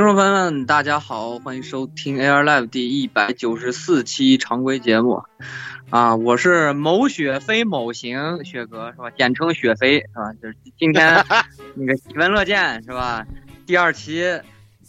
[0.00, 5.22] 听众朋友们，大家好，欢迎收听 Air Live 第一百九十四期常规节目。
[5.90, 9.10] 啊，我是某雪飞某行雪哥是吧？
[9.10, 10.32] 简称雪飞是吧？
[10.40, 11.22] 就是今天
[11.76, 13.26] 那个喜闻乐见是吧？
[13.66, 14.24] 第二期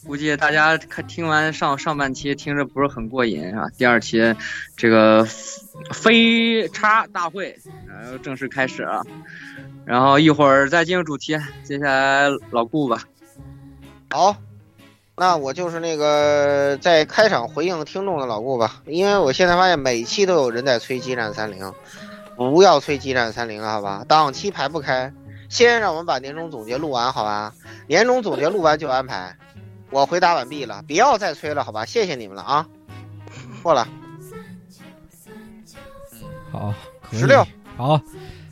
[0.05, 3.67] 估计大家看听完上上半期听着不是很过瘾是吧？
[3.77, 4.33] 第二期
[4.77, 5.25] 这个
[5.93, 7.53] 飞叉大会
[7.89, 9.03] 呃正式开始了，
[9.83, 13.03] 然后一会儿再进入主题，接下来老顾吧。
[14.09, 14.37] 好。
[15.21, 21.63] 那我就是那个在开场回应听众的老顾吧，因为我现在发现每期都有人在催《激战三零》，
[22.35, 24.03] 不要催《激战三零》了，好吧？
[24.07, 25.13] 档期排不开，
[25.47, 27.53] 先让我们把年终总结录完，好吧？
[27.85, 29.37] 年终总结录完就安排。
[29.91, 31.85] 我回答完毕了，不要再催了，好吧？
[31.85, 32.67] 谢谢你们了啊！
[33.61, 33.87] 过了。
[36.51, 36.73] 好，
[37.11, 37.45] 十六。
[37.77, 38.01] 好，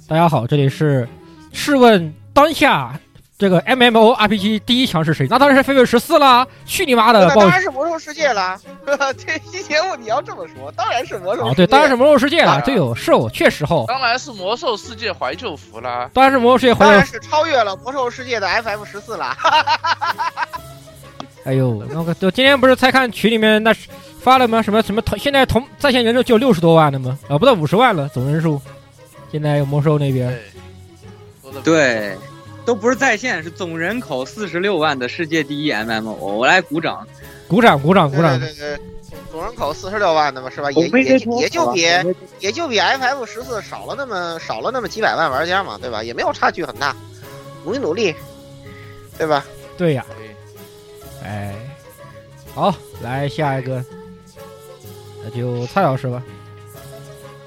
[0.07, 1.09] 大家好，这里是，
[1.51, 2.99] 试问当下。
[3.39, 5.25] 这个 M M O R P G 第一强是谁？
[5.29, 6.45] 那当然是飞跃十四啦！
[6.65, 7.25] 去你妈的！
[7.25, 8.59] 那当然是魔兽世界啦！
[9.17, 11.47] 这期节目你要这么说，当然是魔兽。
[11.47, 12.61] 哦，对，当然是魔兽世界了。
[12.65, 13.85] 对哦，是哦，确实哦。
[13.87, 16.09] 当然是魔兽世界怀旧服啦。
[16.13, 16.91] 当然是魔兽世界怀旧。
[16.91, 19.37] 当然是超越了魔兽世界的 F F 十四啦。
[21.45, 23.73] 哎呦，那个就今天不是才看群里面那
[24.19, 24.61] 发了吗？
[24.61, 27.17] 什么什么同现在同在线人数就六十多万了吗？
[27.29, 28.61] 啊，不到五十万了总人数。
[29.31, 30.37] 现在有魔兽那边。
[31.63, 32.17] 对。
[32.69, 37.07] 都不是在线，是总人口四十六万的世界第一 MMO，我来鼓掌，
[37.47, 38.39] 鼓掌，鼓掌，鼓掌。
[38.39, 38.79] 对对对，
[39.31, 40.69] 总人口四十六万的嘛，是吧？
[40.73, 41.81] 也也也就比
[42.39, 46.03] 也就比 FF 十四少了那么少了那么几百万玩家嘛，对吧？
[46.03, 46.95] 也没有差距很大，
[47.65, 48.13] 努力努力，
[49.17, 49.43] 对吧？
[49.75, 50.05] 对呀。
[51.23, 51.55] 哎，
[52.53, 53.83] 好，来下一个，
[55.23, 56.21] 那就蔡老师吧。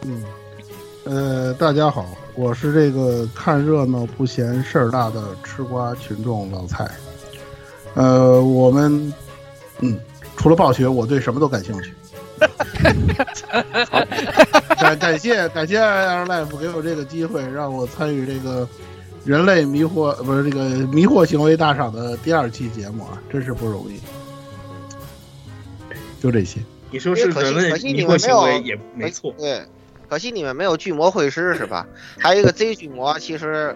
[0.03, 0.25] 嗯，
[1.05, 2.05] 呃，大家好。
[2.35, 6.91] 我是这个看热闹不嫌事儿大的吃瓜群众老蔡，
[7.95, 9.13] 呃，我们，
[9.81, 9.99] 嗯，
[10.37, 11.93] 除了暴雪，我对什么都感兴趣。
[14.81, 18.67] 感感谢感谢 Air Life 给我这个机会，让我参与这个
[19.25, 24.01] 人类迷惑不是这个迷惑行为大赏的第二期节目啊，真是不容易。
[26.21, 26.61] 就这些，
[26.91, 29.63] 你说是人类迷惑行为也没错，对。
[30.13, 31.87] 可惜你们没有巨魔会师是吧？
[32.19, 33.75] 还有一个 Z 巨魔，其实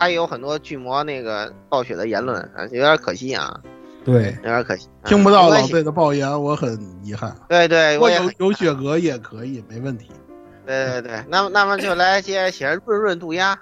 [0.00, 3.60] 他也有很多巨魔那个暴雪的言论啊，有点可惜啊。
[4.04, 7.36] 对，有点可惜，听不到老 Z 的爆言，我很遗憾。
[7.48, 10.10] 对对，我有有雪格也可以，没问题。
[10.66, 13.56] 对对对，那么那么就来接写润润渡鸦。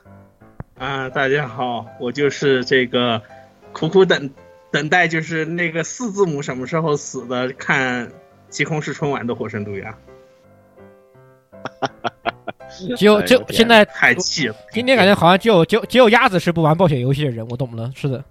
[0.78, 3.20] 啊，大家好，我就是这个
[3.74, 4.30] 苦苦等
[4.70, 8.10] 等待，就是那个四字母什么时候死的，看
[8.48, 9.94] 极空是春晚的火神渡鸦。
[12.96, 14.54] 只 有就现在太气了。
[14.72, 17.90] 今天感觉好像只有只有只有鸭子是不玩暴雪游戏的人，我懂了。
[17.94, 18.22] 是的，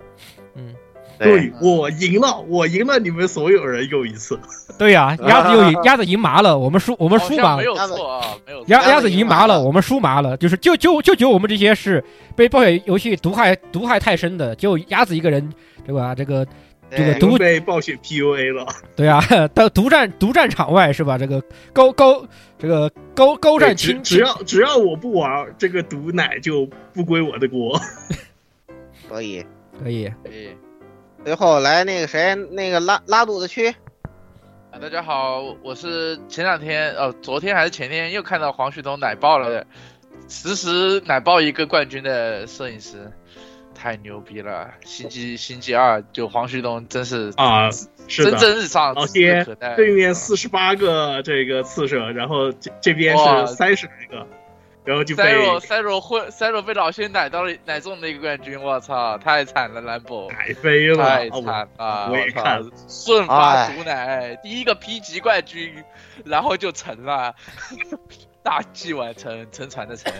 [0.55, 0.73] 嗯，
[1.17, 4.39] 对我赢了，我赢了你们所有人又一次。
[4.77, 7.57] 对呀，鸭子又赢， 鸭子赢麻了，我们输我们输麻了。
[7.57, 8.63] 没有错啊，没有。
[8.67, 10.35] 鸭鸭子赢麻了，我们输麻了。
[10.37, 12.03] 就是就就就只有我们这些是
[12.35, 15.53] 被暴雪游戏毒害毒害太深的，就鸭子一个人，
[15.85, 16.13] 对吧？
[16.13, 16.51] 这个对
[16.97, 18.67] 这个独被暴雪 PUA 了。
[18.95, 19.21] 对啊，
[19.53, 21.17] 到独占独占场外是吧？
[21.17, 21.41] 这个
[21.71, 22.25] 高高
[22.57, 27.79] 这个高高占对只清，只要只要我不玩，这个毒奶就不归我的锅。
[29.09, 29.45] 可以。
[29.83, 30.11] 可以。
[30.23, 30.49] 可以，
[31.25, 33.69] 最后来那个谁，那个拉拉肚子区，
[34.71, 39.65] 啊，大家好，我是前两天呃，昨天还是前天又看到黄旭东奶爆了的，
[40.27, 43.11] 实时奶爆一个冠军的摄影师，
[43.83, 44.73] 太牛逼了！
[44.85, 47.69] 星际星际二就黄旭东真是啊，
[48.07, 49.75] 是蒸的，蒸日上，老指日天可待。
[49.75, 54.25] 对面四十八个这个刺射，然后这这边是三十来个，
[54.85, 61.03] 然后就塞被若塞若混塞罗被老仙奶到了奶中的一个冠军，我操，太惨了，兰博，奶飞了。
[61.03, 65.83] 太哦惨了，我也操看了顺发哎毒奶，第一个 P 级冠军，
[66.23, 67.35] 然后就成了，
[68.41, 70.13] 大器晚成，沉船的沉。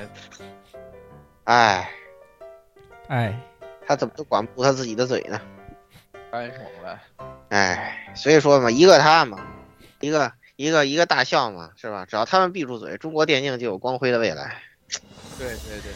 [1.46, 1.90] 哎，
[3.08, 3.40] 哎，
[3.88, 5.40] 他怎么都管不住他自己的嘴呢？
[6.32, 7.00] 太猛了！
[7.50, 9.40] 哎，所以说嘛，一个他嘛，
[10.00, 12.06] 一个一个一个大象嘛，是吧？
[12.06, 14.56] 只要他们闭住嘴，中国电竞就有光辉的未来。
[15.38, 15.92] 对对对，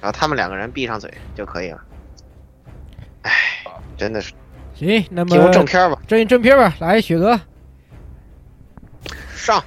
[0.00, 1.84] 然后他们两个人闭上嘴就可以了。
[3.22, 3.32] 哎，
[3.96, 4.32] 真的是
[4.74, 7.40] 行，那么进入正片吧，正正片吧，来雪哥，
[9.34, 9.62] 上。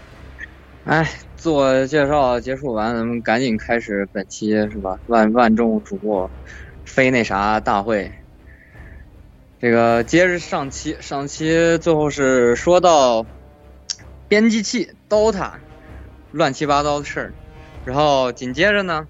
[0.85, 4.99] 哎，自我介绍结束完，咱们赶紧开始本期是吧？
[5.07, 6.29] 万万众瞩目，
[6.89, 8.11] 非那啥大会。
[9.61, 13.25] 这个接着上期，上期最后是说到
[14.27, 15.51] 编辑器 DOTA
[16.31, 17.33] 乱七八糟的事儿，
[17.85, 19.07] 然后紧接着呢，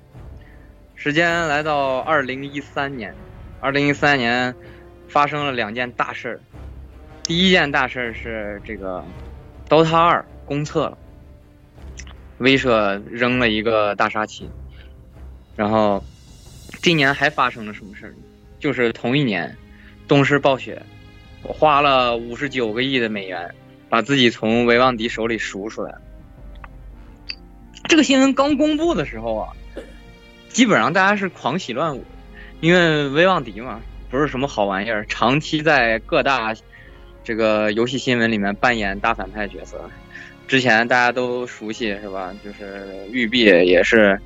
[0.96, 3.16] 时间来到二零一三年，
[3.62, 4.54] 二零一三年
[5.08, 6.40] 发生了两件大事儿。
[7.24, 9.04] 第一件大事儿是这个
[9.70, 10.98] DOTA 二公测了。
[12.40, 14.50] 威慑扔了一个大杀器，
[15.56, 16.04] 然后
[16.82, 18.18] 今年还发生了什么事儿呢？
[18.60, 19.56] 就是同一年，
[20.08, 20.82] 动视暴雪
[21.44, 23.54] 我花了五十九个亿的美元，
[23.90, 25.94] 把自己从维旺迪手里赎出来。
[27.88, 29.50] 这个新闻刚公布的时候啊，
[30.48, 32.04] 基本上大家是狂喜乱舞，
[32.62, 36.54] 因为维旺迪嘛，不是什么好玩意儿，长期在各大
[37.24, 39.90] 这个游戏新闻里面扮演大反派角色。
[40.48, 42.34] 之前大家都熟悉是吧？
[42.44, 44.20] 就是育碧也是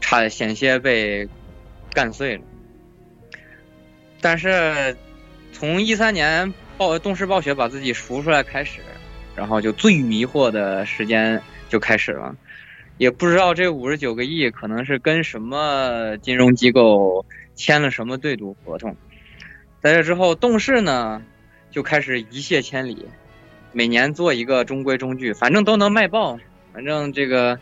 [0.00, 1.26] 差险些被
[1.92, 2.42] 干碎了。
[4.20, 4.96] 但是
[5.52, 8.80] 从一三年暴动视暴雪把自己赎出来开始，
[9.34, 12.36] 然后就最迷惑的时间就开始了。
[12.98, 17.24] 也不知道这五十九个亿可能是跟什么金融机构
[17.54, 18.96] 签了什么对赌合同。
[19.80, 21.22] 在这之后，动视呢
[21.70, 23.06] 就开始一泻千里。
[23.72, 26.38] 每年做一个中规中矩，反正都能卖爆。
[26.74, 27.58] 反正这个，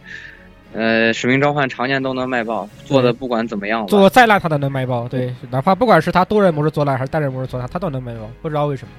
[0.72, 3.86] 呃，使命召唤常年都能卖爆，做的不管怎么样吧。
[3.88, 8.92] 做再烂它都能卖爆，对，哪怕不管是它多人模式做烂还是单人模式做烂，它都能卖爆，不知道为什么，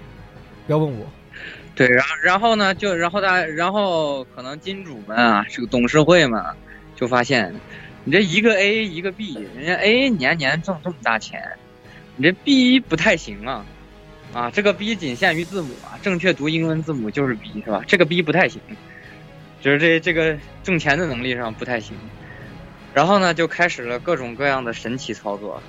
[0.67, 1.05] 不要问我。
[1.75, 6.53] 对，然后然后呢，就然后大然后可能金主们啊，这个董事会嘛，
[6.95, 7.55] 就发现
[8.03, 11.41] 你这一个 A 一个 B，人家 A 年年挣这么大钱，
[12.17, 13.65] 你这 B 不太行啊。
[14.33, 17.81] 啊，这个 B 仅限于字母啊，正确读英文字母就是 B 是吧？
[17.85, 18.61] 这个 B 不太行，
[19.61, 21.95] 就是这这个挣钱的能力上不太行。
[22.93, 25.61] 然后呢，就开始了各种各样的神奇操作。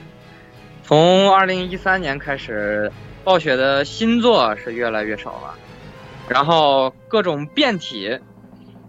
[0.82, 2.90] 从二零一三年开始，
[3.22, 5.54] 暴雪的新作是越来越少了，
[6.28, 8.18] 然后各种变体，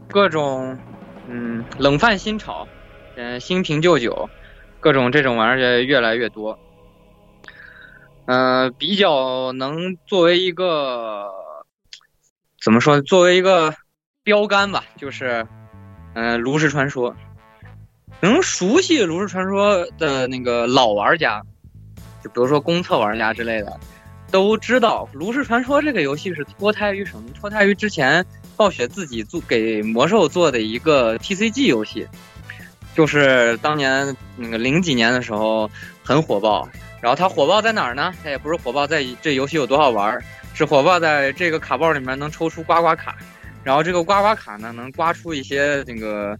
[0.07, 0.79] 各种
[1.27, 2.67] 嗯冷饭新炒，
[3.15, 4.27] 嗯新瓶旧酒，
[4.79, 6.57] 各种这种玩意儿越来越多。
[8.25, 11.29] 嗯、比较能作为一个
[12.59, 12.99] 怎么说？
[13.01, 13.75] 作为一个
[14.23, 15.45] 标杆吧，就是
[16.15, 17.15] 嗯、炉石传说。
[18.21, 21.41] 能熟悉炉石传说的那个老玩家，
[22.23, 23.77] 就比如说公测玩家之类的，
[24.31, 27.29] 都知道炉石传说这个游戏是脱胎于什么？
[27.37, 28.25] 脱胎于之前
[28.55, 32.07] 暴雪自己做给魔兽做的一个 TCG 游戏，
[32.95, 35.69] 就是当年那个零几年的时候
[36.01, 36.67] 很火爆。
[37.01, 38.13] 然后它火爆在哪儿呢？
[38.23, 40.17] 它也不是火爆在这游戏有多好玩，
[40.53, 43.17] 是火爆在这个卡包里面能抽出刮刮卡，
[43.63, 46.37] 然后这个刮刮卡呢能刮出一些这个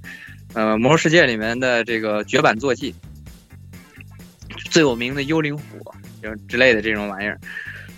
[0.53, 2.93] 呃魔兽世界里面的这个绝版坐骑，
[4.69, 5.63] 最有名的幽灵虎
[6.21, 7.39] 就之类的这种玩意儿。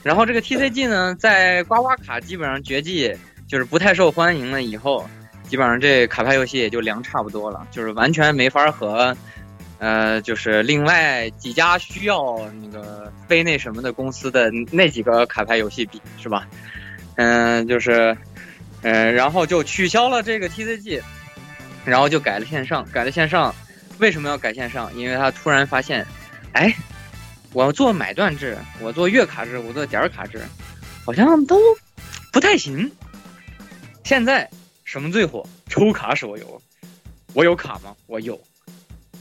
[0.04, 3.12] 然后这个 TCG 呢，在刮刮卡基本上绝迹，
[3.48, 5.10] 就是不太受欢迎了以后，
[5.44, 9.16] 基本上这卡牌游戏也就凉差不多了，就是完全没法和。
[9.78, 16.48] 呃，就是另外几家需要那个非那什么的公司的那几个卡牌游戏比是吧？
[17.16, 18.16] 嗯、就是，
[18.86, 21.02] 呃，然后就取消了这个 TCG，
[21.84, 23.54] 然后就改了线上，改了线上。
[23.98, 24.96] 为什么要改线上？
[24.96, 26.06] 因为他突然发现，
[26.52, 26.72] 哎，
[27.52, 30.40] 我做买断制，我做月卡制，我做点儿卡制，
[31.04, 31.60] 好像都
[32.32, 32.92] 不太行。
[34.04, 34.48] 现在
[34.84, 35.44] 什么最火？
[35.68, 36.62] 抽卡手游。
[37.34, 37.96] 我有卡吗？
[38.06, 38.40] 我有。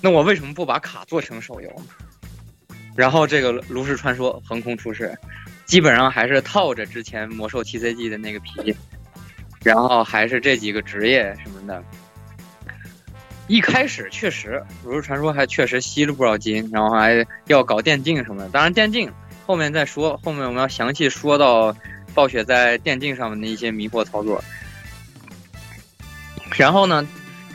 [0.02, 1.82] 那我为什么不把卡做成手游？
[2.94, 5.16] 然后这个炉石传说横空出世，
[5.64, 8.76] 基本上还是套着之前魔兽 TCG 的那个皮，
[9.64, 11.82] 然后还是这几个职业什么的。
[13.46, 18.48] 一开始确实，炉石传说还确实吸了不少金，然后还要搞电竞什么的。
[18.50, 19.12] 当然电竞
[19.46, 21.74] 后面再说，后面我们要详细说到
[22.14, 24.42] 暴雪在电竞上面的一些迷惑操作。
[26.56, 27.06] 然后呢，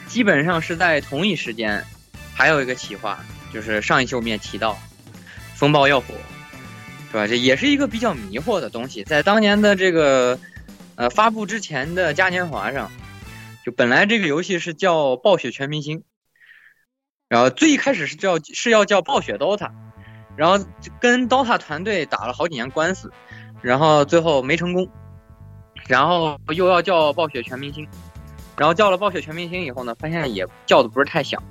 [0.08, 1.84] 基本上是在同一时间，
[2.34, 3.20] 还有一个企划，
[3.54, 4.78] 就是上一期我们也提到，
[5.56, 6.14] 风暴要火，
[7.10, 7.26] 是吧？
[7.26, 9.04] 这也是一个比较迷惑的东西。
[9.06, 10.38] 在当年的这个
[11.00, 12.92] 呃发布之前的嘉年华上，
[13.66, 16.04] 就本来这个游戏是叫暴雪全明星，
[17.30, 19.72] 然后最一开始是叫是要叫暴雪 DOTA，
[20.36, 20.66] 然后
[21.00, 23.14] 跟 DOTA 团队打了好几年官司，
[23.62, 24.90] 然后最后没成功，
[25.88, 27.88] 然后又要叫暴雪全明星。
[28.58, 31.42] 然后叫了暴雪全明星以后呢，发现也叫的不是太响，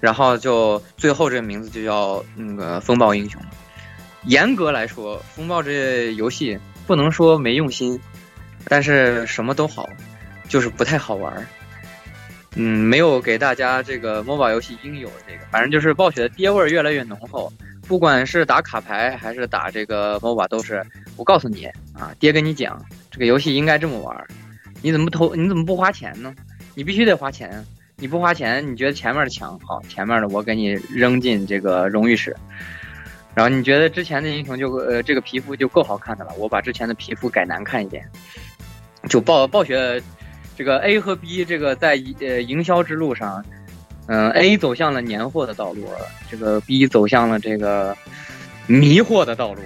[0.00, 3.40] 然后就最后这个名字就叫那个风暴英雄。
[4.24, 8.00] 严格来说，风暴这游戏不能说没用心，
[8.66, 9.88] 但是什么都好，
[10.48, 11.46] 就是不太好玩儿。
[12.56, 17.52] 嗯，没有给大家这个 MOBA 游戏应有的这个，反正就是暴雪的爹味儿越来越浓厚。
[17.86, 20.82] 不管是打卡牌还是打这个 MOBA，都是
[21.16, 24.26] 我告诉你啊，爹跟你讲，这个游戏应该这么玩儿。
[24.82, 25.34] 你怎么投？
[25.34, 26.34] 你怎么不花钱呢？
[26.74, 27.64] 你必须得花钱。
[27.96, 29.58] 你不花钱，你觉得前面的强？
[29.60, 32.36] 好，前面的我给你扔进这个荣誉室。
[33.34, 38.08] 然后你觉得之前的英雄就呃这个皮肤就够好看的了，我把之前的皮肤改难看一点。
[39.08, 40.02] 就暴暴雪
[40.56, 43.44] 这个 A 和 B 这个在呃营销之路上，
[44.06, 45.88] 嗯，A 走向了年货的道路，
[46.30, 47.96] 这个 B 走向了这个
[48.66, 49.60] 迷惑的道路。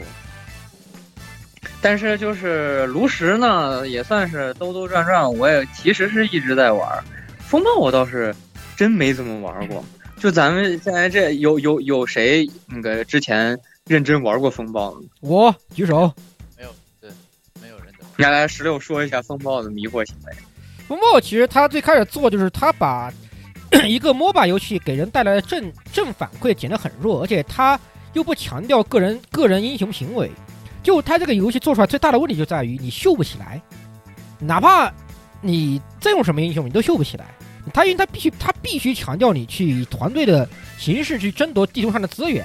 [1.80, 7.04] 但是就是炉石呢，也算是兜兜转转，我也其实是一直在玩。
[7.38, 8.35] 风暴我倒是
[8.76, 9.85] 真没怎么玩过。
[10.18, 14.92] 就咱们现在这有有有谁那个之前认真玩过风暴？
[15.21, 16.12] 我举手。
[18.19, 20.33] 接下，来来，十六说一下风暴的迷惑行为。
[20.89, 23.13] 风暴其实他最开始做就是他把
[23.85, 27.79] 一个 MOBA 游戏给人带来的正正反馈减得很弱，而且他
[28.15, 30.29] 又不强调个人个人英雄行为。
[30.83, 33.63] 就他这个游戏做出来最大的问题就在于你秀不起来，
[34.41, 34.93] 哪怕
[35.41, 37.27] 你再用什么英雄，你都秀不起来。
[37.73, 42.45] 他因为他必须他必须强调你去以团队的形式去争夺地图上的资源，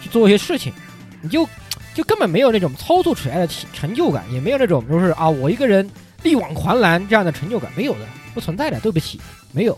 [0.00, 0.72] 去做一些事情，
[1.20, 1.46] 你就
[1.94, 5.88] 就根本没有那种操作起来的成就感，也没有那种就是啊我一个人
[6.22, 8.00] 力挽狂澜这样的成就感，没有的，
[8.34, 9.20] 不存在的，对不起，
[9.52, 9.76] 没有。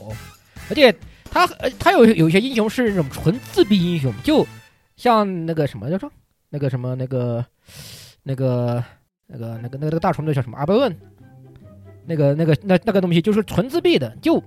[0.68, 0.94] 而且
[1.30, 4.46] 他呃他有有一些英雄是那种纯自闭英雄，就
[4.96, 6.10] 像那个什么叫做
[6.50, 7.44] 那个什么那个。
[8.24, 8.80] 那个、
[9.26, 10.56] 那个、那个、那个、大虫子叫什么？
[10.56, 10.96] 阿伯问。
[12.06, 14.40] 那个、那个、那那个东西就是纯自闭的，就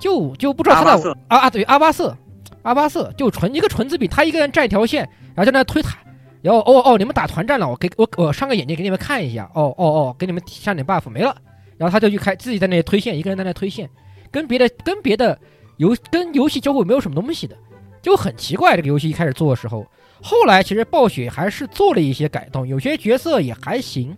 [0.00, 2.16] 就就不知道他在啊啊对阿巴瑟，
[2.62, 5.98] 阿巴瑟就纯一个纯自闭，他一个人站一条线，然后在那推塔，
[6.44, 11.34] 然后哦哦你们打团战了，我给我我上个眼睛给你们看一下，哦哦哦给你们上点 buff 没了，
[11.78, 13.88] 然后他就去开自己在那里推线，一个人在那推线，
[14.30, 15.38] 跟别的跟别的
[15.78, 17.56] 游跟游戏交互没有什么东西的，
[18.02, 18.76] 就很奇怪。
[18.76, 19.86] 这个游戏一开始做的时候。
[20.22, 24.14] 后来其实暴雪还是做了一些改动，有些角色也还行，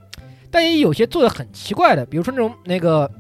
[0.51, 3.11] 但也有些做的很奇怪的，比如说那种那个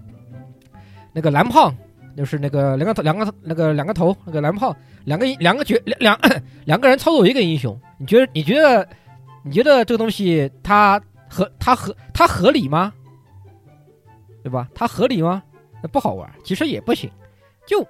[1.13, 1.73] 那个蓝胖，
[2.17, 6.19] 就是那个两个头两个那个两个头那个蓝胖，两个两个角两两
[6.65, 8.89] 两个人操作一个英雄，你觉得你觉得
[9.45, 12.93] 你觉得这个东西它合它合它合理吗？
[14.43, 14.69] 对吧？
[14.75, 15.43] 它合理吗？
[15.83, 17.11] 那不好玩，其实也不行，
[17.67, 17.87] 就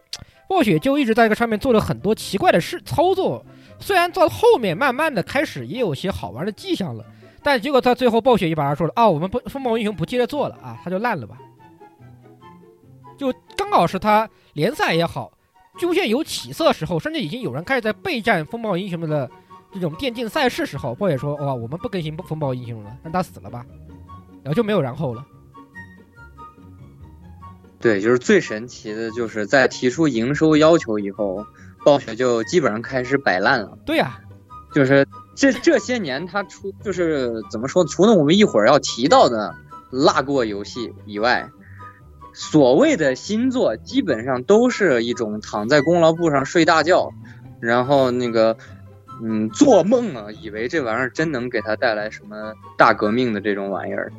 [0.49, 3.45] 暴雪就一直在这个上面做了很多奇怪的事操作。
[3.79, 7.05] 虽然到后面慢慢的开始也有些好玩的迹象了，
[7.43, 11.37] 但结果他最后暴雪一把说了啊，我们不风暴英雄不接着做了啊，他就烂了吧。
[13.17, 15.33] 就刚好是他联赛也好，
[15.79, 19.31] 出现有起色时候，甚至已经有人开始在备战风暴英雄们的
[19.73, 23.65] 这种电竞赛事时候，暴雪说哇，我们不更新风暴英雄了，让他死了吧，
[24.43, 25.25] 然后就没有然后了。
[27.79, 31.47] 对，就是最神奇的就是在提出营收要求以后。
[31.85, 33.79] 暴雪就基本上开始摆烂了。
[33.87, 34.19] 对呀，
[34.75, 35.07] 就是
[35.37, 37.85] 这这些年他出就是怎么说？
[37.85, 39.55] 除了我们一会儿要提到的
[39.93, 41.49] 辣过游戏以外，
[42.39, 47.11] 所谓的新作基本上都是一种躺在功劳簿上睡大觉，
[47.61, 48.55] 然后那个
[49.23, 54.13] 嗯做梦啊，以为这玩意儿真能给他带来什么大革命的这种玩意儿。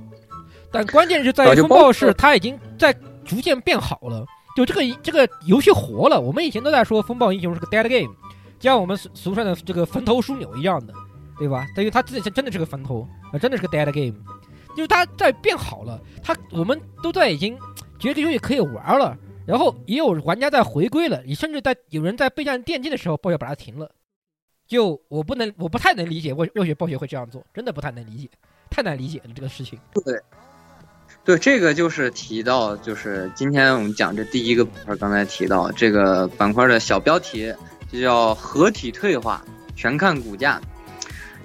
[0.71, 2.91] 但关键是在风暴是它已经在
[3.23, 4.25] 逐渐变好了。
[4.55, 8.11] 就这个这个游戏活了，我们以前都在说风暴英雄是个 dead game，
[8.59, 10.93] 就像我们俗俗称的这个坟头枢纽一样的，
[11.37, 11.67] 对吧？
[11.75, 14.17] 等于它自己真的是个坟头，啊，真的是个 dead game。
[14.75, 17.57] 就是它在变好了，它我们都在已经
[17.99, 23.91] 觉得这游戏可以玩了，然后也有玩家在回归了，你甚至在有人在备战电竞的时候，暴雪把它停了。
[24.67, 28.29] 就我不能，我不太能理解为为什么暴雪会这样做，真的不太能理解，
[28.69, 29.79] 太难理解了这个事情。
[30.05, 30.19] 对，
[31.23, 37.53] 对，这个就是提到，就是今天我们讲这第一个板块，刚才提到这个板块的小标题
[37.89, 39.41] 就叫“合体退化，
[39.75, 40.61] 全看股价”。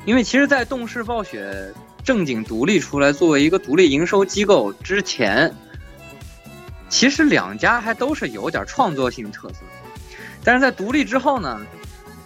[0.04, 5.54] 因为其实，在动视暴雪正经独立出来作为一个独立营收机构之前，
[6.92, 9.60] 其实两家还都是有点创作性特色，
[10.44, 11.58] 但是在独立之后呢。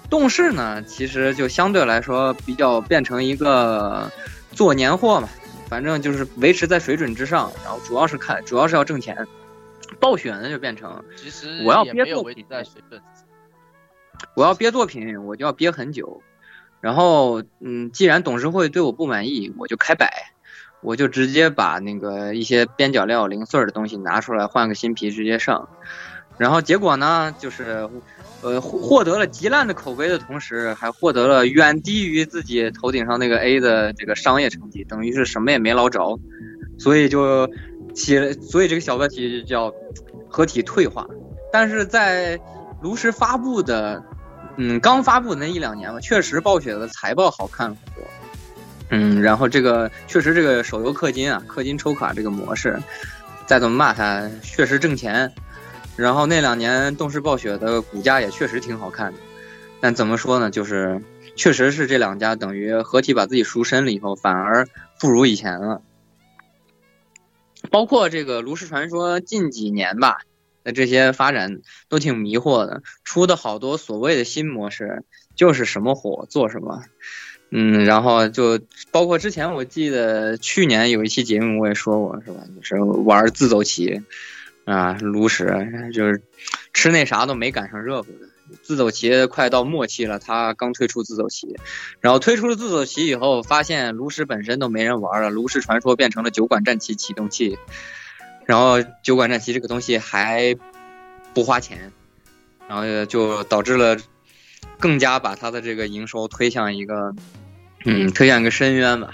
[0.08, 4.08] 动视呢，其实就相对来说比较变成一个
[4.52, 5.28] 做年货嘛，
[5.68, 9.26] 反正就是维持在水准之上，然后主要是看，主要是要挣钱。
[9.98, 13.02] 暴雪呢就变成，其实我要憋作品，在水准。
[14.36, 16.22] 我要憋作品，我就要憋很久。
[16.80, 20.32] 然后，嗯，既然董事会对我不满意，我就开摆，
[20.86, 25.68] 我就直接把那个一些边角料零碎儿的东西拿出来，换个新皮直接上。
[26.38, 27.90] 然后结果呢，就是。
[28.42, 36.20] 呃，获得了极烂的口碑的同时，还获得了远低于自己头顶上那个 A 的这个商业成绩，等于是什么也没捞着，
[36.78, 37.48] 所以就
[37.94, 39.74] 起了，所以这个小标题就叫
[40.28, 41.06] 合体退化。
[41.50, 42.38] 但是在
[42.82, 44.04] 炉石发布的，
[44.58, 48.04] 嗯，刚发布那一两年吧，确实暴雪的财报好看很多，
[48.88, 52.78] 嗯，然后这个确实这个手游氪金啊，氪金抽卡这个模式，
[53.46, 55.32] 再怎么骂它，确实挣钱。
[55.96, 59.18] 然后那两年，动视暴雪的股价也确实挺好看的，
[59.80, 60.50] 但怎么说呢？
[60.50, 61.02] 就是
[61.34, 64.68] 确实是这两家等于合体把自己赎身了以后，反而
[65.00, 65.82] 不如以前了。
[67.70, 70.18] 包括这个《炉石传说》近几年吧
[70.62, 75.02] 的这些发展都挺迷惑的，出的好多所谓的新模式，
[75.34, 76.84] 就是什么火做什么。
[77.50, 78.60] 嗯，然后就
[78.90, 82.40] 包括之前我记得去年有一期节目我也说过，是吧？
[82.56, 84.02] 就是玩自走棋。
[84.64, 85.46] 啊，炉石
[85.94, 86.20] 就是
[86.72, 88.26] 吃那啥都没赶上热乎的。
[88.62, 91.54] 自走棋快到末期了，他刚推出自走棋，
[92.00, 95.30] 然后推出了自走棋以后，发现炉石本身都没人玩了。
[95.30, 97.56] 炉石传说变成了酒馆战棋启动器，
[98.44, 100.56] 然后酒馆战棋这个东西还
[101.32, 101.92] 不花钱，
[102.68, 103.96] 然后就导致了
[104.78, 107.14] 更加把他的这个营收推向一个
[107.84, 109.12] 嗯推向一个深渊吧。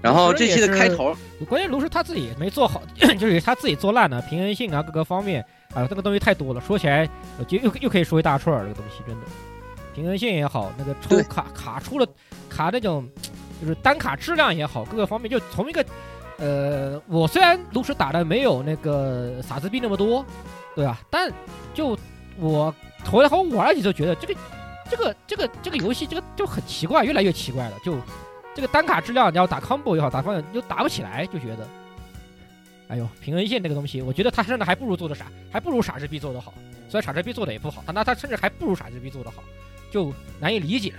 [0.00, 1.16] 然后这期的开头，
[1.48, 2.80] 关键炉石他自己也没做好，
[3.18, 7.04] 就是他自己做烂了，平衡性啊各个方面啊，这个东西太多了，说起来
[7.48, 8.62] 就又又可以说一大串儿。
[8.62, 9.26] 这个东西真的，
[9.94, 12.06] 平衡性也好，那个抽卡卡出了
[12.48, 13.08] 卡那种，
[13.60, 15.84] 就是单卡质量也好，各个方面就从一个
[16.38, 20.24] 呃，我虽然炉石打的没有那个傻子币那么多，
[20.76, 21.00] 对吧？
[21.10, 21.28] 但
[21.74, 21.98] 就
[22.38, 22.72] 我
[23.04, 24.34] 回来后玩了几次，觉得这个
[24.90, 27.96] 这个这个这个游戏这个就很奇怪，越来越奇怪了，就。
[28.54, 31.68] 这个单卡质量，你要打 combo 也好，打方向又打不起来，就觉得，
[32.88, 36.52] 哎呦，平衡线这个东西，我觉得他甚至还不如做的傻，还不如傻之币做的好。
[36.88, 39.44] 虽然傻之币做的也不好，但那他甚至还不如傻之币做的好，
[39.92, 40.92] 就难以理解。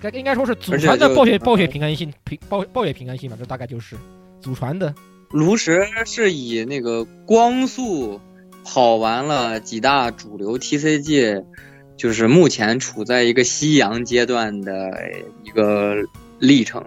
[0.00, 3.96] 该应该说是祖传的暴雪暴雪平衡性平暴暴雪平衡性吧，这大概就是
[4.40, 4.94] 祖传的。
[5.30, 8.20] 炉石是以那个光速
[8.64, 11.44] 跑完了几大主流 TCG。
[11.96, 14.90] 就是目前处在一个夕阳阶段的
[15.44, 15.94] 一个
[16.40, 16.84] 历程，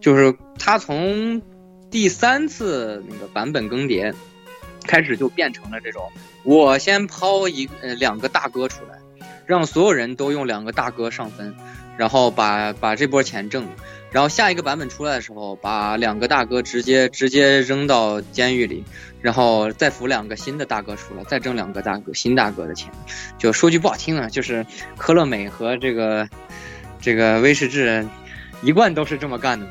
[0.00, 1.42] 就是它从
[1.90, 4.10] 第三次那个版本更迭
[4.84, 6.10] 开始就变成了这种，
[6.44, 8.98] 我先抛一呃两个大哥出来，
[9.44, 11.54] 让所有人都用两个大哥上分，
[11.98, 13.68] 然后把把这波钱挣。
[14.12, 18.84] 然后下一个版本出来的时候，把两个大哥直接直接扔到监狱里，
[19.22, 22.92] 然后再扶两个新的大哥出来，再挣两个大哥新大哥的钱。
[23.38, 24.66] 就说句不好听的，就是
[24.98, 26.28] 科乐美和这个
[27.00, 28.06] 这个威士忌
[28.62, 29.66] 一贯都是这么干的。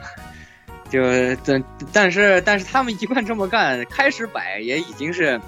[0.89, 0.99] 就
[1.45, 5.39] 但但是但是他们一贯这么干，开始摆也已经是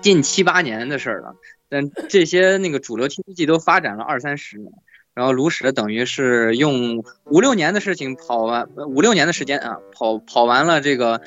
[0.00, 1.34] 近七八年的事儿了。
[1.68, 4.72] 但这些那个主流 TCG 都发展了二三十年。
[5.20, 11.20] 然后炉石等于是用五六年的事情跑完五六年的时间啊，跑跑完了这个，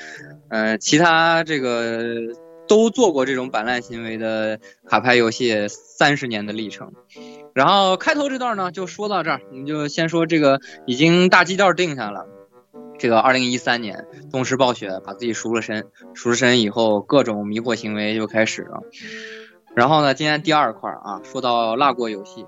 [0.50, 2.04] 呃，其他这个
[2.68, 6.92] 都做过这种摆烂行为的卡牌游戏三十年的历程。
[7.54, 12.26] 然后开头这段呢就说到这儿，我们就先说这个已经大基调定下了。
[12.98, 18.82] 这个二零一三年，动视暴雪把自己赎了身，赎了身以后，各种迷惑行为就开始了。
[19.76, 22.44] 然后呢，今天第二块啊，说到辣过游戏。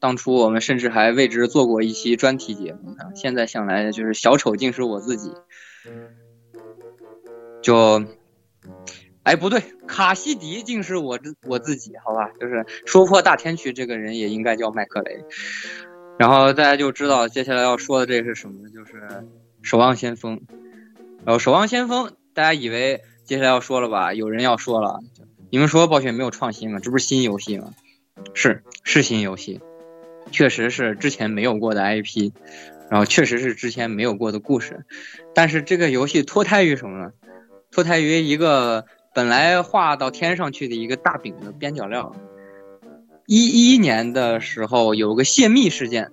[0.00, 3.12] 当初我们甚至还为之做过一期专题节目啊！
[3.14, 5.32] 现在想来，就是小丑竟是我自己。
[7.62, 8.02] 就，
[9.22, 12.30] 哎，不对，卡西迪竟是我自我自己，好吧？
[12.40, 15.22] 就是说破大天去这个人也应该叫麦克雷。
[16.18, 18.92] 然后大家就知道接下来要说的这是什么，就是
[19.62, 20.38] 《守望先锋》。
[21.24, 24.14] 然后《守望先锋》，大家以为接下来要说了吧？
[24.14, 25.00] 有人要说了，
[25.50, 26.80] 你们说暴雪没有创新吗？
[26.82, 27.74] 这不是新游戏吗？
[28.34, 29.60] 是是新游戏，
[30.30, 32.32] 确实是之前没有过的 IP，
[32.90, 34.84] 然后确实是之前没有过的故事，
[35.34, 37.12] 但是这个游戏脱胎于什么呢？
[37.70, 42.14] 脱胎于一个本来画到天上去的一个大饼的边角料。
[43.26, 46.10] 一一年的时候有个泄密事件，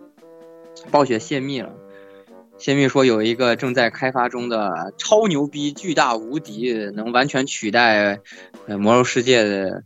[0.91, 1.73] 暴雪泄密了。
[2.59, 8.19] 泄密说有一个正在开发中的超牛逼、巨大无敌，能完全取代
[8.67, 9.83] 魔兽世界的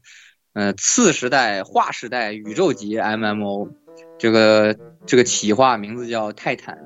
[0.53, 3.69] 呃次时代、划时代宇宙级 MMO。
[4.21, 6.77] 这个这个企划名字叫泰坦，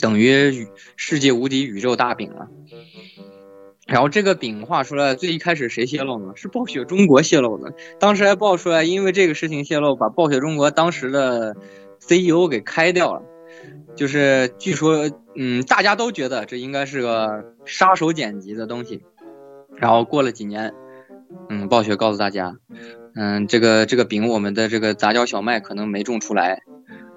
[0.00, 0.66] 等于
[0.96, 2.48] 世界无敌宇宙大饼了。
[3.86, 6.32] 然后这个饼画出来，最一开始谁泄露呢？
[6.34, 7.74] 是暴雪中国泄露的。
[8.00, 11.54] 当时还爆出来，因为这个事情泄露，把暴雪中国当时的
[12.00, 13.22] CEO 给开掉了。
[13.94, 19.02] 就是据说，嗯，大家都觉得这应该是个杀手锏级的东西。
[19.76, 20.72] 然后过了几年，
[21.50, 22.56] 嗯，暴雪告诉大家，
[23.16, 26.62] 嗯，这个这个饼我们的这个杂交小麦可能没种出来，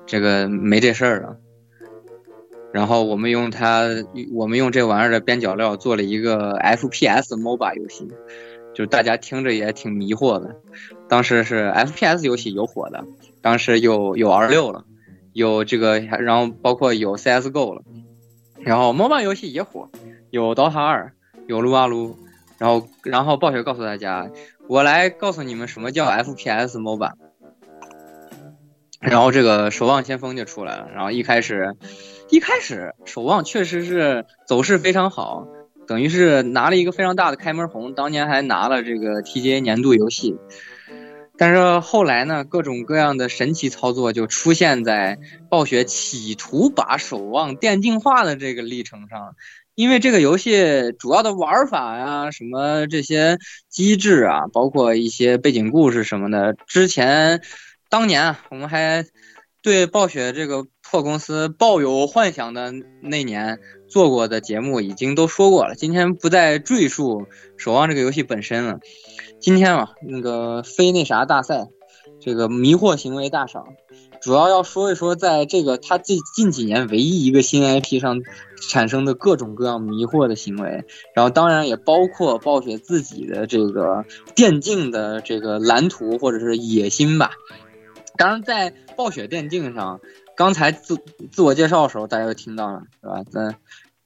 [0.06, 1.38] 这个没这事儿了。
[2.72, 3.84] 然后我们用它，
[4.32, 8.08] 我们用这玩意儿的边角料做了一个 FPS MOBA 游戏，
[8.74, 10.56] 就是大家听着也挺迷惑的。
[11.08, 13.04] 当时是 FPS 游戏有火的，
[13.42, 14.86] 当时有有 R 六了，
[15.34, 17.82] 有这个，然后包括有 CSGO 了，
[18.60, 19.90] 然后 MOBA 游戏也火，
[20.30, 21.14] 有 DOTA 二，
[21.48, 22.16] 有撸啊撸，
[22.60, 24.30] 然后然后暴雪告诉大家，
[24.70, 27.14] 我来告诉你们什么叫 FPS MOBA。
[29.02, 31.76] 然后这个守望先锋就出来了，然后一开始。
[32.30, 35.48] 一开始，守望确实是走势非常好，
[35.88, 40.38] 等于是拿了一个非常大的开门红，当年还拿了这个 TGA 年度游戏。
[41.36, 45.18] 但是后来呢，各种各样的神奇操作就出现在
[45.50, 49.36] 暴雪企图把守望电竞化的这个历程上，
[49.80, 53.38] 因为这个游戏主要的玩法呀，什么这些
[53.70, 57.42] 机制啊，包括一些背景故事什么的，之前
[57.90, 59.06] 当年啊，我们还
[59.64, 60.66] 对暴雪这个。
[60.92, 67.22] 破公司抱有幻想的那年做过的节目已经都说过了，今天不再赘述
[67.58, 68.80] 《守望》这个游戏本身了。
[69.40, 71.68] 今天啊，那个非那啥大赛，
[72.20, 73.68] 这个迷惑行为大赏，
[74.22, 78.22] 主要要说一说在这个他近近几年唯一一个新 IP 上
[78.70, 84.06] 产生的各种各样迷惑的行为，然后当然也包括暴雪自己的这个
[84.36, 87.32] 电竞的这个蓝图或者是野心吧。
[88.18, 90.00] 当然，在暴雪电竞上。
[90.36, 90.98] 刚才自
[91.34, 93.24] 自我介绍的时候，大家都听到了，是吧？
[93.30, 93.58] 咱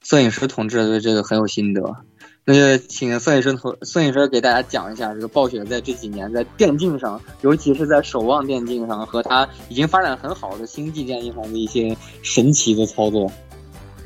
[0.01, 1.95] 摄影师同志对这个很有心得，
[2.45, 13.27] 那就请孙影师同摄影生给大家讲一下，这个暴雪在这几年在电竞上，尤其是在守望电竞上和它已经发展很好的星际电竞上的一些神奇的操作。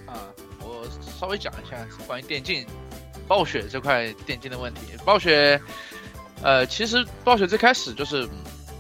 [0.05, 0.21] 啊，
[0.61, 0.87] 我
[1.19, 2.63] 稍微讲一下关于电竞，
[3.27, 4.81] 暴雪这块电竞的问题。
[5.03, 5.59] 暴雪，
[6.43, 8.27] 呃，其实暴雪最开始就是，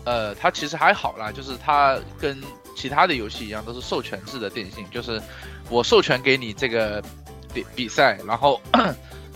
[0.03, 2.39] 呃，它其实还好啦，就是它跟
[2.75, 5.19] 其他的游戏一样，都是授权制的电竞，就是
[5.71, 7.01] 我授权给你这个
[7.51, 8.61] 比比赛，然后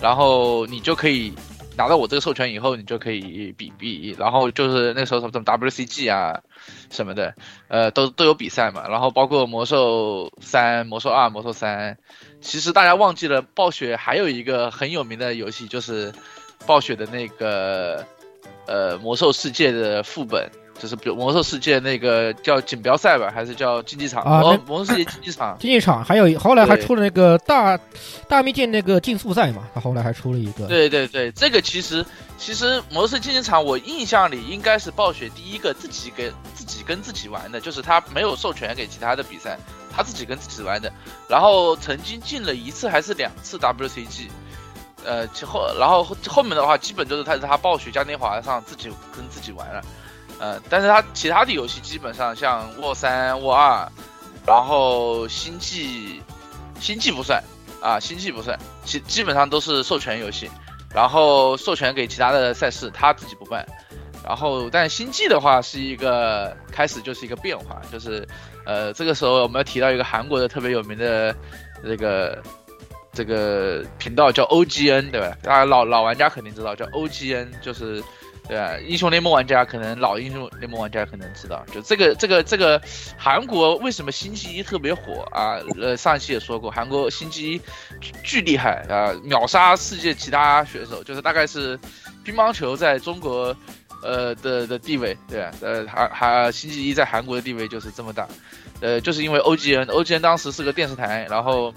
[0.02, 1.32] 然后你就可以
[1.78, 6.42] 拿到我这个授权以后，你就可以比比，然后就是那时候什么什么 WCG 啊
[6.90, 7.34] 什么的，
[7.68, 8.88] 呃，都都有比赛嘛。
[8.90, 11.98] 然后包括魔兽三、魔兽二、魔兽三，
[12.42, 16.12] 其实大家忘记了，暴雪还有一个很有名的游戏，就是
[16.66, 18.06] 暴雪的那个
[18.68, 20.50] 呃魔兽世界的副本。
[20.82, 24.28] 就是比如魔兽世界那个叫锦标赛吧，还是叫竞技场？
[24.28, 27.80] 魔魔兽世界竞技场，竞技场还有后来还出了那个大
[28.28, 30.66] 大秘境那个竞速赛嘛，他后来还出了一个。
[30.66, 32.04] 对对对，这个其实
[32.36, 39.60] 其实魔兽竞技场，我印象里应该是暴雪第一个自己跟自己跟自己玩的，就是他没有授权给其他的比赛，
[39.96, 40.92] 他自己跟自己玩的。
[41.30, 44.30] 然后曾经进了一次还是两次 WCG，
[45.06, 49.80] 呃，其后然后后面的话基本就是他在他暴雪嘉年华上自己跟自己玩了。
[50.42, 53.88] 呃，但是它其他的游戏基本上像沃三、沃二，
[54.44, 56.20] 然后星际，
[56.80, 57.40] 星际不算
[57.80, 60.50] 啊，星际不算，基基本上都是授权游戏，
[60.92, 63.64] 然后授权给其他的赛事，他自己不办。
[64.26, 68.28] 然后，但星际的话是一个开始就是一个变化，就是
[68.66, 71.36] 呃，这个时候我们要提到一个韩国的特别有名的
[71.84, 72.42] 这个
[73.14, 75.38] 这个频道叫 OGN，对吧？
[75.44, 78.04] 大家老老玩家肯定知道，叫 OGN，就是。
[78.52, 82.82] 对啊，英雄联盟玩家可能老英雄联盟玩家可能知道，就这个这个这个
[83.18, 85.56] 韩国为什么星期一特别火啊？
[85.80, 87.62] 呃，上一期也说过，韩国星期一
[88.26, 91.80] 巨厉害啊，秒杀世界其他选手，就是大概是
[92.26, 93.56] 乒乓球在中国
[94.04, 98.28] 呃的的地位，对，呃韩韩星期一在韩国的地位就是这么大，
[98.82, 101.74] 呃，就是因为 OGN，OGN 当时是个电视台，然后。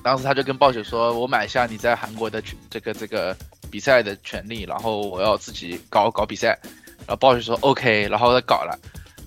[0.00, 3.36] 当时他就跟暴雪说：“我买下你在韩国的这个这个
[3.70, 6.58] 比赛的权利，然后我要自己搞搞比赛。”
[7.06, 8.78] 然后暴雪说：“OK。”然后他搞了，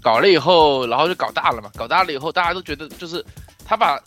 [0.01, 1.71] 搞了以后，然后就搞大了嘛。
[1.75, 3.25] 搞大了以后，大家都觉得就是
[3.65, 3.99] 他把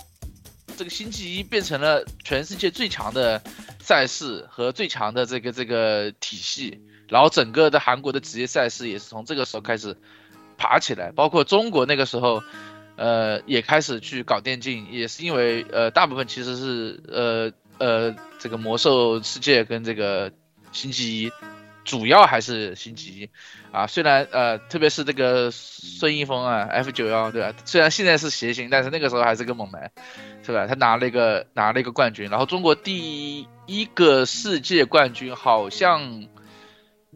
[0.77, 3.43] 这个星期一变成了全世界最强的
[3.81, 9.97] 赛事和最强的这个这个体系，然后整个的韩国的职业赛事也是从这个时候开始
[10.57, 12.43] 爬起来，包括中国那个时候。
[12.97, 20.31] 呃，也开始去搞电竞，也是因为呃，大部分其实是呃呃，这个魔兽世界跟这个
[20.73, 21.33] 星期一，
[21.85, 23.31] 主要还是星期一
[23.73, 23.87] 啊。
[23.87, 27.55] 虽然呃，特别是这个孙一峰啊，F 九幺对吧？
[27.65, 29.91] 虽然现在是谐星，但是那个时候还是个猛男，
[30.43, 30.67] 是吧？
[30.67, 36.27] 他拿了一个拿了一个冠军，然后中国第一个世界冠军好像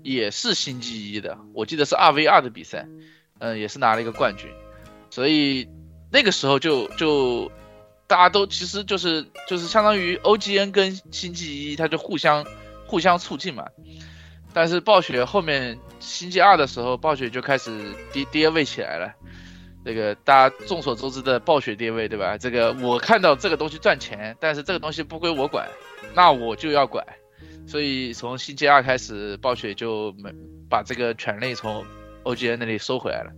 [0.02, 2.86] 也是星期一的，我记得是二 v 二的比赛，
[3.38, 4.48] 嗯，也是拿了一个冠军。
[5.10, 5.68] 所以
[6.10, 7.50] 那个时候就就
[8.08, 12.44] 大家都其实就是就是相当于 OGN 跟星际一，它就互相
[12.86, 13.66] 互相促进嘛。
[14.52, 19.12] 但是暴雪后面星际二的时候，暴雪就开始跌跌位起来了。
[19.84, 22.36] 这个大家众所周知的暴雪跌位，对吧？
[22.36, 25.68] 这个我看到这个东西赚钱，但是这个东西不归我管，
[26.14, 27.06] 那我就要管。
[27.66, 30.30] 所以从星期二开始，暴雪就没
[30.68, 31.84] 把这个权利从
[32.24, 33.32] OGN 那里收回来了。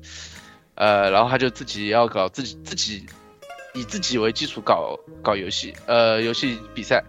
[0.77, 3.05] 呃，然后他就自己要搞自己自己
[3.75, 7.03] 以自己为基础搞搞游戏，呃，游戏比赛。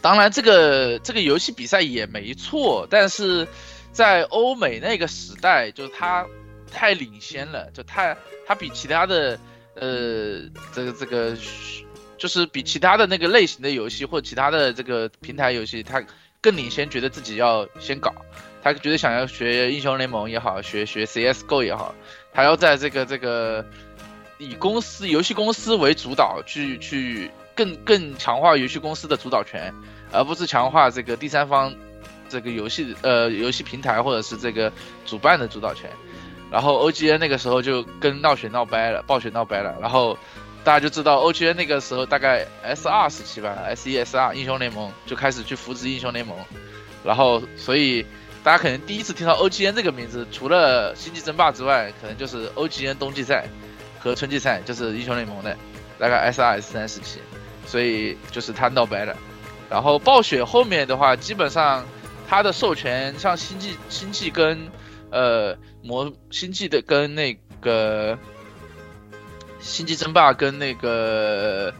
[0.00, 3.48] 当然，这个这个游戏比赛也没错，但是
[3.90, 6.26] 在欧美那个时代，就是他
[6.70, 9.38] 太领先了，就太他比其他的
[9.74, 10.40] 呃
[10.74, 11.36] 这个这个
[12.18, 16.04] 就是比其他的那个类型的游戏或其他的这个平台游戏，他
[16.42, 18.12] 更领先，觉得自己要先搞。
[18.62, 21.94] 他觉得想要学英雄联盟也好，学学 CS:GO 也好，
[22.32, 23.64] 他要在这个这个
[24.44, 29.72] 以公司游戏公司为主导，去去更更强化游戏公司的主导权，
[30.12, 31.74] 而不是强化这个第三方
[32.28, 34.72] 这个游戏呃游戏平台或者是这个
[35.06, 35.90] 主办的主导权。
[36.50, 40.16] 然后 OGN 那个时候就跟闹雪闹掰了，暴雪闹掰了，然后
[40.62, 46.36] 大家就知道 OGN 那个时候大概 S2 时期吧，S 一、S 二英雄联盟就开始去扶持英雄联盟，
[47.04, 48.04] 然后所以。
[48.44, 53.48] 大家可能第一次听到 OGN 这个名字，除了星际争霸之外，可能就是 OGN 冬季赛
[54.04, 55.56] 和春季赛，就是英雄联盟的，
[55.98, 57.18] 大概 S 二 S 三时期，
[57.66, 59.16] 所以就是他闹掰了。
[59.70, 61.84] 然后暴雪后面的话，基本上
[62.28, 64.68] 它的授权，像星际星际跟
[65.10, 68.16] 呃魔星际的跟那个
[69.58, 71.72] 星际争霸跟那个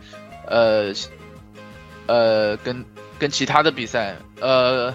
[0.46, 0.92] 呃
[2.06, 2.84] 呃跟
[3.18, 4.94] 跟其他的比赛，呃。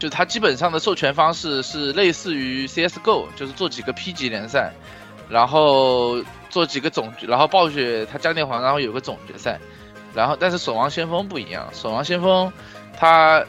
[0.00, 4.72] 就它基本上的授权方式是类似于 CS:GO，就是做几个 P 级联赛，
[5.28, 9.58] 然后做几个总，然后暴雪它嘉年华，然后有个总决赛，
[10.14, 12.52] 然后但是守望先锋不一样，守望先锋
[12.96, 13.44] 它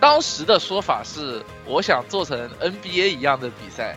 [0.00, 3.96] 当时的说法是我想做成 NBA 一样的比赛，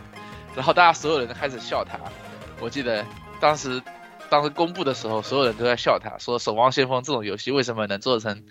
[0.56, 2.00] 然后大家所有人都开始笑他，
[2.60, 3.06] 我记得
[3.40, 3.82] 当时
[4.30, 8.44] 当时公布的时候，所有人都在笑他，说守望先锋这种游戏为什么能做成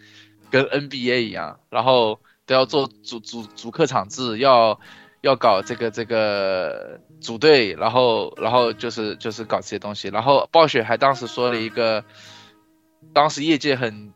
[0.51, 2.21] 跟 NBA 一样，然后。
[2.47, 4.79] 都要做主主主客场制，要
[5.23, 10.09] 要搞这个这个组队，然后然后就是就是搞这些东西。
[10.09, 12.05] 然后暴雪还当时说了一个，
[13.13, 14.13] 当时业界很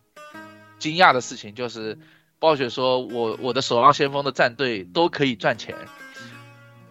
[0.78, 1.98] 惊讶的事情，就是
[2.38, 5.74] 暴雪说我我的守望先锋的战队都可以赚钱。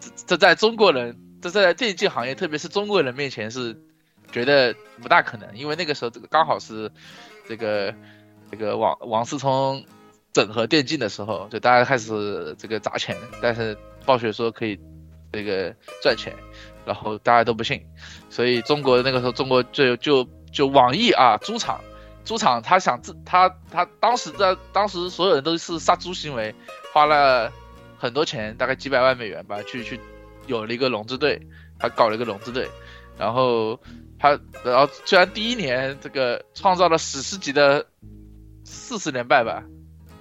[0.00, 3.80] 这这在中国人，这在电竞行业，特别是中国人面前是
[4.32, 6.90] 觉得不大可能，因为那个时候这个刚好是
[7.48, 7.94] 这个
[8.50, 9.84] 这个王王思聪。
[10.34, 14.78] 整合电竞的时候，就大家开始这个砸钱，但是暴雪说可以
[15.32, 16.34] 这个赚钱，
[16.84, 17.84] 然后大家都不信，
[18.30, 21.80] 所以中国那个时候，中国就就就网易啊，猪场，
[22.24, 26.54] 猪场他想自他他当时在当时所有人都是杀猪行为，
[26.92, 27.52] 花了
[27.98, 30.00] 很多钱，大概几百万美元吧，去去
[30.46, 31.40] 有了一个龙之队，
[31.78, 32.68] 他搞了一个龙之队，
[33.18, 33.80] 然后
[34.18, 37.86] 他然后虽然第一年这个创造了史诗级的
[38.64, 39.64] 四十连败吧。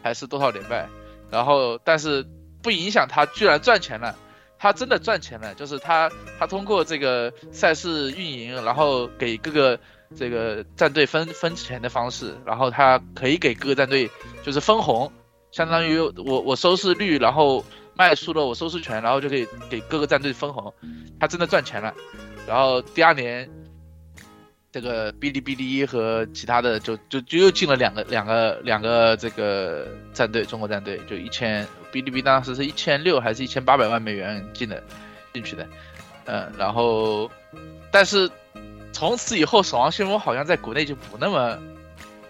[0.04, 0.88] 还是多少连败，
[1.30, 2.26] 然后但是
[2.62, 4.16] 不影响他居然赚钱了，
[4.60, 9.80] 他真的赚钱了，就是他他通过这个赛事运营，然后给各个
[10.16, 14.10] 这个战队分分钱的方式，然后他可以给各个战队
[14.44, 15.12] 就是分红，
[15.52, 17.64] 相当于我我收视率，然后
[17.96, 20.74] 卖出了我收视权，然后就可以给各个战队分红，
[21.20, 21.94] 他真的赚钱了，
[22.48, 23.50] 然后第二年。
[24.70, 34.82] 这个哔哩哔哩和其他的就就就又进了两个两个两个这个战队，中国战队就一千，哔哩哔哩当时是一千六还是一千八百万美元进的
[35.34, 35.68] 进去的，
[36.26, 37.30] 嗯，然后
[37.92, 38.30] 但是
[38.92, 41.58] 从此以后，守望先锋好像在国内就不那么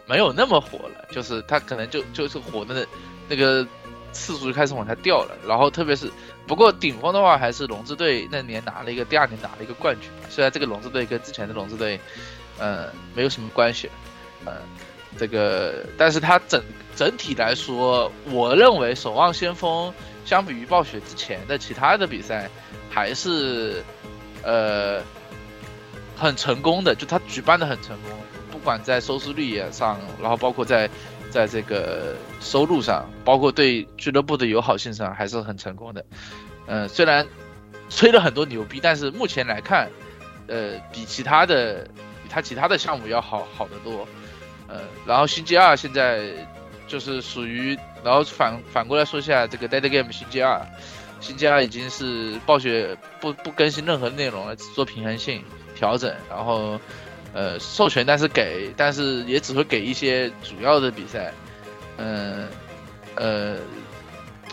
[0.06, 2.86] 没有那么火了，就是它可能就就是火的那
[3.30, 3.65] 那个
[4.12, 5.36] 次数就开始往下掉了。
[5.48, 6.12] 然后特别是
[6.46, 12.00] 不过顶峰的话还是龙之队那年拿了一个第二年拿了一个冠军，虽然这个龙之队跟之前的龙之队
[12.60, 13.89] 呃没有什么关系，
[14.46, 14.54] 呃
[15.17, 16.62] 这个但是它整
[16.96, 19.93] 整体来说，我认为守望先锋
[20.26, 22.50] 相比于暴雪之前的其他的比赛
[22.89, 23.84] 还是
[24.41, 25.02] 呃。
[26.20, 28.12] 很成功的，就他举办的很成功，
[28.50, 30.89] 不管在收视率上，然后包括在，
[31.30, 36.04] 在这个收入上，包括对俱乐部的友好性上，还是很成功的。
[36.65, 37.28] 嗯，虽然
[37.88, 39.91] 吹了很多牛逼，但是目前来看，
[40.48, 41.88] 呃，比其他的
[42.24, 44.08] 比他其他的项目要好好得多。
[44.67, 46.32] 呃，然后星期二现在
[46.88, 50.62] 就是属于，然后反反过来说一下这个 Dead Game 星期二，
[51.19, 55.43] 星期二已经是暴雪不不更新任何内容了，只做平衡性。
[55.80, 56.82] 调整，然后，
[57.36, 61.32] 呃，授权，但是给，但是也只会给一些主要的比赛，
[61.97, 62.47] 嗯，
[63.13, 63.58] 呃，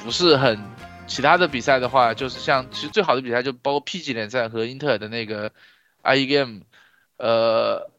[0.05, 0.62] 不是很，
[1.07, 5.50] 其他的比赛的话，就是像其实最好的比赛就包括 P 级联赛和英特尔的那个
[6.03, 6.61] IE Game，
[7.16, 7.90] 呃，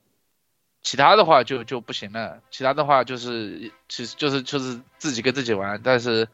[0.86, 6.28] 其他的话就就不行了，其他的话就是其实就是就是自己跟自己玩，但是，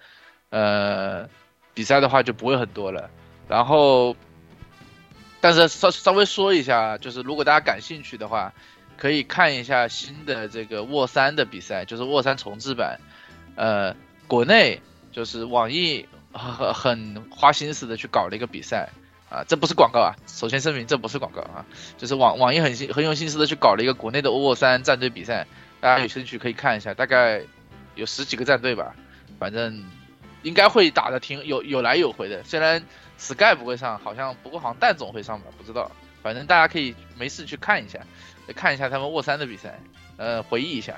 [0.50, 1.30] 呃，
[1.74, 3.10] 比赛的话就不会很多了，
[3.48, 4.16] 然后。
[5.44, 8.54] 但是稍稍微说一下，就是如果大家感兴趣的话，
[8.96, 13.00] 可以看一下新的这个沃三的比赛，就是沃三重置版。
[13.56, 13.96] 呃，
[14.28, 14.80] 国内
[15.12, 18.90] 就是网易很很花心思的去搞了一个比赛
[19.32, 21.66] 啊，这不是广告啊，首先声明这不是广告啊，
[21.98, 25.48] 就是网网易很心很有心思的去搞了一个国内的沃三战队比赛，
[25.80, 27.42] 大家有兴趣可以看一下，大概
[27.96, 28.94] 有十几个战队吧，
[29.40, 29.84] 反正
[30.44, 32.84] 应该会打的挺有有来有回的，虽然。
[33.24, 35.92] Sky 不会上，好像不过好像蛋总会上吧，不知道。
[36.24, 38.00] 反正大家可以没事去看一下，
[38.56, 39.80] 看一下他们沃三的比赛，
[40.18, 40.96] 呃，回忆一下。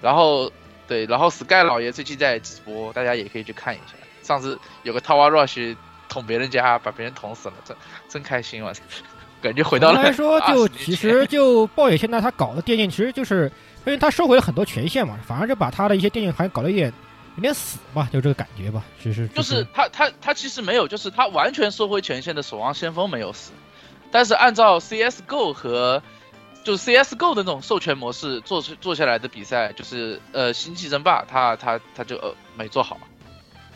[0.00, 0.52] 然后
[0.86, 3.94] 对，然后 Sky 老爷最近在直播，大家也可以去看一下。
[4.22, 5.76] 上次有个 Tower Rush
[6.10, 7.74] 捅别人家，把别人捅死了，真
[8.08, 8.70] 真开心啊！
[9.40, 10.02] 感觉回到了。
[10.02, 13.50] 来说，就其实就暴雪现在他搞的电竞，其实就是
[13.86, 16.92] 因为他收回了很多权限嘛，反而就把他的一些电竞还搞得有点。
[17.36, 23.52] 有点死吧，就这个感觉吧，其实就是他他他其实没有，就是他完全收回权限的守望先锋没有死，
[24.10, 26.02] 但是按照 CSGO 和
[26.64, 32.98] 就 CSGO 的那种授权模式做出做下来的比赛，就是呃星际争霸，他他他就呃没做好，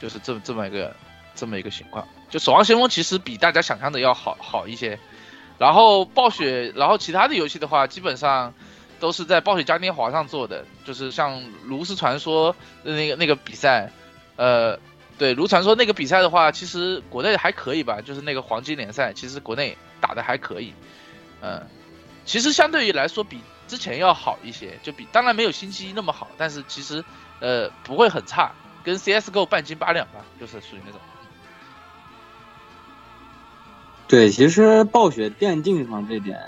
[0.03, 0.95] 就是这么这么一个
[1.37, 2.07] 这么一个情况。
[2.35, 4.99] 就守望先锋其实比大家想象的要好好一些，
[5.57, 8.53] 然后暴雪，然后其他的游戏的话，基本上。
[9.01, 12.55] 都是在暴雪嘉年华上做的，就是像《炉石传说》
[12.87, 13.91] 的那个那个比赛，
[14.37, 14.79] 呃，
[15.19, 20.73] 对《炉传说》那个比赛的话，其实国内还可以吧，就是那个黄金联赛，其实国内打的还可以，
[21.43, 21.67] 嗯，
[22.25, 27.05] 其实相对于来说比之前要好一些，就比当然没有星期一那么好，但是其实
[27.41, 28.53] 呃不会很差，
[28.85, 31.01] 跟 CSGO 半斤八两吧，就是属于那种。
[34.07, 36.39] 对，其实暴雪电竞上这点。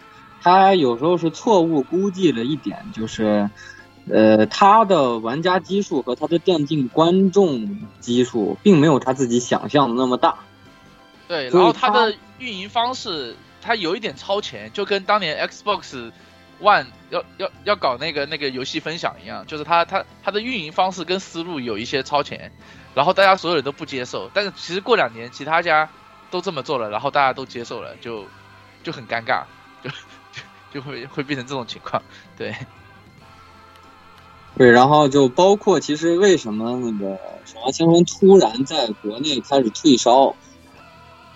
[0.42, 3.50] 他有时候是错误估计了一点，就是，
[4.08, 10.36] 呃，他的玩家基数和他的电竞观众基数并没有他自己想象的那么大。
[11.26, 16.12] 对，然后他的运营方式他有一点超前，就跟当年 Xbox
[16.62, 22.52] One 要要要搞那个那个游戏分享一样，就是他他他的运营方式跟思路有一些超前，
[22.94, 25.90] 然后大家所有人都不接受，但是其实过两年其他家
[26.36, 28.24] 都这么做了，然后大家都接受了，就
[28.82, 29.44] 就很尴尬，
[29.82, 29.90] 就。
[30.74, 32.02] 就会会变成这种情况，
[32.36, 32.54] 对，
[34.58, 40.34] 对，然后就包括其实为什么那个守望先锋突然在国内开始退烧，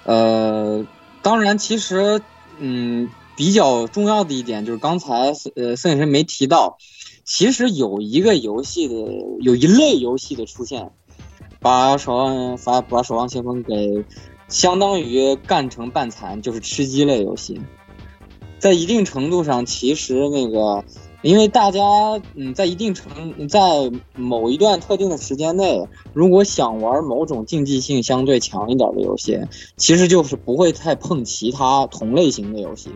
[0.05, 0.85] 呃，
[1.23, 2.21] 当然其实
[2.59, 6.77] 嗯比较重要的一点就是刚才呃摄影师没提到，
[7.25, 8.95] 其实有一个游戏的
[9.41, 10.91] 有一类游戏的出现，
[11.61, 14.05] 把守望把把守望先锋给
[14.51, 17.59] 相当于干成半残，就是吃鸡类游戏。
[18.59, 20.85] 在一定程度上，其实那个，
[21.23, 21.81] 因为大家
[22.35, 25.83] 嗯，在一定程在某一段特定的时间内，
[26.13, 29.41] 如果想玩某种竞技性相对强一点的游戏，
[29.79, 32.91] 其实就是不会太碰其他同类型的游戏。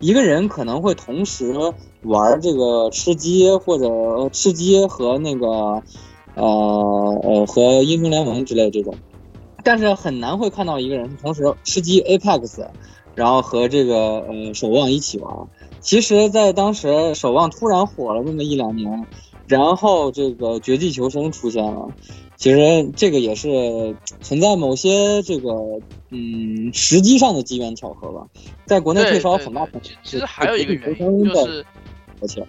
[0.00, 1.54] 一个人可能会同时
[2.02, 5.82] 玩这个吃鸡或者吃鸡和那个
[6.34, 8.94] 呃呃和英雄联盟之类这种，
[9.64, 12.66] 但是很难会看到一个人同时吃鸡 Apex。
[13.16, 15.48] 然后和这个呃守望一起玩，
[15.80, 19.04] 其实，在当时守望突然火了那么一两年，
[19.48, 21.88] 然后这个绝地求生出现了，
[22.36, 25.50] 其实这个也是存在某些这个
[26.10, 28.26] 嗯时机上的机缘巧合吧，
[28.64, 29.68] 在国内退烧很大。
[30.04, 31.66] 其实还有一个原因就是，
[32.22, 32.46] 而且，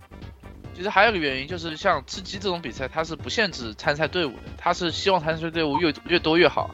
[0.81, 6.73] 其实还有一个原因就是，像吃鸡这种比赛，它是不限制参赛队伍的，它是希望参赛队伍越越多越好。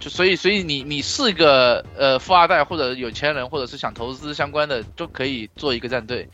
[0.00, 6.26] 就所以，所以你你是一个呃富二代或者有钱人，或者是想投资相关的，都可以做一个战队。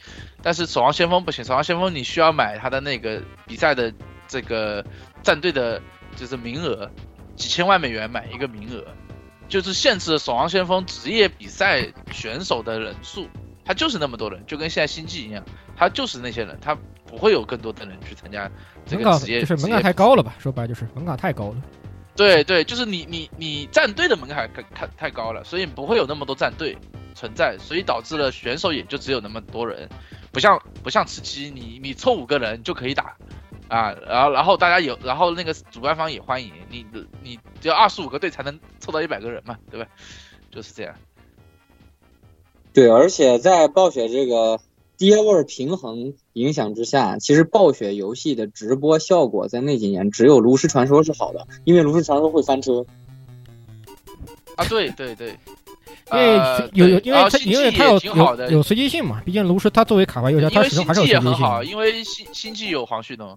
[0.43, 3.93] 但是守望先锋不行，守望先锋你需要买他的那个比赛的
[4.29, 4.87] 这个
[5.25, 5.83] 战队的，
[6.15, 6.89] 就是名额，
[7.35, 8.85] 几千万美元买一个名额，
[9.49, 13.27] 就是限制守望先锋职业比赛选手的人数，
[13.65, 15.45] 他就是那么多人，就跟现在星际一样，
[15.77, 16.75] 他就是那些人，他
[17.09, 18.49] 不会有更多的人去参加
[18.87, 20.37] 这个职业，就是门槛太高了吧？
[20.39, 21.57] 说白了就是门槛太高了。
[22.15, 26.77] 对对，就是你你你战队的门槛太太太高了，所以不会有那么多战队
[27.15, 29.89] 存在，所以导致了选手也就只有那么多人，
[30.33, 33.17] 不像不像吃鸡，你你凑五个人就可以打，
[33.69, 36.85] 啊，然后然后大家有，然后那个主办方也欢迎你，
[37.23, 39.87] 你只要二十五个队才能凑到一百个人嘛，对吧？
[40.51, 40.95] 就是这样。
[42.73, 44.59] 对，而且在暴雪这个
[44.97, 52.85] 爹味儿平衡影响之下，其实暴雪游戏的直播效果在那几年只有《炉石传说》是好的，因为《炉石传说》会翻车。
[54.57, 55.29] 啊，对对对，
[56.11, 61.63] 因为呃有有，因为它因为它有有有随机性嘛，毕竟炉石它作为卡牌游戏，它始终还是有际也很随机性好，。
[61.63, 63.37] 因为星星际有黄旭东，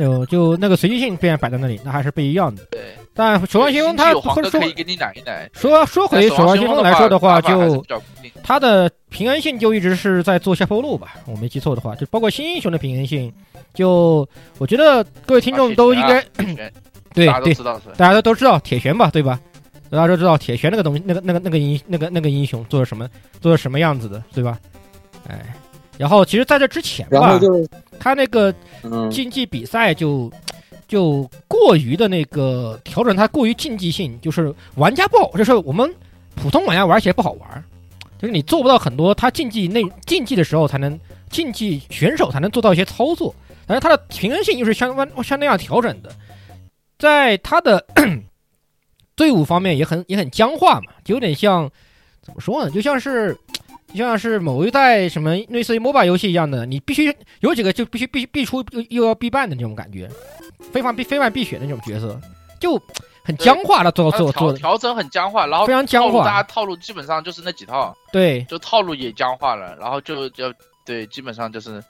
[0.00, 2.64] 就就那个随机性虽然摆在那里，那还是不一样的。
[2.70, 2.80] 对。
[3.12, 5.50] 但守望先锋它或者说可以给你奶一奶。
[5.52, 7.84] 说说回守望先锋来说的话，就
[8.42, 13.30] 它的平安性就一直是在做下坡路吧，我没记错的话，就包括新英雄的平安性，
[13.74, 14.26] 就
[14.58, 16.22] 我觉得各位听众都应该
[17.12, 19.38] 对大家都对知道是，大家都都知道铁拳吧，对吧？
[19.90, 23.06] 大家都知道铁拳那个东西，那个那个那个英那个那个英雄做的什么
[23.40, 24.56] 做的什么样子的，对吧？
[25.28, 25.52] 哎，
[25.98, 27.68] 然后其实在这之前吧然后，就是
[28.00, 30.32] 他那个嗯，竞技比赛就
[30.88, 35.88] 就过于的那个调整，它过于竞技性，就是玩家不好，就是我们
[36.34, 37.64] 普通玩家玩起来不好玩，
[38.18, 40.98] 就是你做不到很多他竞技内竞技的时候才能
[41.28, 43.32] 竞技选手才能做到一些操作，
[43.66, 46.10] 但是它的平衡性又是相关相那样调整的，
[46.98, 47.86] 在他的
[49.14, 51.70] 队伍方面也很也很僵化嘛，就有点像
[52.22, 53.36] 怎么说呢，就像是。
[53.94, 60.08] 就像是某一代什么类似于 MOBA 游戏一样的，你必须有几个就必须必必出又又要必办的那种感觉，
[60.72, 62.20] 非常必非犯必选的那种角色，
[62.60, 62.80] 就
[63.24, 66.24] 很僵化了做它做做，调调整很僵化，然后非常僵化。
[66.24, 68.42] 大家套路基本上就是那几套，对。
[68.44, 70.52] 就套路也僵化了，然后就就
[70.84, 71.82] 对，基本上就是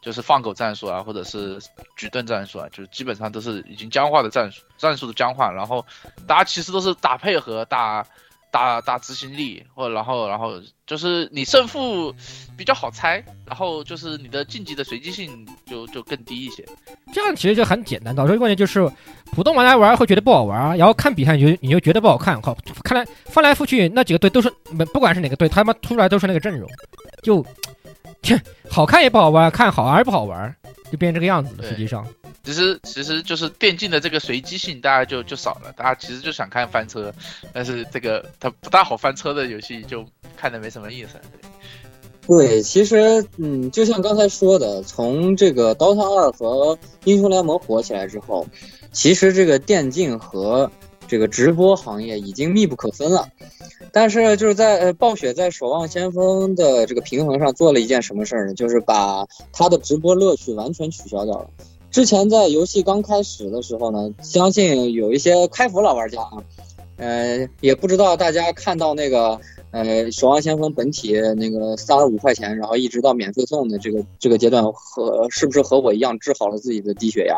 [0.00, 1.58] 就是放狗战术啊，或者是
[1.96, 5.84] 举盾战术啊，就是基本上都是已经僵化的战术，战术的僵化，然后
[6.26, 8.06] 大家其实都是打配合、打打
[8.50, 12.14] 打执行力，或者然后然后就是你胜负
[12.56, 16.64] 比较好猜，然后就是你的晋级的随机性就就更低一些。
[17.12, 18.90] 这样其实就很简单，导致问题就是
[19.32, 26.68] 普通玩家玩会觉得不好玩，然后看比赛你就你就觉得不好看，靠，看来翻来覆去那几个队都是不不管是哪个队，他妈出来都是那个阵容，
[27.22, 27.44] 就
[28.22, 30.54] 切好看也不好玩，看好玩也不好玩，
[30.90, 31.68] 就变成这个样子了。
[31.68, 32.04] 实际上，
[32.44, 37.12] 其实其实就是电竞的这个随机性，大家就就少了，大家其实就想看翻车，
[37.52, 40.04] 但是这个它不大好翻车的游戏就
[40.36, 41.20] 看的没什么意思。
[42.26, 48.46] 对对，其实嗯，就像刚才说的，从这个 DOTA 二和英雄联盟火起来之后，
[48.92, 50.70] 其实这个电竞和
[51.06, 53.28] 这个直播行业已经密不可分了。
[53.92, 58.54] 但是就是在呃暴雪在守望先锋的这个平衡上做了一件什么事儿呢？
[58.54, 61.48] 就是把它的直播乐趣完全取消掉了。
[61.90, 66.42] 之前在游戏刚开始的时候呢，相信有一些开服老玩家啊，
[66.96, 77.36] 呃，也不知道大家看到那个呃守望先锋本体那个三十五块钱，然后一直到免费送的这个这个阶段，和是不是和我一样治好了自己的低血压？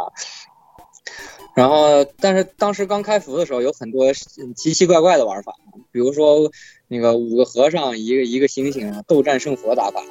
[1.55, 4.13] 然后，但是当时刚开服的时候，有很多
[4.55, 5.55] 奇奇怪怪的玩法，
[5.91, 6.51] 比如说
[6.87, 10.03] 那个五个和尚一个一个星星啊，斗战胜佛打法，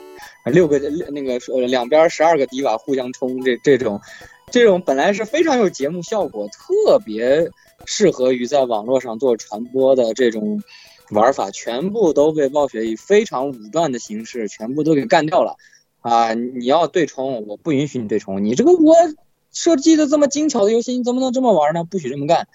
[0.45, 0.79] 六个
[1.11, 3.99] 那个呃两边十二个迪瓦互相冲，这这种
[4.51, 7.49] 这种本来是非常有节目效果，特别
[7.85, 10.63] 适合于在网络上做传播的这种
[11.11, 15.55] 玩法，全部都被暴雪以非常武断的形式全部都给干掉了。
[16.01, 18.95] 啊，你要对冲，我不允许你对冲，你这个我
[19.51, 21.83] 设计的这么精巧的游戏，你怎么能这么玩呢？
[21.83, 22.47] 不许这么干。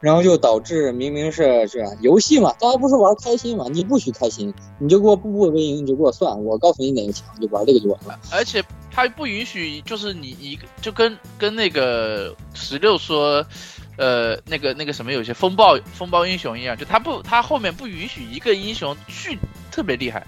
[0.00, 8.18] 然后就导致明明是是游戏嘛，大家不是玩开心嘛，你不许开心，你就给我步步为营，你就给我算，我告诉你哪个强，就玩这个就完了。
[8.30, 13.44] 而且它不允许，就是你一就跟跟那个十六说，
[13.96, 19.36] 呃，那个那个什么有些风暴风暴英雄一样，就他不他后面不允许一个英雄去
[19.72, 20.24] 特别厉害，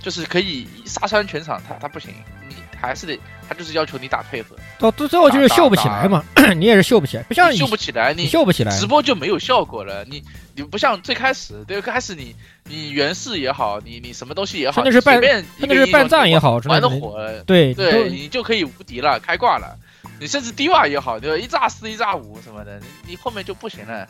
[0.00, 2.12] 就是可以杀穿全场，他他不行，
[2.46, 3.18] 你还是得
[3.54, 6.24] 他就是要求你打配合，到最最后就是秀不起来嘛，
[6.56, 10.04] 你也是秀不起来，不像你秀不起来，你秀不起来，直播就没有效果了。
[10.06, 10.22] 你
[10.54, 12.34] 你不像最开始，最开始你
[12.64, 19.76] 你原氏也好，你你什么东西也好，甚至是半甚至是半藏也好，玩的火，对对，你就可以无敌了，开挂了。
[20.20, 21.36] 你甚至低瓦也好，对吧？
[21.36, 24.06] 一炸四一炸五什么的，你你后面就不行了，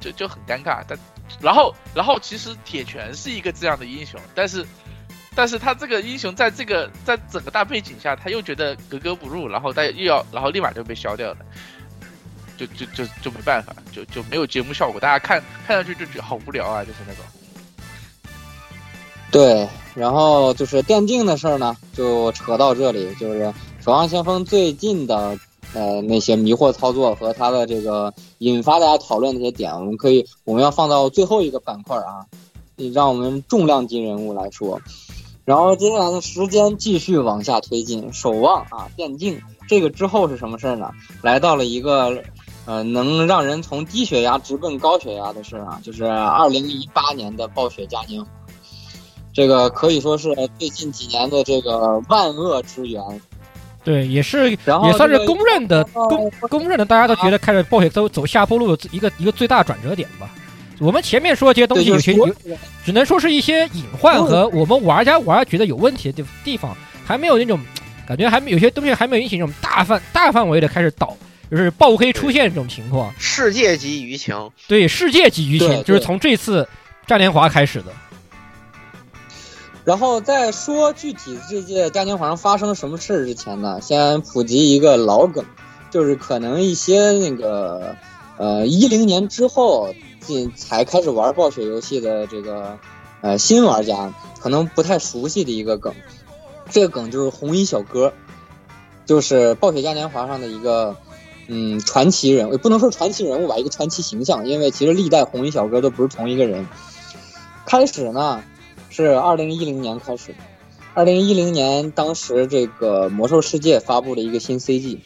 [0.00, 0.82] 就就很尴尬。
[0.88, 0.98] 但
[1.40, 4.64] 然后然后其实铁拳是一个这样的英雄，但是
[5.36, 11.38] 但是他这个英雄在这个在整个大背景下，他又觉得格格不入，然后他又要然后立马就被消掉了，
[12.56, 17.24] 就就就就没办法，就就没有节目效果，大家看看上去就觉得好无聊啊，就是那种。
[19.32, 23.42] 对，然后就是电竞的事儿呢，就扯到这里，就是
[23.84, 25.36] 《守望先锋》最近的
[25.72, 32.24] 呃那些迷惑操作和他的这个引发大家讨论那些点，我们可以我们要放到最后一个板块啊，
[32.92, 34.80] 让我们重量级人物来说。
[35.44, 40.90] 然后接下来的时间继续往下推进，《守望》啊，电竞这个之后是什么事儿呢？
[41.20, 42.22] 来到了一个
[42.64, 48.30] 呃能让人从低血压直奔高血压的事儿啊，就是二零一八年的暴雪嘉年华。
[49.34, 53.02] 这个可以说是最近几年的这个万恶之源，
[53.82, 60.30] 对，也是，然后也算是公认的公公认的，大家都觉得开始暴雪都走下坡路的一个一个最大转折点吧。
[60.84, 62.28] 我们前面说这些东西有些有，
[62.84, 66.76] 只能说是一些隐患和我们玩家玩觉得有问题的地地方，
[67.06, 67.58] 还没有那种
[68.06, 71.16] 感觉，还没有些东西还没有引起那种大范大范围的开始倒，
[71.50, 73.10] 就是爆黑出现这种情况。
[73.18, 76.68] 世界级舆情，对，世界级舆情就是从这次
[77.06, 77.86] 嘉年华开始的。
[79.84, 85.42] 然后在说具体这届嘉年华上发生了什么事儿之前呢，先普及一个老梗，
[85.90, 87.96] 就是可能一些那个
[88.36, 89.94] 呃一零年之后
[90.26, 92.78] 进才开始玩暴雪游戏的这个
[93.20, 95.94] 呃新玩家可能不太熟悉的一个梗，
[96.70, 98.12] 这个梗就是红衣小哥，
[99.06, 100.96] 就是暴雪嘉年华上的一个
[101.46, 106.66] 嗯传奇人物，不能说传奇人物吧，一个传奇形象，因为其实历代红衣小哥都不是同一个人。
[107.66, 108.42] 开始呢。
[108.90, 110.36] 是二零一零年开始，
[110.94, 115.00] 二零一零年当时这个魔兽世界发布了一个新 CG，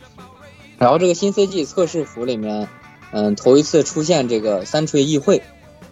[0.77, 2.69] 然后这个新 CG 测试服里面，
[3.11, 5.43] 嗯，头一次出现这个三锤议会，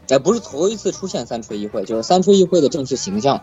[0.09, 3.43] 哎，不是头一次出现三锤议会，就是三锤议会的正式形象。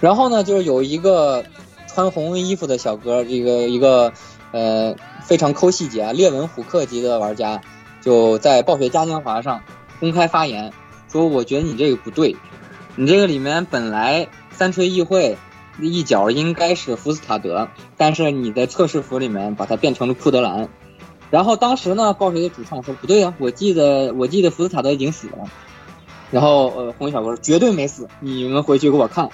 [0.00, 1.44] 然后呢，就是有一个
[1.86, 4.12] 穿红衣服的小哥，这个一个
[4.52, 7.60] 呃非常抠细节啊，列文虎克级的玩家，
[8.00, 9.62] 就在暴雪嘉年华上
[9.98, 10.72] 公开发言
[11.12, 12.36] 说：“我觉得你这个不对。”
[12.96, 15.38] 你这个里面本来三锤议会
[15.80, 20.68] 一角应该是福斯塔德，但是你在测试服里面把它变成了库德兰。
[21.30, 25.48] 然后当时呢，暴雪的主创说不对啊，我记得我记得福斯塔德已经死了。
[26.30, 29.30] 然后呃，红衣小哥说绝对没死，你们回去给我看。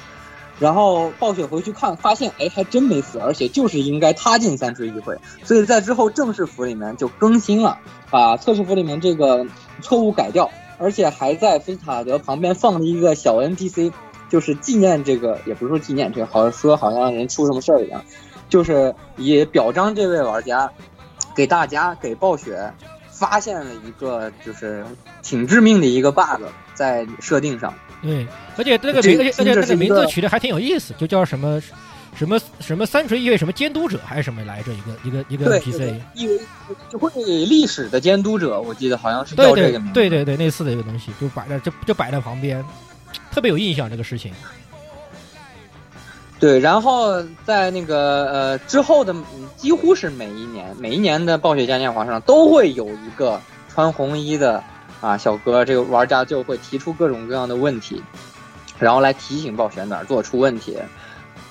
[0.59, 5.19] 然后暴雪回去看，发现哎还真没死，而且就是应该他进三锤一会。
[5.45, 7.79] 所以在之后正式服里面就更新了，
[8.11, 9.47] 把测试服里面这个
[9.83, 10.51] 错误改掉。
[10.79, 13.93] 而且还在福斯塔德旁边放了一个小 NPC，
[14.29, 18.05] 就是纪念这个，也不是说纪念这个，好像说好像人出什么事儿一样，
[18.51, 20.71] 就是也表彰这位玩家，
[21.37, 22.73] 给大家给暴雪
[23.11, 24.85] 发现了一个就是
[25.23, 26.43] 挺致命的一个 bug
[26.75, 27.73] 在设定上。
[28.03, 28.27] 对，
[28.57, 31.63] 而且这个名，而且而且这个名字取的还挺有意思，就叫什么？
[32.15, 34.73] 什么什么三锤意味什么监督者还是什么来着？
[34.73, 36.41] 一个一个一个 NPC，意味
[36.99, 39.93] 会历史的监督者，我记得好像是叫这个名字。
[39.93, 42.65] 对对对，类似的一个东西，就摆在就就摆在旁边，
[43.31, 44.33] 特别有印象这个事情。
[46.39, 49.15] 对，然后在那个呃之后的
[49.57, 53.41] 几乎是每一年每一年的暴雪嘉年华上都会有一个
[53.73, 54.63] 穿红衣的
[55.01, 58.03] 啊小哥，这个玩家就会提出各种各样的问题，
[58.79, 60.77] 然后来提醒暴雪哪儿做出问题。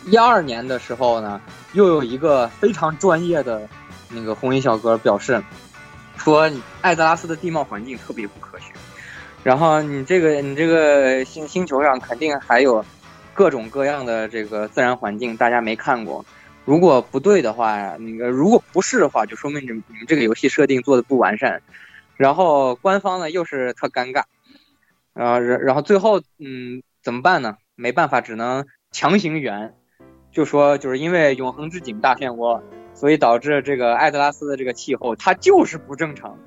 [0.05, 1.41] 一二年的时候呢，
[1.73, 3.67] 又有一个非常专业的
[4.09, 5.43] 那个红衣小哥表示，
[6.15, 6.47] 说
[6.81, 8.65] 艾泽拉斯的地貌环境特别不科学，
[9.41, 12.86] 然后你这个你这个星星球上肯定还有
[13.36, 16.25] 各种各样的这个自然环境，大家没看过。
[16.63, 21.61] 如果不对的话，那个如果不是的话，就说明你们你们这个游戏设定做的不完善。
[22.15, 24.23] 然后官方呢又是特尴尬，
[25.13, 27.57] 啊，然然后最后嗯怎么办呢？
[27.75, 29.75] 没办法，只能强行圆。
[30.31, 32.61] 就说就是因为永恒之井大漩涡，
[32.93, 36.38] 所以导致这个艾德拉斯的这个气候它就是不正常，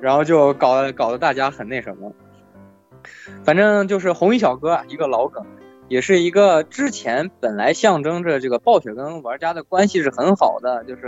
[0.00, 2.12] 然后就搞搞得大家很那什么。
[3.44, 5.44] 反正就是红衣小哥一个老梗，
[5.88, 11.02] 也是一个之前本来象征着这个暴雪跟玩家的关系是很好的，就是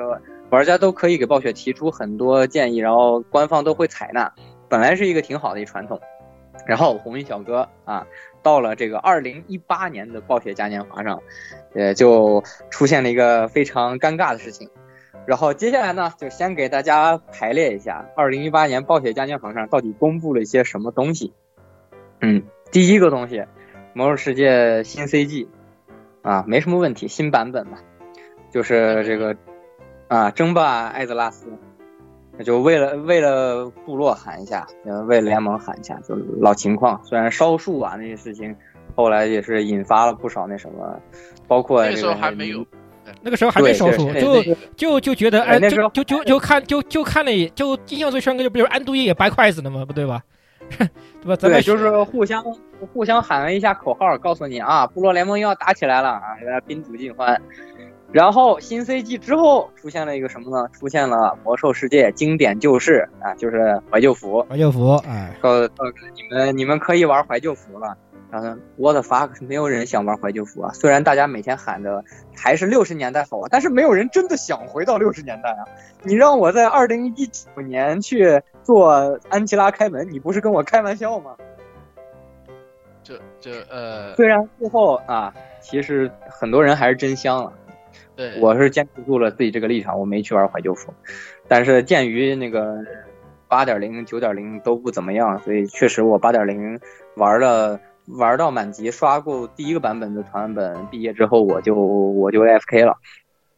[0.50, 4.32] 玩家都可以给暴雪提出很多建议，然后官方都会采纳，
[4.68, 6.00] 本来是一个挺好的一传统。
[6.66, 8.06] 然后红衣小哥啊。
[8.42, 11.20] 到了这个二零一八年的暴雪嘉年华上，
[11.74, 14.70] 呃，就出现了一个非常尴尬的事情。
[15.26, 21.32] 然后接下来呢，就先给大家排列一下二零一八年暴雪嘉年华上到底公布了一些什么东西。
[22.20, 23.38] 嗯，第一个东西，
[23.96, 24.50] 《魔兽世界》
[24.82, 25.46] 新 CG，
[26.20, 27.78] 啊，没什么问题，新版本嘛，
[28.52, 29.34] 就是这个
[30.08, 31.46] 啊，争霸艾泽拉斯，
[32.44, 37.00] 就为了为了部落喊一下，呃，为了联盟喊一下，就老情况。
[37.04, 38.54] 虽然烧树啊那些事情，
[38.94, 41.00] 后来也是引发了不少那什么，
[41.48, 42.66] 包括那个时候还没有，
[43.22, 49.86] 那个时候还没烧书，对就就就觉得哎，就就就就看就就看了一，就印象最深刻就不就是安都爷也掰筷子了吗？
[49.86, 50.22] 不对吧？
[50.78, 51.36] 对吧？
[51.36, 52.42] 咱对，们就是互相
[52.92, 57.40] 互相喊了一下口号，告诉你啊，部落联盟又要打起来了啊，大家宾主尽欢。
[58.12, 60.68] 然后新 CG 之后出现了一个什么呢？
[60.72, 64.46] 出现了魔兽世界经典旧事啊，就是怀旧服。
[64.48, 67.96] 怀旧服，哎，告诉告诉你们，你们可以玩怀旧服了。
[68.30, 70.72] 然后我的 fuck， 没有人想玩怀旧服啊！
[70.72, 72.04] 虽然大家每天喊着
[72.34, 75.64] 还是六十年代好啊，但是没有人真的想回到六十年代啊！
[76.02, 81.36] 你让我在二零一九年去做安琪拉开门，你不是跟我开玩笑吗？
[83.02, 87.52] 这这呃，虽然最后啊，其实很多人还是真香了。
[88.16, 90.92] 对，我是坚持住了自己这个立场，我没去玩怀旧服。
[91.46, 92.78] 但是鉴于那个
[93.46, 96.80] 八点零、九点零都不怎么样，所以确实我八点零
[97.14, 102.98] 玩了玩到满级，刷够第一个版本的团本，毕业之后我就我就 AFK 了。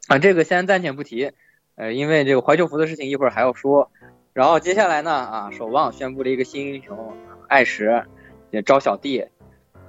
[0.08, 1.32] 啊，这个先暂且不提，
[1.76, 3.90] 呃，因为这个怀旧服的事情一会儿还要说。
[4.32, 7.12] 然后接下来呢，啊，守望宣布了一个新英雄
[7.48, 8.04] 艾什，
[8.50, 9.26] 也招小弟。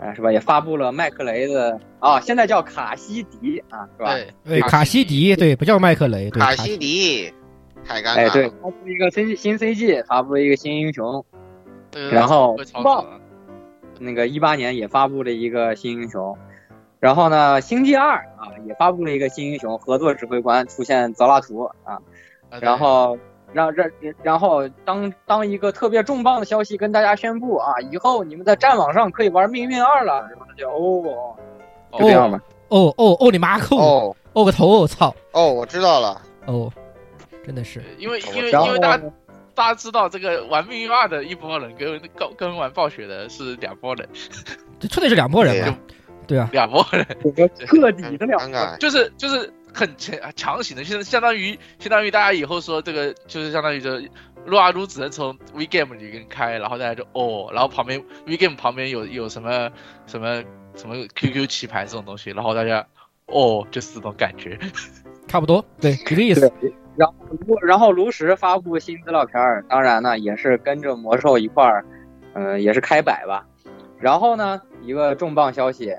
[0.02, 0.32] 啊，是吧？
[0.32, 4.14] 也发布了麦克雷的啊，现在叫卡西迪啊，是吧？
[4.14, 7.34] 对对，卡西迪，对，不叫麦克雷，对，卡西迪，
[7.84, 8.30] 太尴尬哎，了。
[8.30, 11.26] 对，发布一个新新 CG，发布了一个新英雄，
[12.14, 13.20] 然后会操棒作啊
[14.00, 16.36] 那个一八年也发布了一个新英雄，
[17.00, 22.00] 然后呢，星际二啊也发布了一个新英雄，合作指挥官出现泽拉图啊，
[22.50, 23.18] 啊然后
[23.54, 23.90] 让让
[24.24, 31.36] 然后当当一个特别重磅的消息跟大家宣布啊，以后你们在战网上可以玩命运二了，然后就哦，
[31.94, 32.40] 就这样吧。
[32.70, 36.22] 哦哦哦，你妈扣，哦哦个头，我操，哦，我知道了。
[36.46, 36.72] 哦，
[37.44, 39.04] 真的是，因为因为因为大家
[39.60, 44.08] 大家知道这个玩命运二的一波人跟跟跟玩暴雪的是两波人，
[44.80, 45.78] 这确实是两拨人对嘛，
[46.26, 48.78] 对啊，两拨人，这个个体的两尴尬。
[48.78, 54.00] 就是就是很强强行的，现在相当于相当于大家以后说这个就是相当于就
[54.46, 59.70] 撸啊撸只能从 VGame 里面开，然后大家就哦，然后旁边 VGame 旁边有有什么
[60.08, 60.42] 什么
[60.78, 62.88] 什么 QQ 棋牌这种东西，然后大家
[63.26, 64.58] 哦就是这种感觉，
[65.28, 66.50] 差不多，对，一个意思，
[67.00, 71.86] 然后卢然后炉石发布新资料片儿，当然呢也是跟着魔兽一块儿，
[72.34, 73.46] 嗯、也是开摆吧。
[73.98, 75.96] 然后呢，一个重磅消息，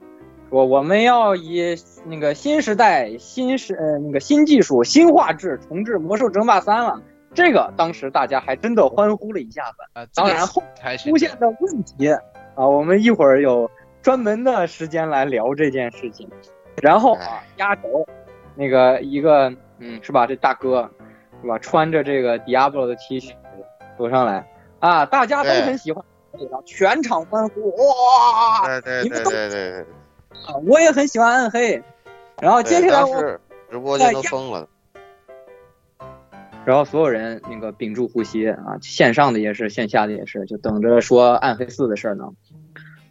[0.51, 1.75] 说我们要以
[2.05, 7.01] 那个新时代、新时呃那个新技术、新画质重置《魔兽争霸三》了。
[7.33, 9.77] 这个当时大家还真的欢呼了一下子。
[9.95, 10.63] 啊，当然后
[10.99, 12.09] 出现的问题
[12.57, 13.71] 啊，我们一会儿有
[14.03, 16.29] 专门的时间来聊这件事情。
[16.83, 18.07] 然后啊，压轴
[18.55, 19.51] 那个一个
[19.81, 20.27] 嗯是吧？
[20.27, 20.89] 这大哥
[21.43, 21.59] 是吧？
[21.59, 23.35] 穿着这个 Diablo 的 T 恤
[23.99, 26.05] 走上来啊，大家都很喜欢，
[26.65, 28.67] 全场欢呼哇！
[28.67, 29.81] 对对对对对对。
[30.47, 31.83] 啊我也很喜欢暗黑。
[32.41, 33.39] 然后接下来我
[33.71, 34.69] 直播间都疯了。
[36.65, 42.25] 然后所有人那个屏住呼吸啊，线上的也是，线下的也是，就等着说暗黑四的事儿呢。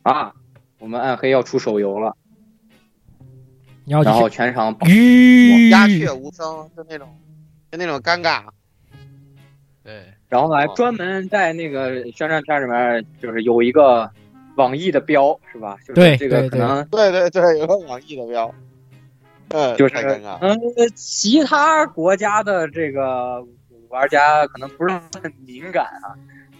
[0.03, 0.33] 啊，
[0.79, 2.15] 我们暗黑要出手游了，
[3.89, 4.75] 然后全场
[5.69, 7.07] 鸦雀无声，就那种，
[7.71, 8.43] 就那种尴尬。
[9.83, 14.09] 对，然后还专门在那个宣传片里面，就是有一个
[14.55, 15.77] 网易的标，是吧？
[15.81, 18.53] 就是对这个可能对对对，有个网易的标。
[19.49, 20.37] 嗯，就是太尴尬。
[20.41, 20.55] 嗯，
[20.93, 23.43] 其他国家的这个
[23.87, 26.13] 玩家可能不是很敏感啊，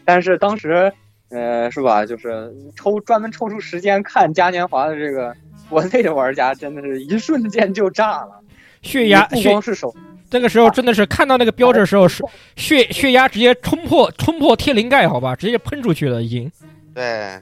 [0.04, 0.92] 但是当时，
[1.30, 2.04] 呃，是吧？
[2.04, 5.36] 就是抽专门抽出时间看嘉年华的这个
[5.70, 8.42] 国内的玩家，真的是一瞬间就炸了，
[8.82, 9.96] 血压不血光是手，
[10.30, 12.24] 这个时候真的是看到那个标志的时候，是
[12.56, 16.52] 血血压直接冲破冲破天灵盖，好吧，直接喷出去了，已经。
[16.94, 17.40] 对，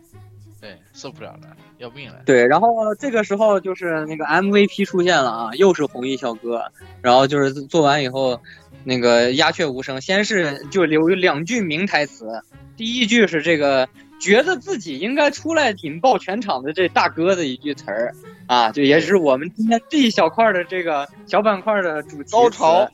[0.61, 2.15] 对，受不了了，要命了。
[2.25, 6.63] 对，然后这个时候就是那个 MVP 出现了啊，又是红衣小哥，
[7.01, 8.39] 然后就是做完以后，
[8.84, 12.41] 那个鸦雀无声，先是就留两句名台词，
[12.75, 13.88] 第一句是这个
[14.20, 18.13] 觉得自己应该出来引爆全场的这大哥的一句词儿
[18.47, 22.89] 啊，就也是我们今天这一小块的这个小板块的主题高潮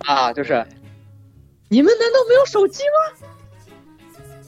[0.00, 0.66] 啊，就是
[1.68, 3.28] 你们难道没有手机吗？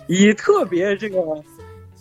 [0.07, 1.21] 以特别这个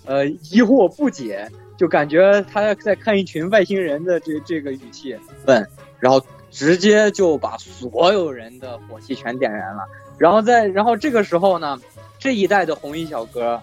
[0.05, 1.47] 呃疑惑不解，
[1.77, 5.67] 就感觉他在看一群外星人的这这个语气问，
[5.99, 9.83] 然后直接就把所有人的火气全点燃了。
[10.17, 11.79] 然后在然后这个时候呢，
[12.17, 13.61] 这一代的红衣小哥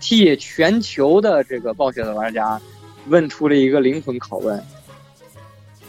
[0.00, 2.60] 替全球的这个暴雪的玩家
[3.08, 4.62] 问出了一个灵魂拷问。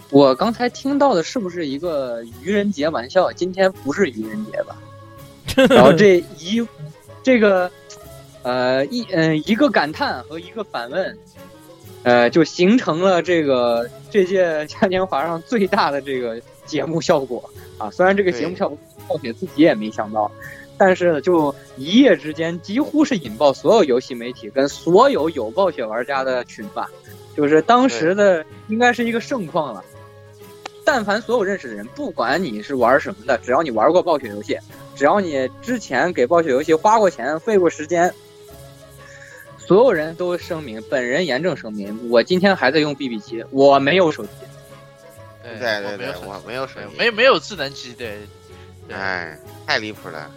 [0.09, 3.31] 我刚才听到的是不是一个愚人节玩笑？
[3.33, 4.77] 今天不是愚人节吧？
[5.69, 6.65] 然后这一
[7.21, 7.69] 这个
[8.43, 11.17] 呃一嗯、一个感叹和一个反问，
[12.03, 17.91] 呃，就形成了这个这届嘉年华上最大的这个节目效果啊。
[17.91, 18.77] 虽然这个节目效果
[19.09, 20.31] 暴雪自己也没想到，
[20.77, 26.87] 但是呢，就一夜之间几乎是引爆所有游戏媒体跟所有有暴雪玩家的群吧，
[27.35, 29.83] 就是当时的应该是一个盛况了。
[30.85, 34.57] 但凡所有认识的人，不管你是玩什么的，只要你玩过暴雪游戏，
[34.95, 38.13] 只要你之前给暴雪游戏花过钱、费过时间，
[39.57, 44.29] 所有人都声明，本人严正声明，我今天还在用 BB 机，我没有手机。
[45.43, 48.19] 对对对对我没有，手我没有手机，没没有智能机，对，
[48.87, 50.31] 对哎，太离谱了。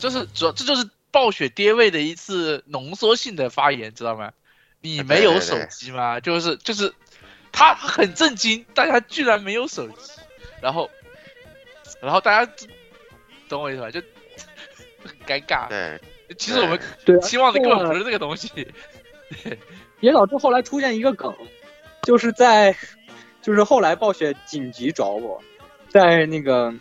[0.00, 4.32] 就是主要这就是暴雪跌位的一次浓缩性的发言，知道吗？
[4.80, 6.18] 你没有手对对机吗？
[6.18, 6.92] 就是就是，
[7.52, 10.12] 他很震惊，大家居然没有手机，
[10.60, 10.90] 然后
[12.00, 12.52] 然后大家
[13.48, 13.90] 懂我意思吧？
[13.90, 14.00] 就
[15.04, 15.68] 很尴尬。
[15.68, 16.00] 对，
[16.38, 16.80] 其实我们
[17.20, 18.66] 期望的根本不是这个东西。
[20.00, 21.32] 也导致后来出现一个梗，
[22.02, 22.74] 就是在，
[23.42, 25.42] 就是后来暴雪紧急找我，
[25.90, 26.72] 在那个，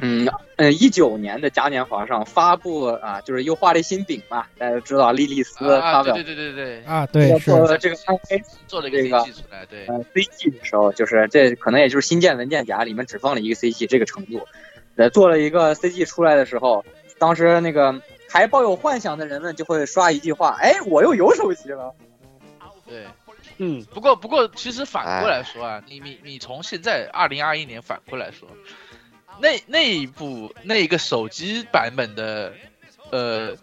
[0.00, 14.46] 嗯嗯一九年的嘉年华上发布啊，就是又画了新饼嘛，大家都知道莉莉丝啊，发表对对对对对，啊，对，是做这个暗黑做了一个这个 CG 出来，对，呃 CG 的时候，就是这可能也就是新建文件夹里面只放了一个 CG 这个程度，
[14.96, 16.84] 呃，做了一个 CG 出来的时候，
[17.18, 21.94] 当时那个还抱有幻想的人们就会刷一句话，哎，我又有手机了。
[22.86, 23.04] 对，
[23.58, 28.48] 嗯，不过不过，其实反过来说啊，你你你从现在二零二一年反过来说，
[29.40, 32.52] 那那一部那一个手机版本的，
[33.10, 33.56] 呃，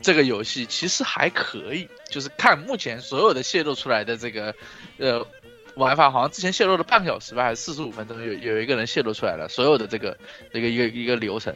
[0.00, 4.54] 这个游戏其实还可以，就是看目前所有的泄露出来的这个，
[4.98, 5.26] 呃。
[5.74, 10.18] 玩法好像之前泄露了半个小时吧，还是四十五分钟，有有一个人泄露出来了所有的这个
[10.52, 11.54] 这个一个一个流程，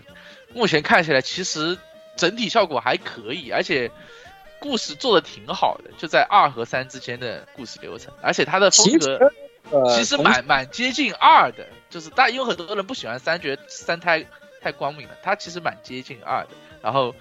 [0.55, 1.77] 目前看起来其实
[2.17, 3.91] 整体效果还可以，而且
[4.61, 9.33] 故事做的挺好的，就在二和三之间的故事流程，而且它的风其格
[9.97, 14.27] 其实蛮蛮接近二的，就是但因为很多人不喜欢三，觉得三太
[14.61, 16.49] 太光明了，它其实蛮接近二的。
[16.83, 17.15] 然后，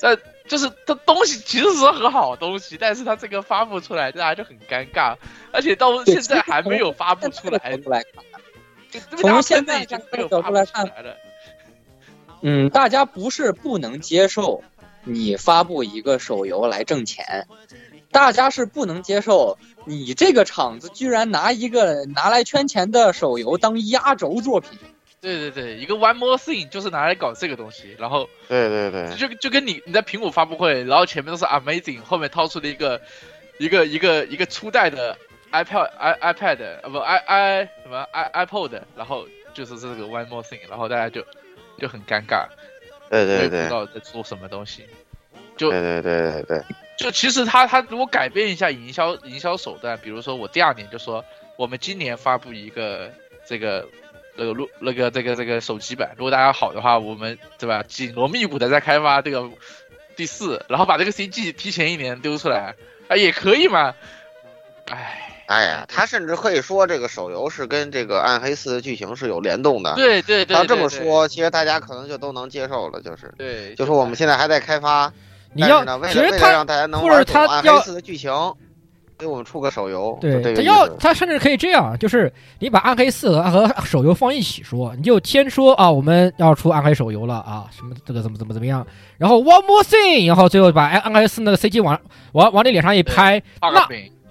[0.00, 0.16] 但
[0.48, 5.16] 就是它东西其实是很好东西，但是它这个发布出来，大家就很尴尬，
[5.52, 7.78] 而且到现在还没有发布出来
[9.18, 10.90] 从现在角发布出度来看。
[12.40, 14.64] 嗯，大家不是不能接受
[15.04, 17.46] 你发布一个手游来挣钱，
[18.12, 24.78] 大家是不能接受你这个厂子居然拿一个拿来圈钱的手游当压轴作品。
[25.20, 33.00] 对对对，一个 One More Thing 就是拿来搞这个东西，然后对对对，就就跟你你在苹果发布会，然后前面都是 Amazing，后面掏出了一个
[33.58, 35.16] 一个一个一个初代的
[35.52, 41.24] iPad i iPad 呃不 i i 什么 i iPod，然后就是这个 One More Thing，然后大家就
[41.78, 42.48] 就很尴尬，
[43.08, 44.84] 对对对不知，道在做什么东西。
[45.56, 46.62] 就对对对对对，
[47.02, 51.24] 就其实他他如果改变一下营销营销手段，比如说我第二年就说
[51.56, 53.10] 我们今年发布一个
[53.44, 53.88] 这个
[54.36, 59.50] 那个录那个这个这个手机版，如果大家好的话，我们对吧紧锣密鼓的在开发这个
[60.14, 62.76] 第四，然后把这个 CG 提前一年丢出来
[63.08, 63.94] 啊也可以嘛，
[64.88, 69.94] 哎，哎呀，他甚至可以说这个手游是跟这个暗黑四的剧情是有联动的。
[69.96, 73.34] 对对对，他要这么，说，其实大家可能就都能接受了，就是。
[73.36, 75.12] 对，就是我们现在还在开发，
[75.54, 76.64] 你要其实他
[76.98, 78.30] 或者他要剧情，
[79.18, 80.88] 给我们出个手游，就对，他要。
[80.96, 88.84] 他甚至可以这样，就是你把暗黑四和和手游放一起说，你就先说啊，我们要出暗黑手游了啊，什么这个怎么怎么怎么样，
[89.18, 92.00] 然后 one more thing，然后最后把暗暗黑四那个 CG 往
[92.32, 93.86] 往往你脸上一拍，那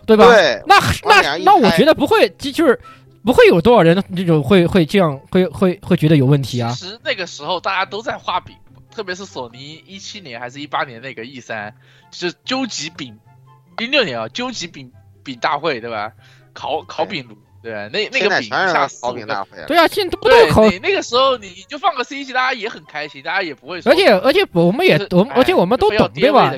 [0.05, 0.25] 对吧？
[0.25, 2.77] 对，那那那我觉得不会，就就是
[3.23, 6.71] 不会有多少人这种会会这样会会会觉得有问题啊。
[6.71, 8.53] 其实那个时候大家都在画饼，
[8.93, 11.73] 特别是索尼一七年还是一八年那个 E 三，
[12.11, 13.17] 就是究极饼，
[13.79, 14.91] 一六年啊，究极饼
[15.23, 16.11] 饼大会对吧？
[16.53, 17.87] 烤烤饼炉，对吧？
[17.93, 19.65] 那那个饼在全是下四烤饼大会了。
[19.67, 23.91] 对啊，现在不都对，考，你那个时候你你就放个 CG，大家也很开心，大家也不会说。
[23.91, 26.53] 而且而且我们也就是我们而且哎我们都懂对吧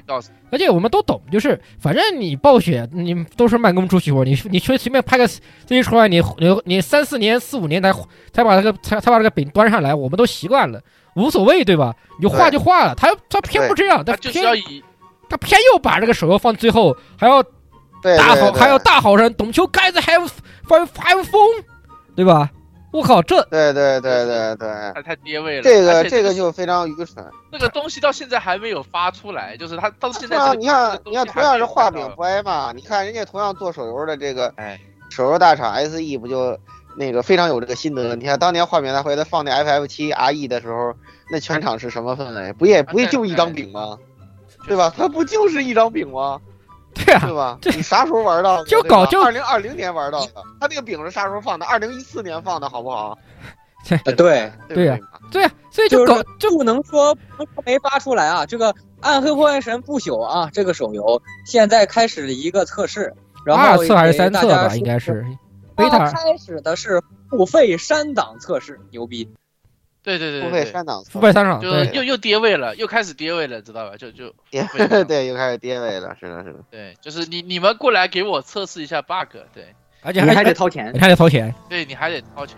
[0.50, 7.92] 而且我们都懂，就是反正你暴雪，你都是慢工出细活，你你随随便拍个 CG 出来，你你你三四年、四五年才
[8.32, 10.80] 才把这个才才把这个饼端上来，我们都习惯了，
[11.16, 11.96] 无所谓，对吧？
[12.18, 14.84] 你就画就画了，他他偏不这样，他偏要以
[15.30, 17.44] 他偏又把这个手游放最后，还要
[18.18, 20.22] 大好还有大好人懂球盖子还有
[20.68, 21.40] 还有还有风，
[22.16, 22.50] 对吧？
[22.92, 25.64] 我靠，这对对对对对，太太跌位了。
[25.64, 27.26] 这个这个就非常愚蠢。
[27.52, 36.56] 那个东西到现在还没有发出来，就是他到现在你看你看，同样是画饼不挨骂，你看人家同样做手游的这个哎，手游大厂 SE 不就
[36.96, 38.16] 那个非常有这个心得？
[38.16, 40.94] 你看当年画面大会他放那 FF 七 RE 的时候，
[41.32, 42.54] 那全场是什么氛围？
[42.54, 43.98] 不也不也就一张饼吗？
[44.68, 44.94] 对吧？
[44.96, 46.40] 它不就是一张饼吗？
[46.94, 47.58] 对啊对，吧？
[47.62, 48.66] 这你啥时候玩到的？
[48.66, 51.66] 就搞就二零二零年玩到的，他那个饼是啥时候放的？
[51.66, 53.18] 二零一四年放的好不好？
[54.06, 57.14] 呃对，对呀呀，对啊，所以就就是搞就不能说
[57.66, 58.46] 没发出来啊。
[58.46, 58.72] 这个
[59.02, 63.14] 《暗黑破坏神不朽》啊，这个手游现在开始了一个测试，
[63.46, 65.26] 然后二测还是给三测吧，大家说应该是
[65.76, 69.30] 它 beta 开始的是付费删档测试，牛逼！
[70.04, 73.96] 对对对付费删档付费删档，就对，又又跌位了，又开始跌位了，知道吧？
[73.96, 74.28] 就就
[75.08, 76.60] 对，又开始跌位了，是的，是的。
[76.70, 81.00] 对，就是你你们过来给我测试一下 bug，对而且还还得掏钱你。
[81.00, 82.58] 还得掏钱对，你还得掏钱。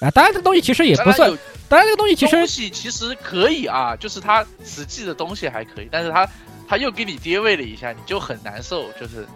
[0.00, 0.10] 啊。
[0.12, 1.38] 当然，这个东西其实也不算当然有，
[1.68, 6.26] 当然这个东西其实东西其实可以啊，就是它实际的东西还可以，但是它
[6.66, 9.26] 它又给你跌位了一下，你就很难受，就是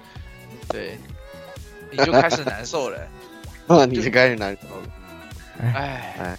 [0.71, 0.99] 对，
[1.97, 2.99] 你就开始难受了，
[3.69, 6.37] 啊， 你就开始难受了，哎，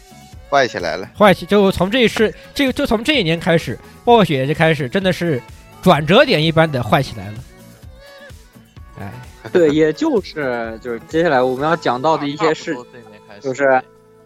[0.50, 1.10] 坏起来了。
[1.18, 5.42] 坏起就从这一世，这个就从这一年开始，暴雪就开始真的是
[5.82, 7.34] 转折点一般的坏起来了。
[9.00, 9.12] 哎，
[9.52, 12.76] 对，也就是就是接下来我们要讲到的一些事
[13.40, 13.82] 就是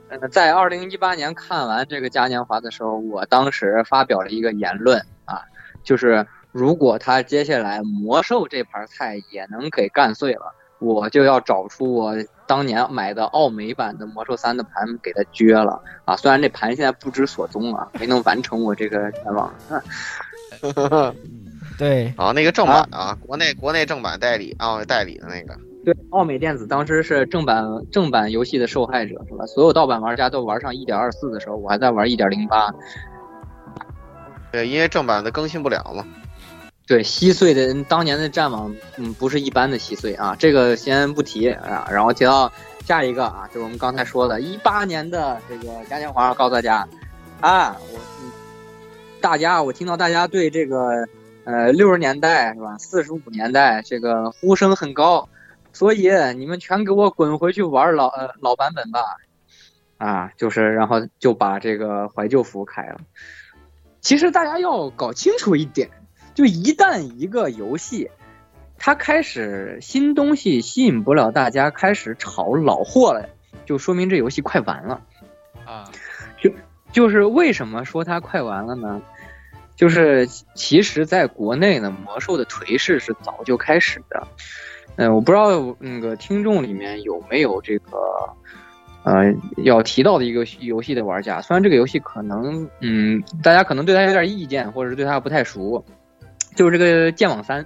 [0.09, 5.41] 呃，在二零一八年看完这个嘉年华的时候，我当时发表了一个言论啊，
[5.83, 12.15] 就是如果他接下来魔兽这盘菜也能给干碎了，我就要找出我
[12.47, 16.15] 当年买的奥美版的魔兽三的盘给它撅了啊！
[16.15, 19.53] 虽然这盘现在不知所踪啊，没能完成我这个愿望。
[21.77, 29.45] 对，啊，那个正版啊，国内国内正版代理啊，代理的那个，对，奥美电子当时是正版正版游戏的受害者，是吧？
[29.45, 32.69] 所有盗版玩家都玩上一点二四的时候，我还在玩一点零八。
[34.51, 36.05] 对，因为正版的更新不了嘛。
[36.89, 41.87] 对，稀碎的当年的战网，嗯，不是一般的稀碎啊，这个先不提啊。
[41.91, 42.51] 然后提到
[42.83, 46.87] 下一个啊，就是我们刚才说的，一八年的这个嘉年华，告诉大家
[47.41, 47.99] 啊，我
[49.21, 51.07] 大家，我听到大家对这个
[51.43, 55.29] 呃六十年代是吧，四十五年代这个呼声很高，
[55.71, 58.99] 所以你们全给我滚回去玩老呃老版本吧，
[59.99, 62.99] 啊，就是然后就把这个怀旧服开了。
[64.01, 65.87] 其实大家要搞清楚一点。
[66.39, 68.09] 就一旦一个游戏，
[68.77, 73.27] 它开始新东西吸引不了大家，开始炒老货了，
[73.65, 75.01] 就说明这游戏快完了。
[75.65, 75.91] 啊，
[76.41, 76.49] 就
[76.93, 79.01] 就是为什么说它快完了呢？
[79.75, 80.25] 就是
[80.55, 84.25] 其实在国内呢，魔兽的颓势是早就开始的。
[84.95, 87.97] 嗯、我不知道那个听众里面有没有这个
[89.03, 89.25] 呃
[89.57, 95.83] 要提到的一个游戏的玩家，虽然这个游戏可能嗯大家可能对他有点意见，或者是对他不太熟。
[96.55, 97.65] 就是这个剑网三，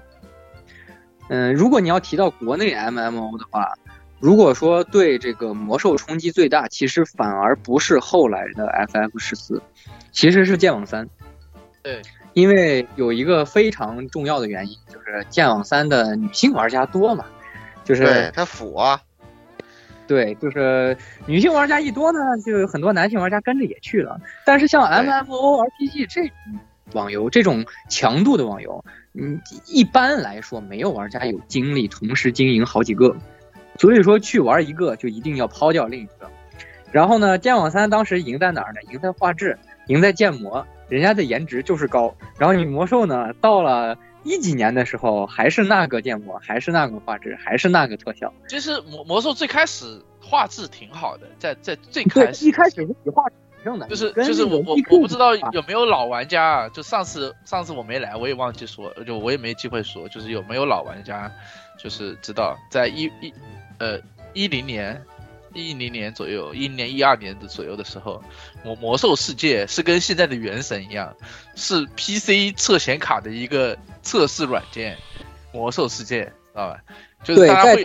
[1.30, 3.74] 嗯，如果你要提到国内 MMO 的话，
[4.20, 9.62] 如果说对这个魔兽冲击最大，其实反而不是后来的 FF 十四，
[10.12, 11.08] 其实是剑网三。
[11.82, 12.02] 对，
[12.34, 17.26] 因为有一个非常重要的原因，就是剑网三的女性玩家多嘛，
[17.84, 19.02] 就是对它腐啊，
[20.08, 24.18] 对，就是女性玩家一多呢，就有很多男性玩家跟着也去了。
[24.46, 26.34] 但是像 MMORPG 这种
[26.92, 33.16] 网游，这种强度的网游，嗯，一般来说没有玩家有精力同时经营好几个，
[33.80, 36.30] 所以说去玩一个就一定要抛掉另一个。
[36.92, 38.82] 然后呢，剑网三当时赢在哪儿呢？
[38.92, 39.58] 赢在画质，
[39.88, 42.16] 赢在建模，人家的颜值就是高。
[42.38, 48.32] 然后你魔兽呢，到了一几年的时候，还是那个建模，还是那个画质，还是那个特效。
[48.48, 53.34] 其实魔魔兽最开始画质挺好的，在在最开，始一开始是比画质
[53.88, 61.32] 就是就是我我我不知道有没有老玩家啊，就上次上次我没来，我也忘记说，就我也没机会说，就是有没有老玩家，
[61.78, 63.34] 就是知道在一一
[63.80, 64.00] 呃
[64.34, 65.02] 一零年。
[65.56, 68.20] 一零年左右，一零年一二年的左右的时候，
[68.64, 71.16] 魔魔兽世界是跟现在的原神一样，
[71.54, 74.98] 是 PC 测显卡的一个测试软件。
[75.52, 76.80] 魔兽世界，知道吧？
[77.24, 77.84] 就是，大家会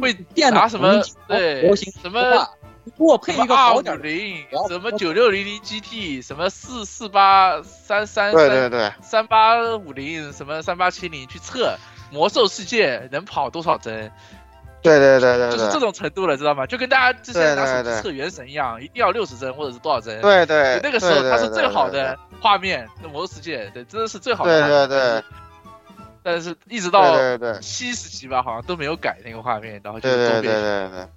[0.00, 0.16] 会
[0.50, 2.48] 拿什么对流行什么
[2.96, 11.76] 给我配一个二五好点儿的，零什么九六零零 GT，什么四四八三三对对对，三八五零，什么三八七零去测
[12.10, 14.10] 魔兽世界能跑多少帧，
[14.82, 16.64] 对对对对就是这，种程度了，知道吗？
[16.66, 20.20] 就跟大家之前拿手机测原神一样，一定要六十帧或者是多少帧。
[20.20, 24.88] 对对，那个时候它是最好的画面，那魔兽世界，对，真的是最好的对画面。
[24.88, 25.24] 对对
[26.22, 27.16] 但是一直到
[27.60, 31.08] 七十级吧，好像都没有改那个画面，然后就对对对都变对对。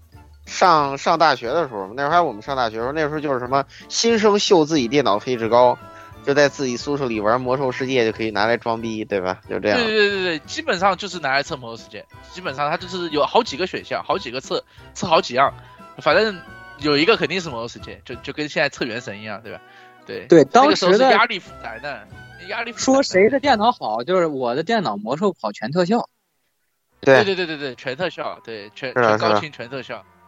[0.50, 5.78] 上上大学的时候，那时候还我们上大学的时候，那时候就是什么新生秀自己电脑配置高，
[6.26, 9.40] 就在自己宿舍里玩魔兽世界就可以拿来装逼，对吧？
[9.48, 9.78] 就这样。
[9.78, 15.54] 对对对对，基本上就是拿来测魔兽世界，基本上它就是有好几个选项，好几个测，测好几样，
[16.00, 16.38] 反正
[16.80, 19.62] 有一个肯定是魔兽世界，就就跟现在测原神一样，对吧？
[20.06, 22.08] 对对那个时候当时的是压力复杂的，
[22.50, 26.10] 压力复杂说谁的电脑好，就是我的电脑魔兽跑全特效。
[27.02, 30.19] 对对对对对，全特效，对全全高清全特效，对，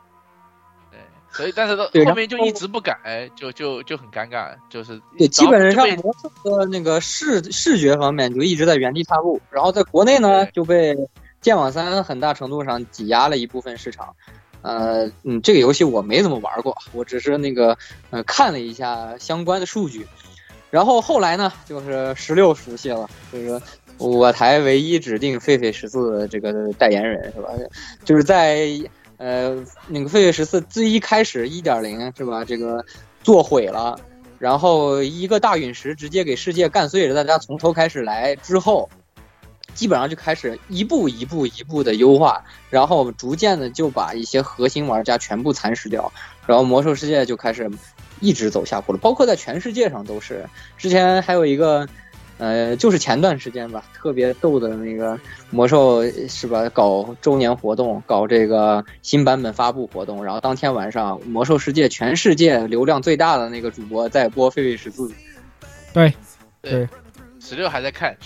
[1.32, 10.96] 所以但是到后面就一直不改，就就就很尴尬，就是对，基本上魔兽的那个视视觉方面就一直在原地踏步，然后在国内呢就被
[11.40, 14.14] 剑网三很大程度上挤压了一部分市场。
[14.62, 17.76] 呃，嗯，这个游戏我没怎么玩过，我只是那个
[18.12, 20.06] 呃看了一下相关的数据，
[20.70, 23.60] 然后后来呢就是十六熟悉了，就是
[23.98, 27.50] 我台唯一指定狒狒十四的这个代言人是吧？
[28.06, 28.68] 就是在
[29.22, 29.56] 呃
[29.88, 32.44] 那个狒狒十四最一开始一点零是吧？
[32.44, 32.84] 这个
[33.22, 34.00] 做毁了。
[34.40, 38.90] 然后一个大陨石直接给世界干碎了，大家从头开始来之后，
[39.76, 46.12] 基本上就开始一步一步一步的优化，然后逐渐的就把一些核心玩家全部蚕食掉，
[46.48, 47.70] 然后魔兽世界就开始
[48.20, 50.44] 一直走下坡了，包括在全世界上都是。
[50.76, 51.88] 之前还有一个，
[52.42, 55.16] 呃，就是前段时间吧，特别逗的那个
[55.52, 65.08] 魔兽是吧，搞周年活动，搞这个新版本发布活动，然后当天晚上魔兽世界全世界流量最大的那个主播在播《狒狒十四》。
[65.94, 66.12] 对
[66.64, 66.90] 对，
[67.40, 68.18] 十六还在看，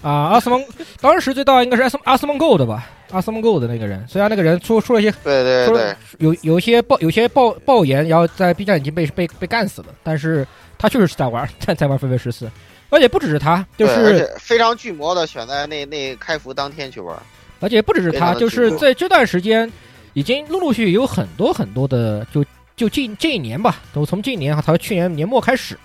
[0.00, 0.64] 啊，阿斯蒙
[1.00, 2.88] 当时最大应该是阿斯阿斯蒙 Go 的吧？
[3.10, 10.46] 阿斯蒙 Go 的那个人，虽然那个人出出了一些对对对，有有一些爆有些爆爆言，然后在 B 站已经被被被干死了，但是
[10.78, 12.50] 他确实是在玩 在在玩狒狒十四，
[12.88, 17.16] 而且不只是他，就是非常巨魔的选在那那开服当天去玩。
[17.58, 19.70] 而且不只是他，就是在这段时间，
[20.12, 22.44] 已经陆陆续续有很多很多的，就
[22.76, 25.78] 就近这一年吧，都从今年还有去年年末开始，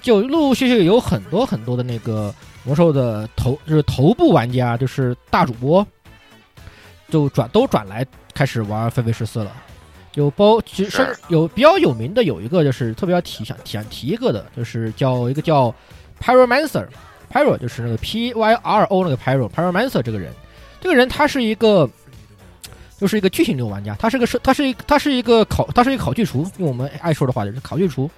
[0.00, 5.86] 就陆陆续续有很多很多的那个魔兽的头就是头部玩家，就是大主播，
[7.10, 9.52] 就转都转来开始玩狒狒十四了。
[10.14, 15.72] 有包，其实有比较有名的有一个就是特别要提想想提一个的，就是叫一个叫
[16.20, 20.32] Pyromancer，Pyro 就是那个 P Y R O 那个 Pyro Pyromancer 这个人，
[20.80, 21.88] 这个人他是一个，
[22.98, 28.10] 就是一个剧情流玩家，他是个是他是一他是一个考他是一个考据厨，用我们爱说的话就是考据厨，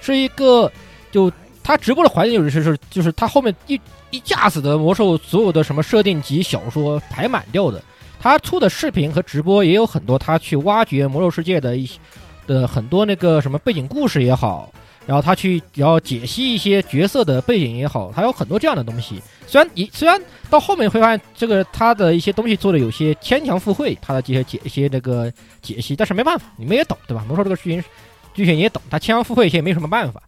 [0.00, 0.70] 是一个
[1.10, 1.30] 就
[1.62, 3.80] 他直播的环境就是是就是他后面一
[4.10, 7.82] 一架子的魔兽所有的什么设定集小说排满掉的，
[8.20, 11.98] 他出的视频和直播也有很多他去挖掘魔兽世界的一些
[12.46, 14.72] 的很多那个什么背景故事也好。
[15.04, 19.20] 然后他去，然后解析一些角色的背景也好，他有很多这样的东西。
[19.46, 25.30] 虽然你虽然到后面会发现这个他的一些东西做的有些牵强附会，他的这些解一些那个
[25.60, 27.24] 解析，但是没办法，你们也懂对吧？
[27.26, 27.84] 魔兽这个剧情
[28.32, 30.22] 剧情也懂，他牵强附会一些也没什么办法。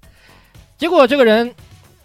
[0.76, 1.54] 结果这个人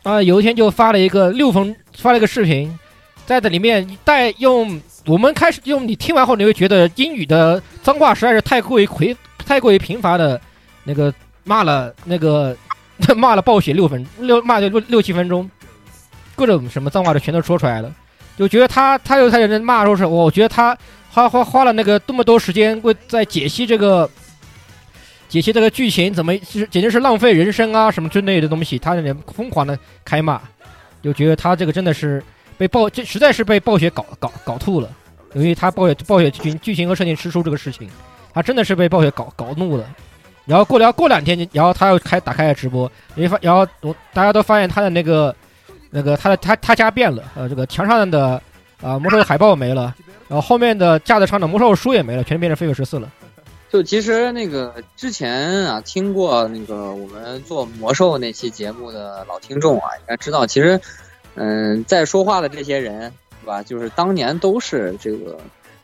[0.04, 2.78] 啊、有一天就发了一个六分发了一个视频，
[3.26, 9.16] 在这里面带用我们开始用你听完后你会觉得英语的脏话实在是太过于匮
[9.46, 10.40] 太过于贫乏的
[10.84, 11.12] 那个。
[11.44, 12.56] 骂了那个
[13.16, 15.50] 骂了暴雪六分六骂了六六七分钟，
[16.36, 17.94] 各种什么脏话就全都说出来了，
[18.38, 20.78] 就觉得他他又开始骂说是，我觉得他
[21.10, 24.10] 花花花了那个这么多时间为在解析这个
[25.28, 30.40] 解析这个剧情，怎么是简直是浪费人生啊什么之类的东西，他那里疯狂的开骂，
[31.02, 32.24] 就觉得他这个真的是
[32.58, 34.90] 被暴这实在是被暴雪搞搞搞吐了，
[35.34, 37.90] 由于他暴雪暴雪剧情剧情和设定吃书这个事情，
[38.34, 39.86] 他真的是被暴雪搞搞怒了。
[40.50, 45.34] 然后过了过两天，然后他又开打开了直播，你发，然后我大家都发现他的那个
[45.92, 48.42] 那个他的他他家变了，呃，这个墙上的
[48.82, 49.94] 啊、魔兽的海报没了，
[50.28, 53.08] 然后后面的架子上的魔兽书也没了，全变成狒狒十四了。
[53.70, 60.82] 就其实那个之前啊，听过那个我们做魔兽那期节目的老听众啊，应该知道，其实，
[61.36, 63.62] 嗯，在说话的这些人，是吧？
[63.62, 65.38] 就是当年都是这个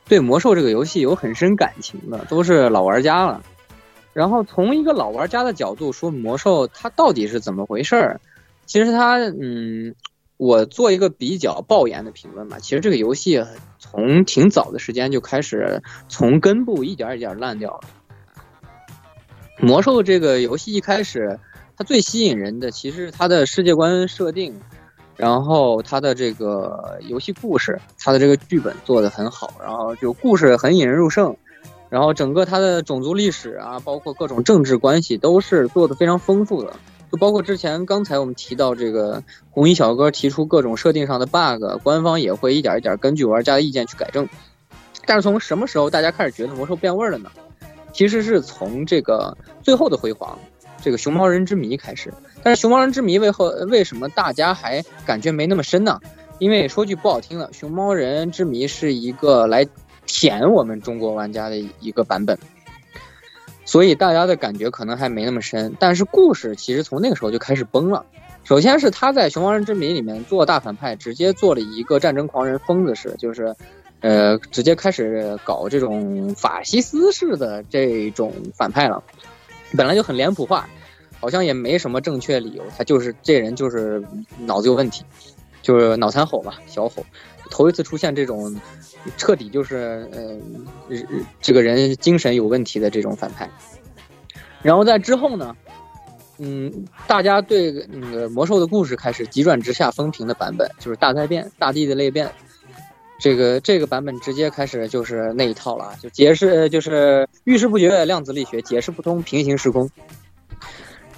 [0.07, 3.43] 对魔兽这个游戏有很深感情的，都是老玩家了。
[4.15, 8.21] 然后从一个老玩家的角度说，魔兽它到底是怎么回事儿？
[8.65, 9.93] 其实它，嗯，
[10.37, 12.57] 我做一个比较爆言的评论吧。
[12.57, 13.43] 其实这个游戏
[13.77, 17.81] 从挺早的时间就开始从根部一点一点烂掉了。
[19.59, 21.37] 魔兽这个游戏一开始，
[21.75, 24.57] 它最吸引人的其实它的世界观设定，
[25.17, 31.35] 然后它的这个游戏故事，它的这个剧本做得很好，然后就故事很引人入胜。
[31.89, 36.73] 然后整个它的种族历史啊，包括各种政治关系，都是做的非常丰富的，
[37.11, 44.27] 就包括之前刚才我们提到这个红衣小哥提出各种设定上的 bug，官方也会一点一点根据玩家的意见去改正。
[45.05, 47.29] 但是从什么时候大家开始觉得魔兽变味儿了呢？
[47.93, 50.37] 其实是从这个最后的辉煌，
[50.81, 52.13] 这个熊猫人之谜开始。
[52.43, 55.99] 但是熊猫人之谜为何为什么大家还感觉没那么深呢？
[56.39, 59.65] 因为说句不好听的，熊猫人之谜是一个来
[60.05, 62.37] 舔我们中国玩家的一个版本，
[63.65, 65.75] 所以大家的感觉可能还没那么深。
[65.79, 68.05] 但是故事其实从那个时候就开始崩了。
[68.43, 73.55] 首先是他在熊猫人之谜里面做大反派，直接做了一个战争狂人疯子式，就是，
[74.01, 79.03] 呃，直接开始搞这种法西斯式的这种反派了。
[79.75, 80.69] 本来就很脸谱化，
[81.19, 84.03] 好像也没什么正确理由，他就是这人就是
[84.39, 85.03] 脑子有问题。
[85.63, 87.03] 就是脑残吼嘛，小吼，
[87.49, 88.55] 头一次出现这种
[89.17, 90.97] 彻底就是呃，
[91.41, 93.49] 这个人精神有问题的这种反派。
[94.61, 95.55] 然后在之后呢，
[96.37, 102.31] 嗯，大家对那个魔兽的故事开始急转直下风评的版本，就是大灾变、大地的裂变。
[103.19, 109.89] 这个这个版本直接开始就是那一套了，就解释就是遇事不决量子力学，解释不通平行时空。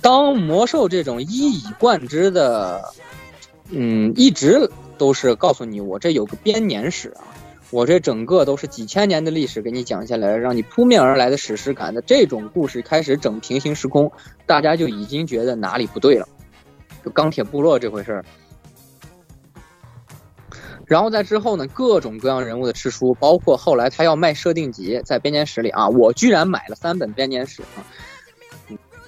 [0.01, 2.83] 当魔兽这种一以贯之的。
[3.69, 7.23] 嗯，一直都是告诉你，我这有个编年史啊，
[7.69, 14.11] 我这整个都是几千年的历史给你讲下来，让你扑面而来的史诗感的这种故事开始整平行时空，
[14.45, 16.27] 大家就已经觉得哪里不对了，
[17.05, 18.25] 就钢铁部落这回事儿。
[20.85, 27.83] 然后在之后呢，各种各样人物的吃书，包括后来他要卖设定集，在编年史里啊，我居然买了三本编年史啊。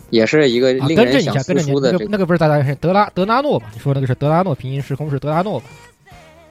[0.10, 3.68] 也是一个令人想跟着书的那个那个不是大家是德拉德拉诺吧？
[3.74, 5.66] 你说那个是德拉诺平行时空是德拉诺吧？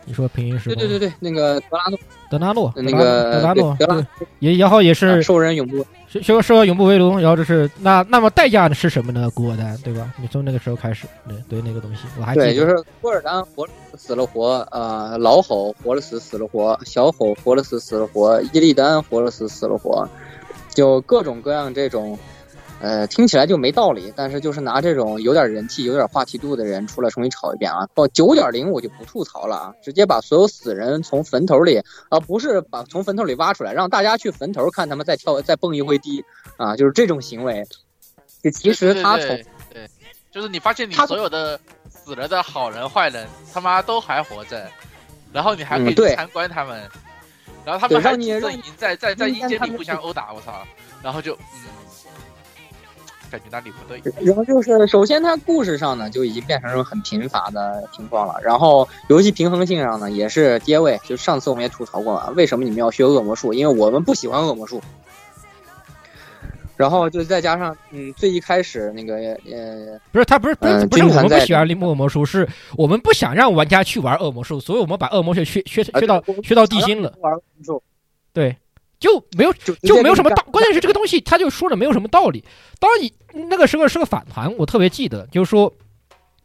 [0.05, 0.79] 你说平行时空？
[0.79, 1.99] 对对对对，那个德拉诺，
[2.31, 4.07] 德拉诺，那个德拉诺，德拉
[4.39, 5.85] 也然后也是兽人永不
[6.23, 9.29] 受受永不为奴，然后就是那那么代价是什么呢？
[9.35, 10.11] 古尔丹对吧？
[10.17, 20.09] 你从那个时候开始，对对那个东西我还对，就是古尔丹活死了活，呃，老吼活了死死了活，小吼活了死死了活，伊利丹活了死死了活，
[20.71, 22.19] 就各种各样这种。
[22.81, 27.89] 呃，听起来就没道理，但是就是拿这种有点人气、有点话题度的人出来重新炒一遍啊！
[27.97, 36.24] 哦九点零我就不吐槽了啊，直接把所有死人从坟头里啊，不是把从坟头里挖出来，让大家去坟头看他们再跳再蹦一回迪
[36.57, 37.66] 啊，就是这种行为。
[38.45, 39.26] 就其实他从
[39.72, 39.89] 对，
[40.31, 41.59] 就是你发现你所有的
[41.91, 44.70] 死了的好人坏人他妈都还活着，
[45.33, 46.89] 然后你还可以去参观他们，
[47.64, 50.64] 然后他们还阵营在在在阴间里互相殴打，我操！
[51.03, 51.78] 然后就嗯。
[53.31, 60.99] 感觉哪里不对，然后就是首先它故事上呢就已经变成很贫乏的情况了，然后游戏平衡性上呢也是跌位。
[61.05, 63.53] 就上次我们也吐槽过了，为什么你们要学恶魔术？
[63.53, 64.81] 因为我们不喜欢恶魔术。
[66.76, 77.12] 然后就再加上，嗯，最一开始那个呃，不是他不是不是不是我们不喜欢恶魔术，是我们不想让玩家去玩恶魔术，所以我们把恶魔学学学学到削到地心了。
[78.33, 78.57] 对。
[78.99, 82.44] 就没有就没有什么道，关键是这个东西他就说的没有什么道理。
[82.80, 85.72] 当然你那个时候是个反弹，我特别记得，就是说，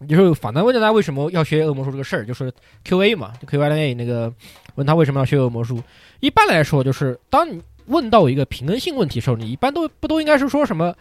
[0.08, 2.52] 就是反弹问大家为什么要学恶魔术这个事儿，就是
[2.84, 4.32] Q A 嘛，就 Q A 那个
[4.76, 5.82] 问他为什么要学恶魔术。
[6.20, 10.94] 一般来说，就是当你问到一个平衡性问题的时候，你一般都不都应该是说什么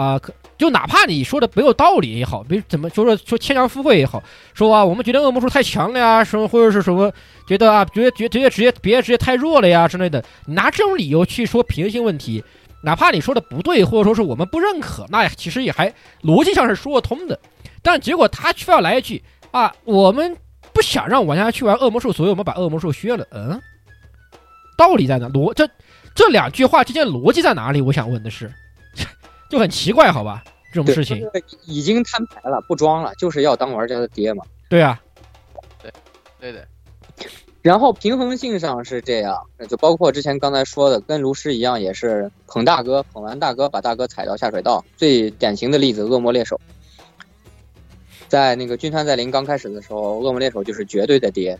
[0.00, 0.18] 啊？
[0.18, 4.22] 可就哪怕你说的没有道理也好，比怎么就说说牵强附会也好，
[4.52, 7.12] 说啊我们觉得恶魔术太强了呀，什么或者是什么。
[7.46, 12.44] 觉得啊，觉得觉觉得职业别的职业太弱了呀之类的，拿这种理由去说平衡性问题，
[12.84, 15.92] 哪怕你说的不对，或者说是我们不认可，那其实也还
[16.22, 17.36] 逻辑上是说得通的。
[17.82, 19.20] 但结果他却要来一句
[19.50, 20.36] 啊，我们
[20.72, 23.26] 不想让玩家去玩恶魔术，所以我们把恶魔术削了。
[23.32, 23.60] 嗯，
[24.76, 25.28] 道理在哪？
[25.30, 25.68] 逻这
[26.14, 27.80] 这两句话之间逻辑在哪里？
[27.80, 28.52] 我想问的是，
[29.50, 30.42] 就很奇怪，好吧？
[30.72, 31.28] 这种事情
[31.66, 34.44] 已经摊牌了，不装了，就是要当玩家的爹嘛。
[34.68, 34.98] 对啊，
[35.82, 35.92] 对，
[36.38, 36.66] 对的。
[37.60, 39.36] 然后平衡性上是这样，
[39.68, 44.82] 就包括之前刚才说的，跟炉石一样，也是捧大哥，捧完大哥把大哥踩到下水道。
[44.96, 46.58] 最典型的例子，恶魔猎手，
[48.28, 51.58] 在那个军团在临刚开始的时候，恶魔猎手就是绝对的爹，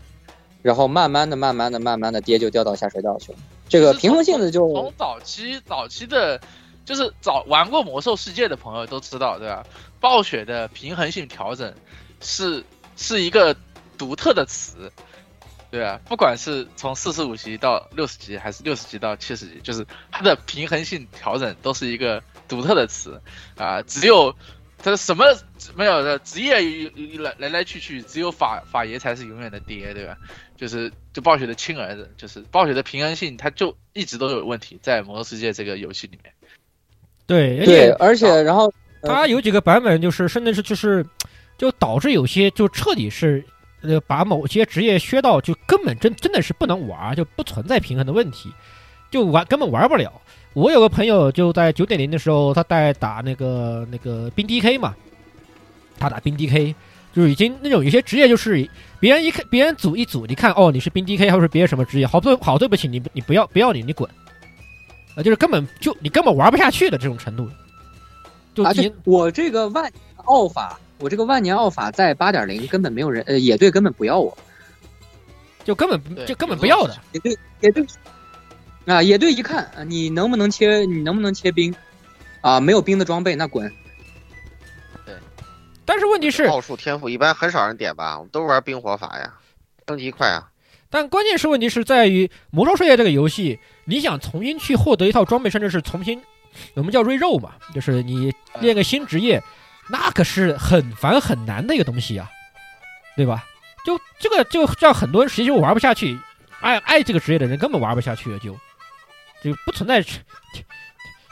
[0.61, 3.37] 然后慢慢的、慢慢的、慢慢的爹就掉到下水道去了。
[3.67, 6.41] 这个平衡性的就从早期早期的，
[6.85, 9.65] 就是早玩过魔兽世界的朋友都知道，对吧？
[9.99, 11.73] 暴雪的平衡性调整
[12.19, 12.63] 是
[12.95, 13.55] 是一个
[13.97, 14.91] 独特的词。
[15.69, 23.21] 对啊，不管是从四十五级到六十级，还是六十级到七十级，就是它的平衡性调整都是一个独特的词
[23.55, 23.81] 啊。
[23.83, 24.35] 只有
[24.77, 25.23] 它什么
[25.73, 26.59] 没有的职业
[27.19, 30.17] 来来来去去，只有法法爷才是永远的爹，对吧？
[30.57, 36.33] 就是就暴雪的亲儿子，就是暴雪的平衡性，它就一直都有问题，在魔兽世界这个游戏里面。
[37.27, 38.71] 对而且，而且然后
[39.01, 41.05] 它有几个版本就是甚至是就是
[41.57, 43.43] 就导致有些就彻底是
[43.81, 48.49] 呃把某些职业削到就根本真真的是不能玩，就不存在平衡的问题，
[49.09, 50.11] 就玩根本玩不了。
[50.53, 54.93] 我有个朋友就在九点零的时候，他在打那个那个冰 DK 嘛，
[55.97, 56.75] 他打冰 DK，
[57.13, 58.69] 就是已经那种有些职业就是
[58.99, 64.09] 别人一看别人组一组，你看哦你是冰 DK 或者是别的什么职业，好对好对不起你你不要不要你你滚，
[65.21, 67.47] 啊就是根本就你根本玩不下去的这种程度。
[68.53, 69.93] 就而你且我这个万年
[70.25, 74.37] 奥法，我这个万年奥法在八点零根本没有人，呃，野队根本不要我，
[75.63, 77.85] 就根本就根本不要的，野队野队
[78.85, 81.73] 啊，野队一看啊你能不能切，你能不能切兵
[82.41, 82.59] 啊？
[82.59, 83.71] 没有兵的装备那滚。
[85.05, 85.15] 对
[85.85, 89.33] 但是问题是，奥数天赋一般很少人点吧，我们都玩冰火法呀，
[89.87, 90.49] 升级快啊。
[90.89, 93.57] 但关键是问题是在于《魔兽世界》这个游戏，
[93.91, 96.21] 你想重新去获得一套装备，甚至是重新，
[96.75, 99.43] 我们叫 rio 嘛，就是你练个新职业，
[99.89, 102.31] 那可是很烦很难的一个东西啊，
[103.17, 103.43] 对吧？
[103.85, 106.17] 就这个就让很多人实际就玩不下去，
[106.61, 108.53] 爱爱这个职业的人根本玩不下去了，就
[109.43, 110.01] 就不存在，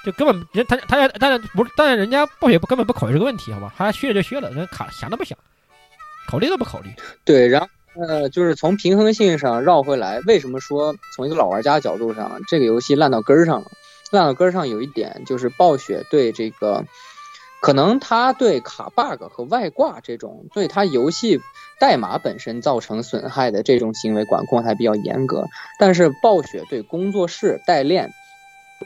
[0.03, 3.73] 就根本人他他当然不是，当然人家暴雪不根本不考虑这个问题，好吧？
[3.77, 5.37] 他削了就削了，人卡想都不想，
[6.27, 6.93] 考虑都不考虑。
[7.23, 7.69] 对，然后
[8.07, 13.67] 呃，就是从平衡性上绕回来，为什么说从一个老玩家角度上，这个游戏烂到根儿上了？
[14.11, 16.85] 烂到根儿上有一点就是暴雪对这个，
[17.61, 21.39] 可能他对卡 bug 和外挂这种对他游戏
[21.79, 25.45] 代码本身造成损害的这种行为管控还比较严格，
[25.77, 28.09] 但是暴雪对工作室代练，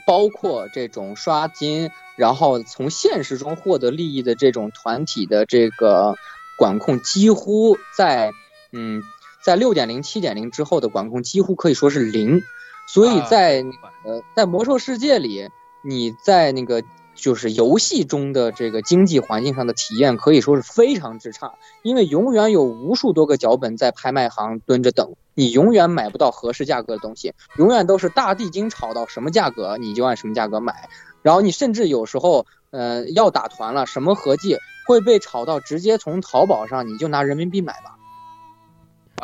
[0.04, 1.88] 包括这种刷金，
[2.18, 6.14] 然后从现实中获得利益的这种团体的这个
[6.58, 8.30] 管控，几乎在
[8.76, 9.02] 嗯，
[9.44, 12.42] 在六点零、七点零之后的管控几乎可以说是零，
[12.88, 13.70] 所以啊在那
[14.02, 15.48] 个在魔兽世界里，
[15.82, 16.82] 你在那个
[17.14, 30.88] 就是游戏中的这个经济环境上的体验可以说是非常之差，因为永远有无数多个脚本在拍卖行蹲着等，你永远买不到合适价格的东西，永远都是大地精炒到什么价格你就按什么价格买，
[31.22, 37.96] 然后你甚至有时候呃要打团了，什么合计会被炒到直接从淘宝上你就拿人民币买吧。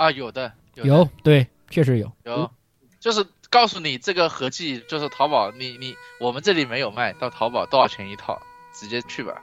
[0.01, 2.11] 啊，有的有的有对，确实有。
[2.25, 2.51] 有，
[3.01, 8.41] 就是告诉你这个合计就是淘宝，你你我们这里没有卖，到淘宝多少钱一套，
[8.73, 9.43] 直接去吧。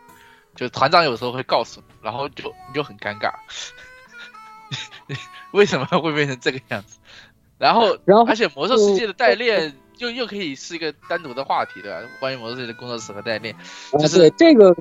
[0.56, 3.32] 就团长有时候会告诉你，然后就你就很尴尬，
[5.54, 6.98] 为什么会变成这个样子？
[7.60, 12.02] 然后， 然后而且魔兽世界的代练又又可以是一个单独的话题，对吧？
[12.20, 13.56] 关于魔兽世界的工作室和代练，
[13.92, 14.76] 就啊，是对这个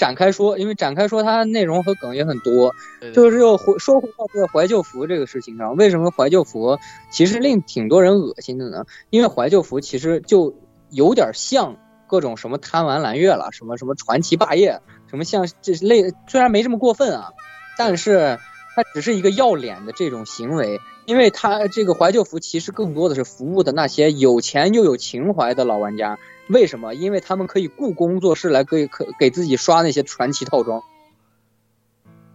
[0.00, 6.78] 展开说，因为展开说它内容和梗也很多，对就是又回说回到这个怀旧服这个事情上，为什么怀旧服
[7.12, 8.86] 其实令挺多人恶心的呢？
[9.10, 10.54] 因为怀旧服其实就
[10.88, 11.76] 有点像
[12.08, 17.32] 各种什么贪玩蓝月了，什么什么传奇霸业，什么像这类，虽然没这么过分啊，
[17.76, 18.38] 但是
[18.74, 26.18] 它只是一个要脸的这种行为，因为它这个怀旧服其实更多的是服务的那些有钱又有情怀的老玩家。
[26.50, 26.94] 为什么？
[26.94, 30.82] 因为他们可以雇工作室来给可给自己刷那些传奇套装。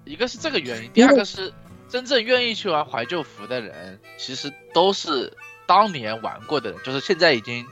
[0.05, 1.53] 一个是这个原因，第二个是
[1.89, 5.33] 真正愿意去玩怀旧服的人，其实都是
[5.65, 7.65] 当年玩过的人，就是现在已经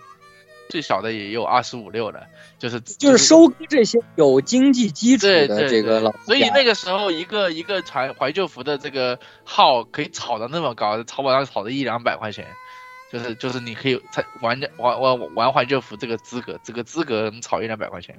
[0.69, 2.25] 最小的也有二十五六了，
[2.57, 12.47] 就是就是收割这些有经济基础的这个老玩家，所以那个时候一个一个传怀旧服的这个号可以炒到那么高，淘宝上炒的一两百块钱，
[13.14, 18.18] 就是就是你可以才玩家玩玩玩怀旧服这个资格，这个资格能炒一两百块钱，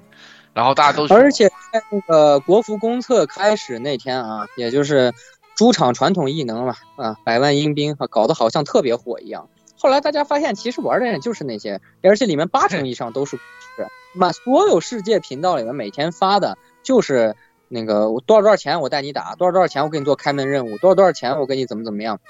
[0.52, 5.12] 然后大家都而且在那个国服公测开始那天啊，也就是
[5.56, 9.48] 猪场传统异能嘛，啊，百万阴兵啊，搞得好像特别火一样。
[9.76, 17.34] 后来大家发现，其实玩的人就是那些，而且里面八成以上都是是满所有世界频道里面每天发的就是
[17.66, 22.20] 那个我多少多少钱我带你打，多少多少钱我给你做开门任务，多少多少钱我给你怎么怎么样，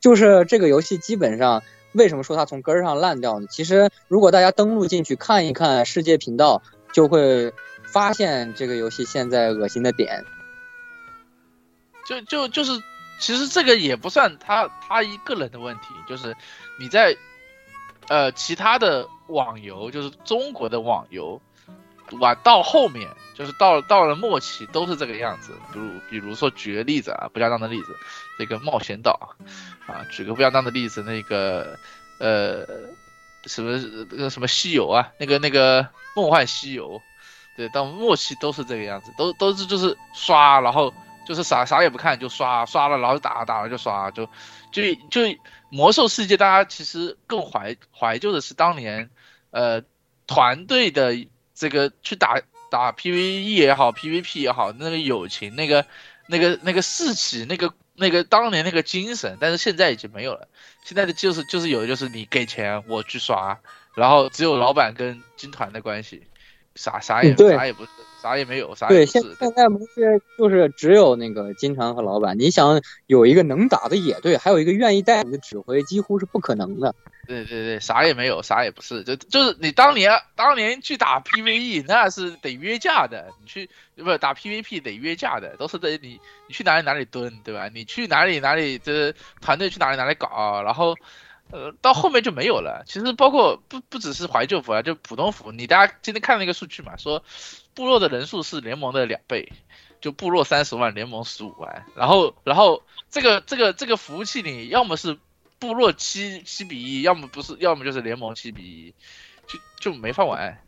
[0.00, 1.62] 就是这个游戏基本上
[1.94, 3.46] 为什么说它从根儿上烂掉呢？
[3.48, 6.62] 其实如果大家登录进去看一看世界频道，
[6.92, 7.52] 就会
[7.84, 10.24] 发现这个游戏现在恶心的点。
[12.06, 12.72] 就就就是，
[13.18, 16.36] 其实这个也不算他他一个人的问题，就是
[16.78, 17.16] 你在
[18.08, 21.40] 呃其他的网游，就是中国的网游，
[22.20, 25.52] 玩到后面，就是到到了末期都是这个样子。
[25.72, 27.96] 比如比如说举个例子啊，不恰当的例子，
[28.38, 29.36] 这个冒险岛
[29.86, 31.78] 啊，举个不恰当的例子，那个
[32.18, 32.66] 呃
[33.46, 33.78] 什么
[34.10, 37.00] 那个什么西游啊，那个那个梦幻西游，
[37.56, 40.92] 对，到末期都是这个样子，都都是就是刷，然后。
[41.26, 44.28] 就是啥啥也不看就刷刷了，然后打打了就刷，就
[44.70, 45.22] 就就
[45.70, 49.08] 魔兽世界，大家其实更怀怀旧的是当年，
[49.50, 49.82] 呃，
[50.26, 51.16] 团队的
[51.54, 52.38] 这个去打
[52.70, 55.86] 打 PVE 也好，PVP 也好，那个友情，那个
[56.26, 60.48] 那个那个士气，那个那个当年那个精神，但是现在已经没有了。
[60.84, 63.58] 现在的就是就是有的就是你给钱我去刷，
[63.94, 66.26] 然后只有老板跟军团的关系，
[66.74, 67.90] 啥啥也啥也不是，
[68.24, 69.20] 啥也没有，啥对，也不是。
[69.20, 76.94] 现现在不是就是只有那个金蝉和老板，你想有一个能打的野队，还有一个愿意带你的指挥，几乎是不可能的。
[77.26, 86.18] 对对对，啥也没有，啥也不是，就就是你当年当年去打 PVE 那是得约架的，你去不是打 PVP 得约架的，都是得你
[86.48, 87.68] 你去哪里哪里蹲，对吧？
[87.74, 90.94] 你去哪里哪里这团队去哪里哪里搞，然后
[91.50, 92.84] 呃到后面就没有了。
[92.86, 97.22] 其实包括不不只是怀旧服啊，就普通服，你大家今天看那个数据嘛，说
[97.74, 99.52] 部落的人数是联盟的两倍，
[100.00, 105.18] 就部落三十万，联盟十五万，然后然后这个这个这个服务器里要么是。
[105.56, 108.94] 部落七七比一，要么不是，要么就是联盟七比一，
[109.46, 110.58] 就就没法玩。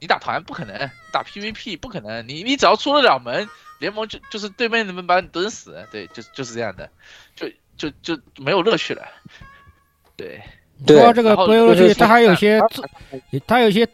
[0.00, 3.46] 你打团不可能，打 PVP 不可能，你你只要出得了门，
[3.80, 6.88] 联盟就就是对面能把你蹲死，对，就就是这样的，
[7.36, 9.06] 就就就没有乐趣了。
[10.16, 10.42] 对，
[10.86, 12.82] 说到这个没有乐趣，它还有一些啊自，
[13.46, 13.86] 它有些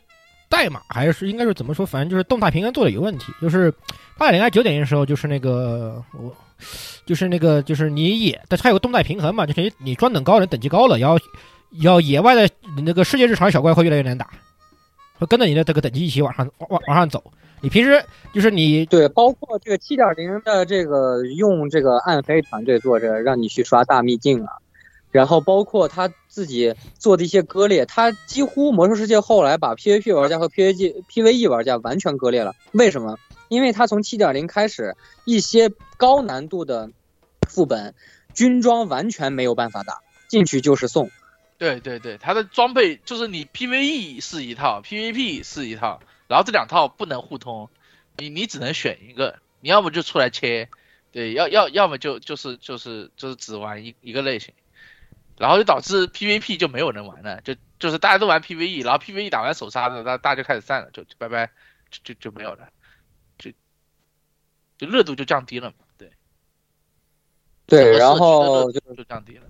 [0.49, 1.85] 代码，还是应该是怎么说？
[1.85, 3.33] 反正就是动态平衡做的有问题。
[3.41, 3.73] 就是
[4.17, 6.35] 八点零还九点零的时候，就是那个我，
[7.05, 11.19] 就是那个就是你野，但它有个动态平衡嘛，就是你你专等高人等级高了，然后
[11.81, 12.49] 要野外的
[12.85, 14.29] 那个世界日常小怪会越来越难打，
[15.19, 17.23] 会跟着你的这个等级一起往上往往往上走。
[17.63, 18.05] 你平时
[18.35, 24.53] 就是你对，包括这个七点零的这个用这个暗黑团队做着，让你去刷大秘境啊，
[25.17, 32.55] 然后包括他自己做的一些割裂，他几乎魔兽世界后来把 PVP 玩家和 PVG PVE 玩家完全割裂了。
[32.73, 33.19] 为什么？
[33.49, 34.95] 因为他从七点零开始，
[35.25, 36.91] 一些高难度的
[37.49, 37.95] 副本
[38.35, 41.11] 军装完全没有办法打，进去就是送。
[41.57, 47.71] 对对对，它的装备就是你 PVE 是一套，PVP 是一套，然后这两套不能互通，
[48.19, 50.69] 你你只能选一个，你要么就出来切，
[51.11, 54.53] 对，要要要么就就是就是就是只玩一一个类型，
[55.39, 61.51] 然后就导致 PVP 就没有人玩了，就就是大家都玩 PVE，然后 PVE 打完手杀的，那大家就开始散了，就就拜拜，
[61.91, 62.69] 就就就没有了，
[63.39, 63.51] 就
[64.79, 66.11] 就热度就降低了嘛，对，
[67.67, 69.43] 对，然后就就降低了。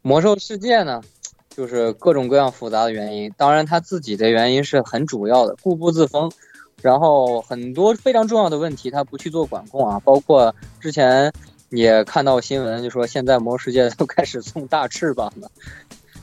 [0.00, 1.02] 魔兽世界呢，
[1.50, 6.32] 就是各种各样复杂的原因，当然它自己的原因是很主要的，固步自封，
[6.80, 11.30] 然后很多非常重要的问题它不去做管控啊，包括之前
[11.70, 15.50] 也看到新闻，就说现在魔兽世界都开始送大翅膀了。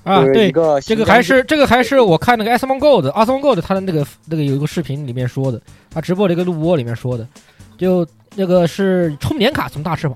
[0.03, 0.51] 啊，对
[0.81, 5.59] 这个还是这个还是我看那个 Asmon Gold 阿松 Gold 他的那个那个有一个视频里面说的，
[5.89, 7.27] 他直播的一个录播里面说的，
[7.75, 8.05] 就
[8.35, 10.15] 那个是充年卡送大翅膀，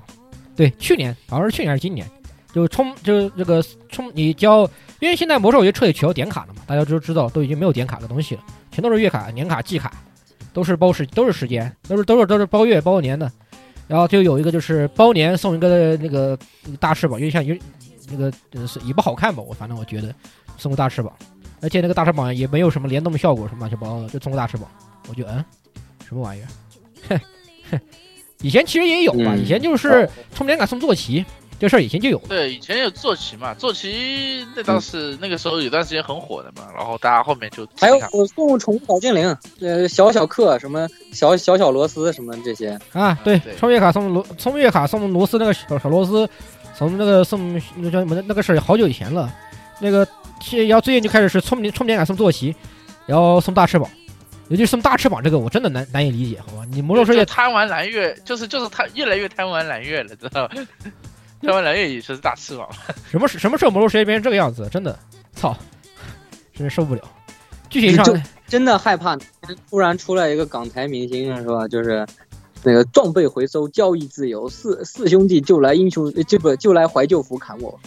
[0.54, 2.08] 对，去年好像是去年还是今年，
[2.52, 4.62] 就充就这个充你交，
[5.00, 9.92] 因为现在魔兽已经彻底取消点卡了嘛，大家都知道都已经没有点卡的东西了，全都是月卡、年卡、季卡，
[10.52, 13.28] 都是包时都是时间，都是都是都是包月包年的，
[13.90, 16.38] 然后就有一个就是包年送一个那个
[16.78, 17.56] 大翅膀，有点像有
[18.08, 18.32] 那个
[18.86, 20.14] 也不好看吧，我反正我觉得
[20.56, 21.12] 送个大翅膀，
[21.60, 24.70] 而且那个大翅膀也没有什么联动效果什么乱七八糟的，就送个大翅膀，
[25.08, 25.44] 我就嗯，
[26.06, 26.46] 什么玩意儿？
[27.08, 27.20] 哼
[27.72, 27.80] 哼，
[28.42, 29.42] 以前其实也有吧，嗯。
[29.42, 31.26] 以前就是充点卡送坐骑
[31.60, 46.26] 这事儿以前就有，对，以前有坐骑嘛，坐骑那倒是、那个时候有段时间很火的嘛，然后大家后面就还有我送宠物小精灵，呃，小小克什么小小小螺丝什么这些，啊，对对，充月卡送螺，充月卡送螺丝那个小小螺丝，
[46.74, 49.30] 从那个送那叫什么那个事儿好久以前了，
[49.80, 50.08] 那个
[50.40, 52.56] 现然后最近就开始是充点充点卡送坐骑，
[53.04, 53.86] 然后送大翅膀，
[54.48, 56.64] 尤其是送大翅膀这个我真的难难以理解，好吧？
[56.72, 60.54] 你魔兽世界贪玩蓝月，就是就是贪越来越贪玩蓝月了，知道吧？
[61.42, 62.68] 贪玩蓝月也就是大翅膀，
[63.10, 64.68] 什么时什么时候魔兽世界变成这个样子？
[64.70, 64.98] 真的，
[65.34, 65.56] 操，
[66.54, 67.02] 真是受不了。
[67.68, 69.16] 剧情上真的害怕
[69.68, 71.68] 突然出来一个港台明星是吧？
[71.68, 72.06] 就是
[72.64, 77.78] 那个装备回收、交易自由，四四兄弟就来英雄，就不就来怀旧服砍我。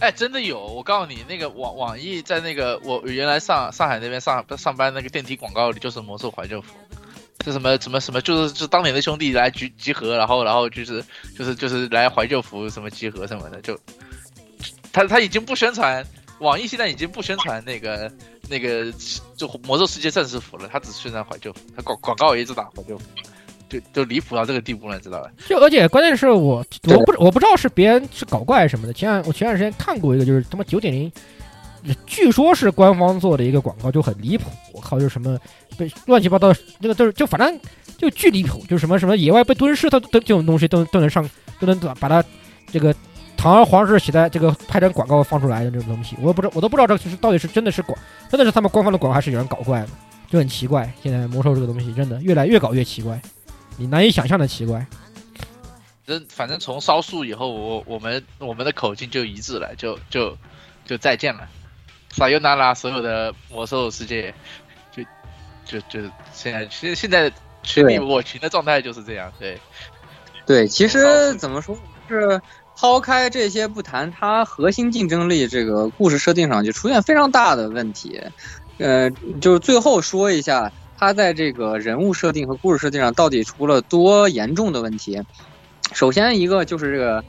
[0.00, 0.58] 哎，真的有！
[0.58, 6.74] 我告诉你，那个网网易在那个我原来上上海那边上上班那个电梯广告里就是魔兽怀旧服，
[7.44, 11.04] 是什么什么什么，就是就当年的兄弟来集集合，然后然后就是
[11.36, 13.78] 就是就是来怀旧服什么集合什么的，就
[14.92, 16.04] 他他已经不宣传，
[16.40, 18.10] 网易现在已经不宣传那个
[18.48, 18.92] 那个
[19.36, 23.04] 就魔兽世界正式服了，他只宣传怀旧服，他广广告也一直打怀旧服，
[23.68, 25.30] 就就离谱到这个地步了，你知道吧？
[25.48, 28.92] 就而且关键是我我不我不知道是别人是搞怪什么的。
[28.92, 31.10] 前两我前段时间看过一个，就是他妈九点零，
[32.06, 34.50] 据说是官方做的一个广告，就很离谱。
[34.72, 35.38] 我靠，就是什么
[35.76, 37.60] 被乱七八糟，那个都是就反正
[37.98, 41.28] 就巨离谱，就什么什么野外被蹲尸，他都这种东西都都能上
[41.60, 42.24] 都能把它
[42.70, 42.94] 这个
[43.36, 47.98] 堂而皇之写在这个拍成广告放出来的这种东西，我也不知道我都不知道这个是到底是真的是广
[48.30, 49.88] 真的是他们官方的广告，还是有人搞怪的。
[50.30, 50.90] 就很奇怪。
[51.00, 53.20] 现在魔兽这个东西真的越来越搞越奇怪，
[53.76, 54.84] 你难以想象的奇怪。
[56.06, 60.36] 真反正从烧树以后，我我们我们的口径就一致了，就就
[60.84, 61.48] 就再见了。
[62.16, 64.32] 撒尤那拉所有的魔兽世界，
[64.92, 65.02] 就
[65.64, 67.32] 就就现在其实现在
[67.62, 69.58] 群里我群的状态就是这样，对。
[70.46, 71.74] 对，其实怎么说
[72.06, 72.38] 是
[72.76, 78.20] 抛开这些不谈，它核心竞争力这个故事设定上就出现非常大的问题。
[78.76, 79.08] 呃，
[79.40, 85.22] 就是最后说一下，它在这个人物设定和故事设定上到底出了多严重的问题。
[85.92, 87.24] 首先一个就是这个，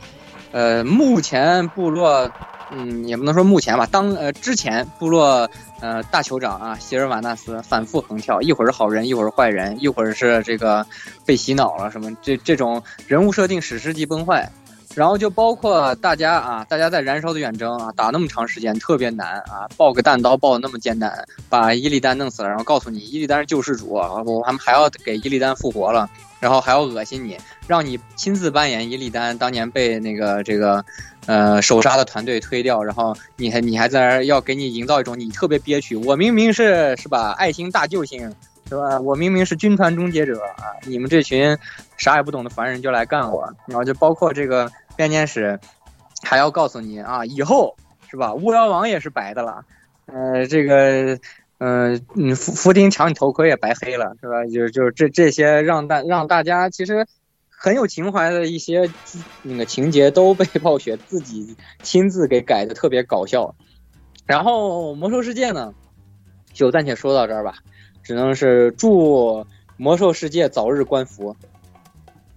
[0.52, 2.30] 呃，目前部落，
[2.72, 5.50] 嗯，也不能说目前吧，当呃之前部落
[5.82, 10.86] 呃大酋长啊，希尔瓦纳斯反复横跳，一会儿是好人，一会儿是坏人，一会儿是这个
[11.26, 14.50] 被洗脑了什么，这这种人物设定史诗级崩坏。
[14.94, 26.10] 然后就包括大家啊，大家在燃烧的远征啊，打那么长时间特别难啊，爆个弹刀爆的那么艰难，把伊利丹弄死了，然后告诉你伊利丹是救世主，啊我他们还要给伊利丹复活了，
[26.46, 27.36] 然后还要恶心你，
[27.66, 30.86] 让你亲自扮演伊利丹当年被那个这个
[31.26, 38.32] 呃首杀的团队推掉，然后你还你还在那儿要给你营造一种你特别憋屈，我明明是是吧爱心大救星
[38.70, 39.00] 是吧？
[39.00, 41.58] 我明明是军团终结者啊，你们这群
[41.98, 45.60] 啥也不懂的凡人就来干我，然后就包括这个编年史，
[46.22, 47.76] 还要告诉你啊，以后
[48.08, 48.36] 是吧？
[48.36, 49.66] 巫妖王也是白的了，
[50.06, 51.18] 呃，这个。
[51.58, 54.46] 呃，嗯，福福丁抢你头盔也白黑了，是吧？
[54.46, 57.08] 就就是这这些让大让大家其实
[57.50, 58.90] 很有情怀的一些
[59.42, 63.56] 那个情节都被暴雪自己亲自给改的特别搞笑。
[64.26, 65.74] 然后魔兽世界呢，
[66.52, 67.56] 就暂且说到这儿吧，
[68.04, 69.46] 只能是祝
[69.78, 71.36] 魔兽世界早日关服。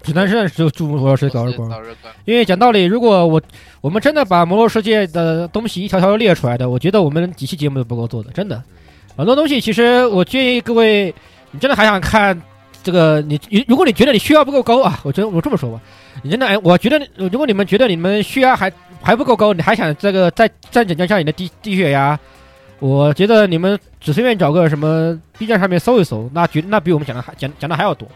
[0.01, 1.69] 只能是祝祝魔兽世界早日关。
[1.69, 2.15] 早日关。
[2.25, 3.43] 因为讲道理，如果我
[3.81, 8.63] 我们真的把魔兽世界的东西一条条列出来的，我觉得我们几期节目都不够做的，真的。
[9.19, 11.13] 很多东西其实我建议各位，
[11.51, 12.41] 你真的还想看
[12.85, 15.81] 这个，你如果你觉得你血压不够高啊，我觉得我这么说吧，
[16.23, 18.73] 你真的哎，我觉得如果你们觉得你们血压还
[19.03, 22.17] 还不够高，你还想这个再再拯救一下你的低低血压，
[22.79, 28.09] 我觉得你们只随便找个什么 B 站上面搜一搜，那绝那比我们讲的还讲讲的还要多，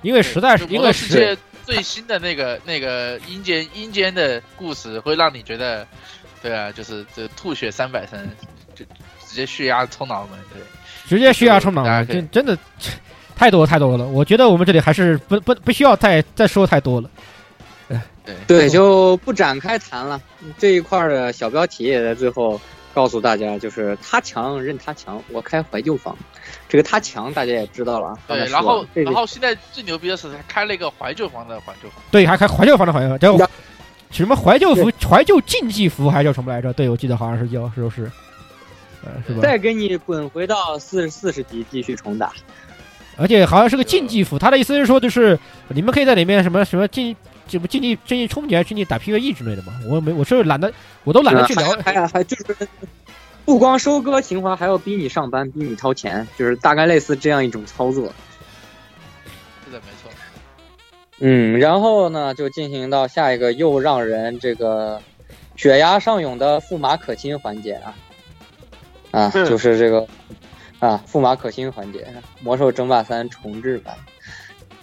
[0.00, 5.86] 因为实在是因为实世界最新的那个那个阴间阴间的故事，会让你觉得，
[6.42, 8.57] 对啊，就是这吐血三百升，就直
[9.38, 10.60] 接血压冲脑门，对，
[11.06, 12.58] 直接血压冲脑门，真真的
[13.36, 14.06] 太多太多了。
[14.06, 17.08] 我觉得我们这里还是不不不需要再再说太多了。
[18.24, 20.20] 对对，就不展开谈了。
[20.58, 22.60] 这一块的小标题也在最后
[22.92, 26.14] 告诉大家，就是他强任他强，我开怀旧房。
[26.68, 28.18] 这个他强大家也知道了。
[28.26, 32.02] 对，然后然后现在最牛逼的是，他开了一个怀旧房的怀旧房。
[32.10, 33.50] 对，还开怀旧房的怀旧房，叫
[34.10, 36.70] 什么怀旧服、怀旧竞技服，还叫什么来着？
[36.74, 38.10] 对，我记得好像是叫，是不是？
[39.08, 39.40] 呃，是吧？
[39.42, 42.32] 再给你滚回到四十四十级继续重打。
[43.16, 45.36] 而且好像是个竞技服，他的意思是说，就是
[45.68, 47.16] 你们可以在里面什么什么竞。
[47.50, 49.72] 这不竞技竞技冲击还是竞技打 PVE 之类的嘛？
[49.88, 50.70] 我没，我是懒得，
[51.02, 51.70] 我都懒得去聊。
[51.82, 52.44] 还还还就是，
[53.46, 58.12] 不光收割情怀，还要逼你上班，逼你掏钱，就是大概类似这样一种操作。
[59.64, 60.10] 是的，没错。
[61.20, 65.00] 嗯，然后呢，就进行到下一个又让人这个
[65.56, 67.94] 血压上涌的驸马可亲环节啊，
[69.10, 70.06] 啊，就是这个
[70.78, 72.00] 啊驸马可心环节，
[72.42, 73.96] 《魔兽争霸三》重置版。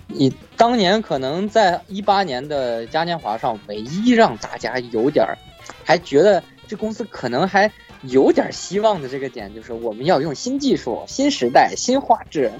[0.08, 5.38] 你当年可能在一八年的嘉年华上，唯一让大家有点儿
[5.84, 7.72] 还觉得这公司可能还
[8.04, 12.52] 有点希望的这个点，就是我们要用新技术、新时代、新画质，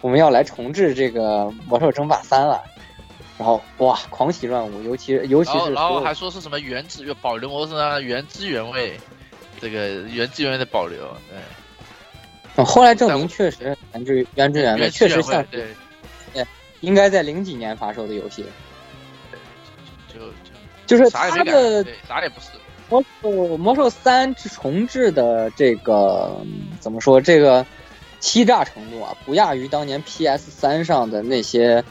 [0.00, 2.62] 我们要来重置这个《魔兽争霸三》了。
[3.36, 8.98] 然后哇，狂喜乱舞，尤其尤其是然后还说是什么原汁保留模式啊，原汁原味，
[9.64, 10.98] 这个原汁原味的保留，
[12.54, 12.64] 对。
[12.64, 15.66] 后来证明确实原汁原汁原味，确实像对。
[16.80, 18.44] 应该在零几年发售的游戏，
[20.06, 20.20] 就
[20.84, 22.48] 就是它的啥也不是。
[22.90, 26.36] 魔兽魔兽三重置的这个
[26.80, 27.18] 怎么说？
[27.18, 27.64] 这个
[28.20, 31.82] 欺诈程度啊，不亚于当年 PS 三上的那些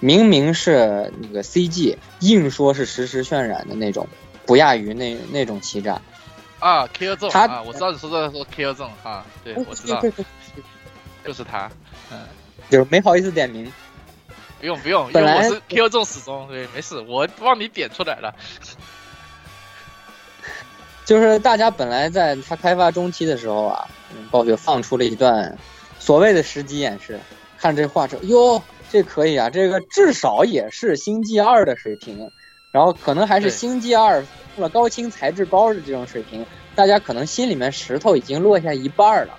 [0.00, 4.06] 明明是那个 CG，硬说是实时渲染的那种，
[4.44, 6.02] 不亚于那那种欺诈。
[6.62, 10.00] 啊，Kill Zone 啊，我知道你说的说 Kill Zone 啊，对，我知道，
[11.24, 11.68] 就是他，
[12.12, 12.20] 嗯，
[12.70, 13.70] 就是没好意思点名。
[14.60, 18.32] 不用不用，因为我是 Q 中始终，对，没事，我帮你点出来了。
[21.04, 23.88] 就是大家本来在他开发中期的时候啊，
[24.30, 25.58] 暴雪放出了一段
[25.98, 27.18] 所谓的实机演示，
[27.58, 32.30] 看这画质，哟，这可以啊，这个至少也是星际二的水平，
[32.70, 34.26] 然后可能还是星际二用
[34.56, 39.38] 了高清材质包的这种水平，大家可能心里面石头已经落下一半了。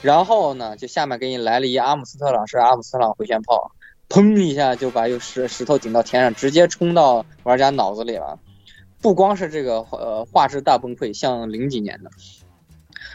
[0.00, 3.70] 然后呢，就下面给你来了一阿姆斯特朗式阿姆斯特朗回旋炮，
[4.08, 8.38] 砰一下就把有石石头顶到天上，直接冲到玩家脑子里了。
[9.00, 12.10] 不光是这个呃画质大崩溃，像零几年的，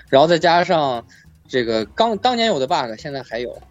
[0.10, 1.06] 然后再加上
[1.48, 3.62] 这个刚当年有的 bug 现在还有，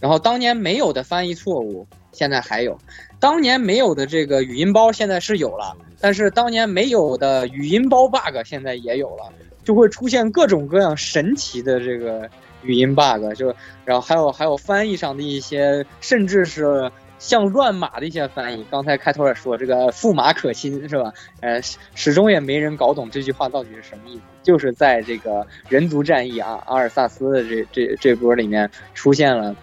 [0.00, 2.78] 然后当年没有的翻译错误现在还有，
[3.18, 9.32] 当年没有的这个语音包现在是有了，但是当年没有的语音包 bug 现在也有了，
[9.64, 12.28] 就会出现各种各样神奇的这个
[12.62, 13.54] 语音 bug，就
[13.84, 18.66] 然后还有还有翻译上的一些，甚至是像乱码的一些翻译。
[18.70, 21.12] 刚才开头也说这个驸马可亲是吧？
[21.40, 24.22] 呃，始始终也没人搞懂这句话到底是什么意思。
[24.42, 29.54] 就是在这个人族战役啊，阿尔萨斯的这这这波里面出现了，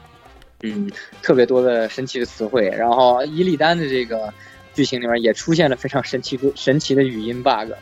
[0.61, 0.88] 嗯，
[1.23, 2.69] 特别多的神奇的词汇。
[2.69, 4.31] 然后伊利丹的这个
[4.78, 7.74] 剧情里面也出现了非常神奇的神奇的语音 bug。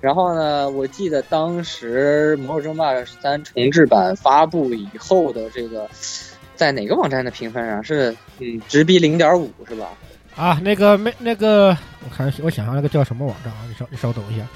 [0.00, 5.88] 然后呢，我记得当时《魔兽争霸三》重置版发布以后的这个，
[6.56, 9.88] 在哪个网站的评分啊是嗯直逼零点五是吧？
[10.34, 13.60] 啊，那个没那个，我看我想想那个叫什么网站啊？
[13.68, 14.46] 你稍你稍等一下。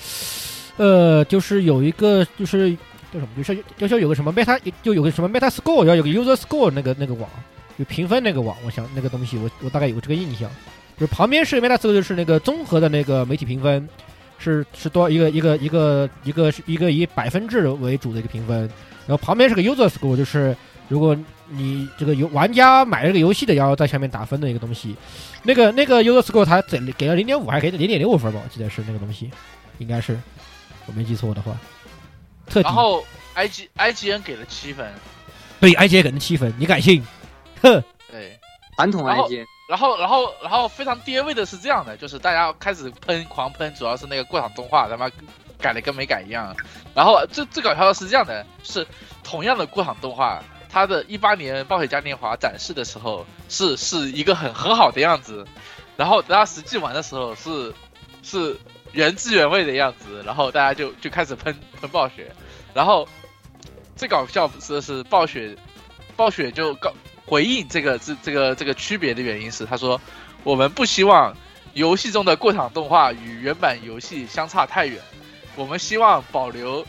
[0.77, 2.71] 呃，就是有一个就是
[3.13, 7.29] 叫什么，就是就是有个什么 meta，就有个什么 meta score，要有个 user score 那个那个网，
[7.79, 10.49] 有评分那个网，我想那个东西我我大概有这个印象。
[11.03, 13.89] 就是旁边是 meta score，就是那个综合的那个媒体评分，
[14.39, 18.61] 是是多一个一个一个一个一个以百分制为主的一个评分，
[19.05, 20.57] 然后旁边是个 user score，就是
[20.87, 21.19] 如果
[21.49, 24.95] 你这个游玩家买了这个游戏的，要在下面打分的一个东西。
[25.43, 28.41] 那个那个 user score 它给给了零点五，还给了零点六分吧？
[28.45, 29.29] 我记得是那个东西，
[29.79, 30.17] 应该是
[30.87, 31.59] 我没记错的话。
[32.47, 33.05] 特然后
[33.35, 34.89] I G I G N 给了七分，
[35.59, 37.03] 对 I G 给了七分，你敢信？
[37.61, 38.39] 哼，对，
[38.77, 45.11] 传统然后 IG 然后然后然后非常跌位的是这样的，就是大家开始喷狂喷，主要是那个过场动画他妈
[45.59, 46.55] 改的跟没改一样。
[46.95, 48.87] 然后最最搞笑的是这样的，是
[49.25, 55.47] 同样的过场动画，它的一八年暴雪嘉年华展示的时候是是一个很很好的样子，
[55.97, 57.73] 然后等到实际玩的时候是
[58.23, 58.55] 是
[58.93, 62.31] 原汁原味的样子，然后大家就就开始喷喷暴雪，
[62.75, 63.09] 然后
[63.97, 65.57] 最搞笑的是暴雪
[66.15, 66.93] 暴雪就告
[67.27, 70.01] 回应这个这这个这个区别的原因是，他说
[70.45, 71.37] 我们不希望
[71.75, 75.01] 游戏中的过场动画与原版游戏相差太远，
[75.57, 76.83] 我们希望保留《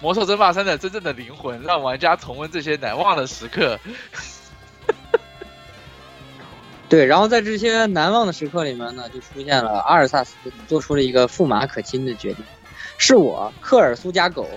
[0.00, 3.78] 魔兽争霸三》的真正的灵魂，让玩家重温这些难忘的时刻。
[6.88, 10.34] 对，然后在这些难忘的时刻里面呢，就出现了阿尔萨斯
[10.66, 12.44] 做出了一个驸马可亲的决定，
[12.96, 14.48] 是我克尔苏加狗，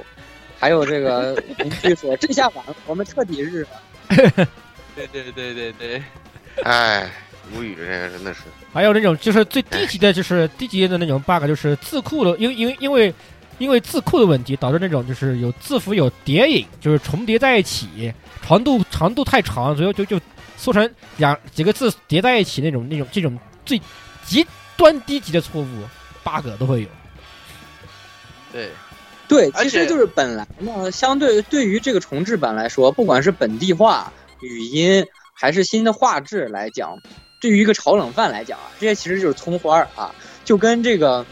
[0.57, 4.47] 还有这个邻居说这下完了，我们彻底日了。
[4.95, 6.03] 对对对对对，
[6.63, 7.09] 哎，
[7.53, 8.41] 无语，这个真的是。
[8.73, 13.13] 还有那种就是最低级的，就是低级的那种 bug，就是字库的，因为因为因为
[13.57, 20.19] 因为字库的问题，导致那种就是有字符有叠影，就是重叠在一起，长度长度太长，所以就就
[20.57, 23.81] 缩成两几个字叠在一起那种那种这种最
[24.25, 24.45] 极
[24.77, 25.67] 端低级的错误
[26.23, 26.87] bug 都会有。
[28.53, 28.69] 对，
[29.27, 34.11] 对，其实就是本来呢，相对对于这个重置版来说，不管是本地化、
[34.41, 36.97] 语音还是新的画质来讲，
[37.41, 40.13] 对于一个炒冷饭来讲啊，这些其实就是葱花儿啊，
[40.43, 41.25] 就跟这个，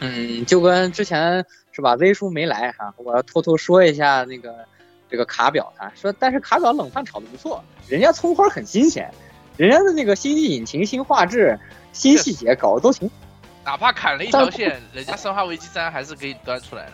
[0.00, 4.54] 嗯，就跟之前是吧，V 叔没来哈、我要偷偷说一下那个
[5.10, 9.10] 这个卡表啊，说但是卡表冷饭炒的不错，人家葱花很新鲜，
[9.56, 11.58] 人家的那个新引擎、新画质、
[11.92, 13.10] 新细节搞的都挺
[13.64, 16.92] 哪怕砍了一条线，人家《生化危机三》还是给你端出来的。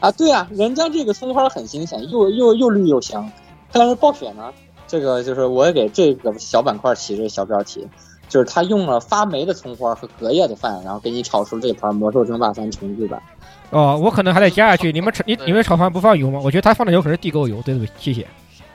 [0.00, 3.30] 啊，对啊，人家这个葱花很新鲜，又又又绿又香。
[3.72, 4.52] 但是暴雪呢，
[4.86, 7.86] 这个就是我也给这个小板块起这个小标题，
[8.28, 13.22] 就是他用了发霉的葱花和隔夜的饭，然后给你炒出这盘《魔兽争霸三》重置版。
[13.70, 14.90] 哦，我可能还得加下去。
[14.90, 16.40] 你们炒你你们炒饭不放油吗？
[16.42, 17.62] 我觉得他放的油可能是地沟油。
[17.62, 18.26] 对对对，谢谢。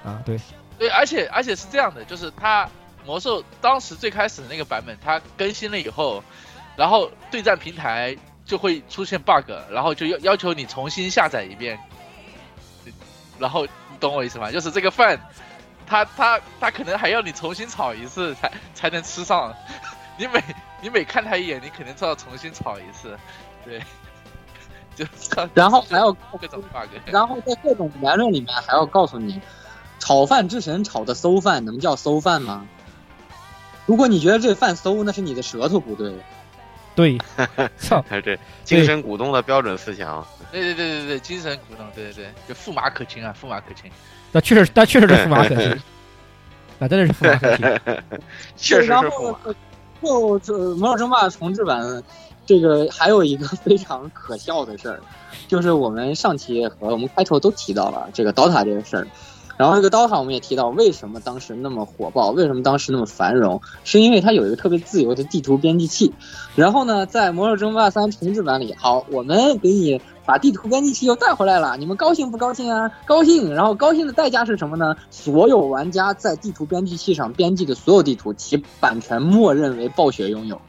[0.06, 0.40] 啊，对，
[0.80, 2.70] 对，而且而且是这样的，就是它
[3.06, 6.24] 魔兽当时最开始的那个版本，它更新了以后，
[6.78, 8.16] 然后对战平台
[8.46, 11.78] 就会出现 bug，然后就要要求你重新下载一遍，
[13.38, 14.52] 然后你懂我意思吗？
[14.52, 15.20] 就是这个饭，
[15.86, 19.54] 他他他可能还要你重新炒一次才才能吃上，
[20.18, 20.44] 你每
[20.82, 23.18] 你每看他一眼，你肯定都要重新炒一次，
[23.64, 23.82] 对，
[24.96, 25.06] 就
[25.54, 29.42] 然后还要各种 bug，然后在各种言论里面还要告诉你，
[30.00, 32.68] 炒饭之神炒的馊饭能叫馊饭吗？
[33.86, 36.16] 如果你觉得这饭馊，那是你的舌头不对。
[36.96, 37.18] 对，
[37.78, 40.26] 操，这精神股东的标准思想。
[40.52, 43.92] 对对对对对，精神股东，对对对，就驸马可亲啊，驸马可亲。
[44.32, 45.82] 那确实，那确实是驸马可亲，
[46.80, 48.20] 那真的是驸马可亲。
[48.56, 49.56] 确实是然驸马后。
[50.02, 52.04] 就这《魔兽争霸》重置版，
[52.46, 55.00] 这个还有一个非常可笑的事儿，
[55.48, 59.08] 就是我们上期和我们开头都提到了这个 DOTA 这个事儿。
[59.58, 66.14] 然后这个 DOTA 我们也提到，为什么当时那么火爆，为什么当时那么繁荣，是因为它有一个特别自由的地图编辑器。
[66.56, 72.92] 然后呢，在《魔兽争霸三》重置版里，好，我们给你把地图编辑器又带回来了，你们高兴不高兴啊？
[73.06, 73.54] 高兴。
[73.54, 74.96] 然后高兴的代价是什么呢？
[75.10, 80.60] 所有玩家在地图编辑器上编辑的所有地图，其版权默认为暴雪拥有。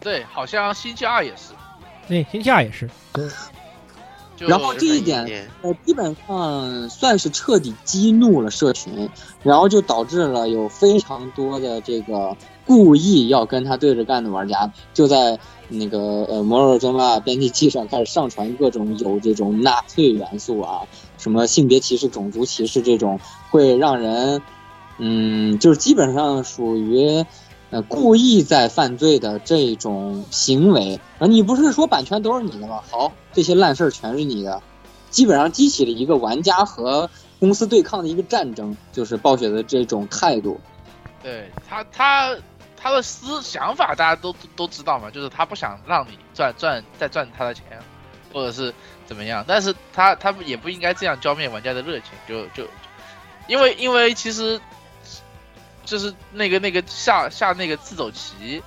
[0.00, 1.52] 对，好像星期二也是。
[2.08, 2.90] 对，星期二也是。
[3.14, 3.22] 就
[4.38, 9.08] 然后这一点，呃，基本上算是彻底激怒了社群，
[9.42, 12.36] 然后就导致了有非常多的这个
[12.66, 15.38] 故意要跟他对着干的玩家，就在
[15.68, 15.98] 那个
[16.28, 20.82] 呃《魔兽争霸》编辑器上开始上传各种有这种纳粹元素啊，
[21.18, 24.42] 什么性别歧视、种族歧视这种，会让人，
[24.98, 27.24] 嗯，就是基本上属于。
[27.72, 32.82] 呃，故意在犯罪的这种行为，啊，你不是说版权都是你的吗？
[32.90, 34.62] 好，这些烂事儿全是你的，
[35.08, 37.08] 基本上激起了一个玩家和
[37.40, 40.60] 公司对抗的一个战争，就是暴雪的这种态度。
[41.22, 42.36] 对他，他
[42.76, 47.64] 他的思想法大家都都知道嘛，就是他不想让你赚赚再赚他的钱，
[48.34, 48.74] 或者是
[49.06, 52.68] 怎么样，但是他他也不应该这样浇灭玩家的热情，就就
[53.48, 54.60] 因为因为其实。
[55.84, 58.62] 就是那个那个下下那个自走棋，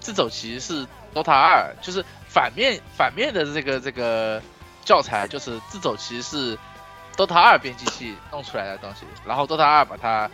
[0.00, 4.40] 自走棋是 DOTA 二，就是反面反面的这个这个
[4.84, 6.58] 教材，就是自走棋是
[7.16, 10.30] DOTA 二编辑器弄出来的东西，然后 DOTA 二把它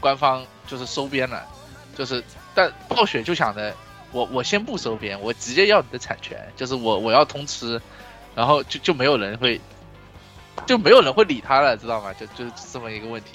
[0.00, 1.46] 官方就是收编了，
[1.96, 2.22] 就是
[2.54, 3.74] 但暴雪就想着
[4.12, 7.80] 我我先不收编，我直接要你的产权，就是我我要通吃，
[8.34, 9.60] 然后就就没有人会
[10.66, 12.12] 就没有人会理他了，知道吗？
[12.12, 13.30] 就就是这么一个问题，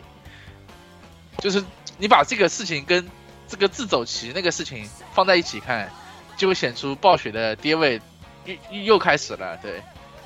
[1.39, 1.63] 就是。
[1.97, 3.05] 你把这个事情跟
[3.47, 5.89] 这个自走棋那个事情放在一起看，
[6.37, 8.01] 就会显出暴雪的跌位
[8.45, 9.57] 又又开始了。
[9.61, 9.81] 对，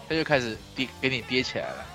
[0.07, 1.85] 他又开始跌给你跌起来了。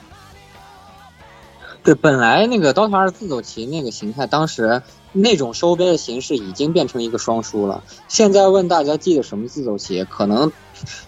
[1.83, 4.81] 对，本来那个刀塔二自走棋那个形态，当时
[5.13, 7.85] 那种收编的形式已经变成一个双输了。
[8.09, 10.51] 现在问大家记得什么自走棋，可能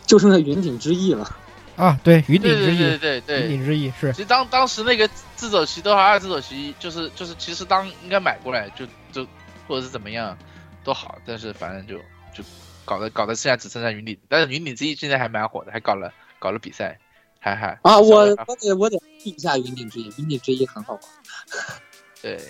[0.05, 1.37] 就剩下云顶之弈了。
[1.77, 4.11] 啊，对，云顶之翼，对对对，云顶之翼是。
[4.13, 9.27] 其实当当时那个自走棋，都还二自走棋，就是就是，其实当应该买过来就就
[9.69, 10.37] 或者是怎么样
[10.83, 11.99] 都好，但是反正就
[12.35, 12.43] 就
[12.87, 16.99] 搞得搞得现在只剩下云顶，但是云顶之翼现在还蛮火的，还搞了搞了比赛，
[17.39, 21.03] 还还啊，我我得我得记一下云顶之翼，云顶之翼很好玩。
[22.23, 22.41] 对，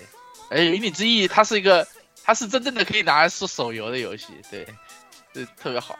[0.49, 1.85] 而且云顶之弈它是一个，
[2.23, 4.65] 它是真正的可以拿来做手游的游戏，对，
[5.33, 5.99] 对，特别好，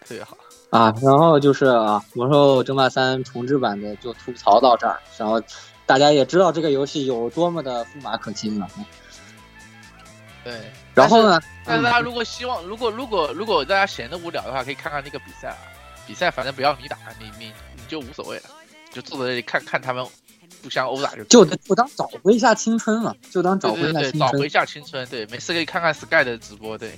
[0.00, 0.34] 特别好。
[0.76, 5.40] 啊，然后就是啊，《魔兽争霸三》重置版的就吐槽到这儿，然后
[5.86, 8.68] 大家也知道这个游戏有多么的驸马可亲了。
[10.44, 11.40] 对，然后呢？
[11.64, 15.56] 但是大家如果希望，如果如果如果大家闲得无聊的话，可以看看那个比赛啊。
[16.06, 18.44] 比赛反正不要你打，你你你就无所谓了，
[18.92, 20.06] 就坐在那里看看他们
[20.62, 21.24] 互相殴打就。
[21.24, 24.18] 就就当找回一下青春了，就当找回一下青春。
[24.20, 26.96] 找回一下青春，对，没事可以看看 Sky 的直播，对，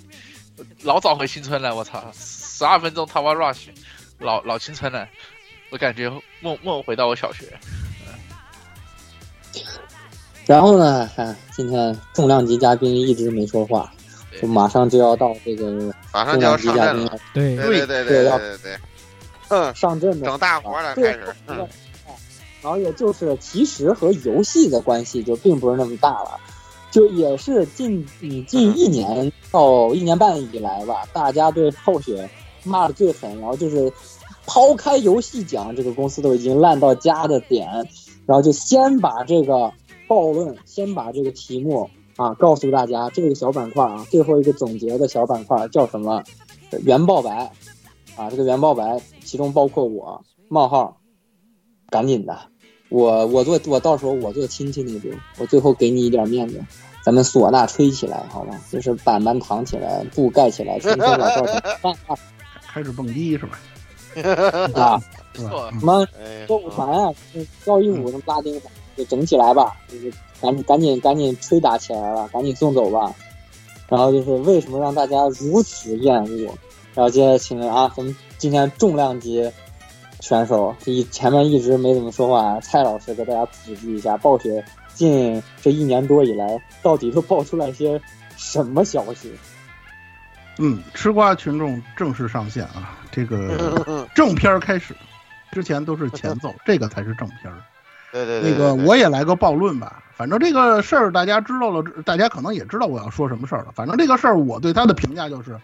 [0.83, 2.05] 老找回青春了，我操！
[2.59, 3.69] 十二分钟 Tower Rush，
[4.19, 5.07] 老老青春了，
[5.71, 6.11] 我感觉
[6.41, 7.57] 梦梦回到我小学。
[10.45, 13.93] 然后呢，看今天重量级嘉宾一直没说话，
[14.43, 17.17] 就马上就要到这个重量级嘉宾了。
[17.33, 18.79] 对对对对对对，
[19.51, 21.33] 嗯，上阵的整大活了，开始。
[21.47, 21.59] 嗯。
[22.61, 26.41] 然后也就是其实和游戏的关系就并不是那么大了。
[26.91, 32.29] 就也是近你近一年到一年半以来吧，大家对暴雪
[32.69, 33.93] 骂的最狠，然后就是
[34.47, 37.69] 抛开游戏讲，这个公司都已经烂到家的点，
[38.27, 39.73] 然后就先把这个
[40.07, 46.23] 暴论，先把这个题目啊告诉大家，这个小板块啊，最后一个总结的小板块叫什么？
[46.85, 47.51] 原爆白
[48.15, 50.99] 啊，这个原爆白，其中包括我冒号，
[51.89, 52.37] 赶紧的。
[52.91, 56.63] 我我做我到时候我做亲戚那边，我最后给你一点面子，
[57.03, 58.61] 咱们唢呐吹起来，好吧？
[58.71, 61.43] 就是板板躺起来，布盖起来，春天老少
[62.73, 63.59] 开始蹦迪是吧？
[64.75, 65.03] 啊，
[65.35, 66.07] 什么
[66.47, 67.13] 歌舞团啊，
[67.65, 68.63] 跳一舞什么拉丁舞，
[68.97, 73.13] 就整起来吧，就是赶紧赶紧赶紧吹打起来了，赶紧送走吧。
[73.89, 76.55] 然后就是为什么让大家如此厌恶？
[76.95, 79.51] 然后接着请啊，咱们今天重量级。
[80.21, 84.63] 选手一前面一直没怎么说话，蔡老师给大家普及一下，暴雪
[84.93, 87.99] 近这一年多以来到底都爆出来些
[88.37, 89.33] 什么消息？
[90.59, 92.99] 嗯，吃瓜群众正式上线啊！
[93.11, 94.95] 这个正片开始，
[95.53, 97.53] 之前都是前奏， 这个才是正片。
[98.13, 103.73] 对对对，那个我也来个暴论吧，反正这个事儿大家知道了，大家可能也知道我要说什么事儿了。
[103.75, 105.59] 反正这个事儿我对他的评价就是。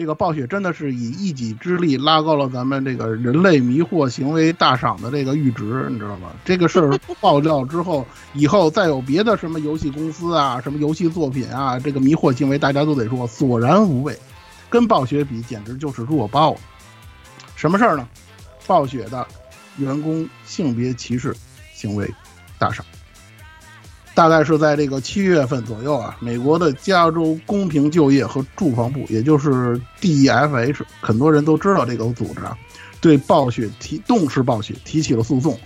[0.00, 6.30] 这个暴雪真的是以一己之力拉高了咱们这个人类迷惑行为大赏的这个阈值，你知道吗？
[6.42, 14.18] 这个事儿爆料之后，以后再有别的什么游戏公司啊、什么游戏作品啊，这个迷惑行为，大家都得说索然无味，
[14.70, 16.60] 跟暴雪比简直就是弱爆了。
[17.54, 18.08] 什么事儿呢？
[18.66, 19.26] 暴雪的
[19.76, 21.36] 员工性别歧视
[21.74, 22.10] 行为
[22.58, 22.82] 大赏。
[24.20, 32.54] 大概是在这个七月份左右啊，美国的加州公平就业和住房部，也就是 DEFH，很多人都知道这个组织啊，
[33.00, 35.58] 对暴雪提动视暴雪提起了诉讼，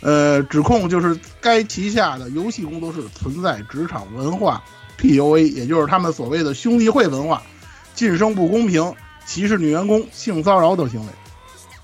[0.00, 4.62] 呃，指控就是该旗下的游戏工作室存在职场文化
[5.00, 7.42] PUA，也就是他们所谓的兄弟会文化，
[7.96, 8.94] 晋升不公平、
[9.26, 11.06] 歧视女员工、性骚扰等行为。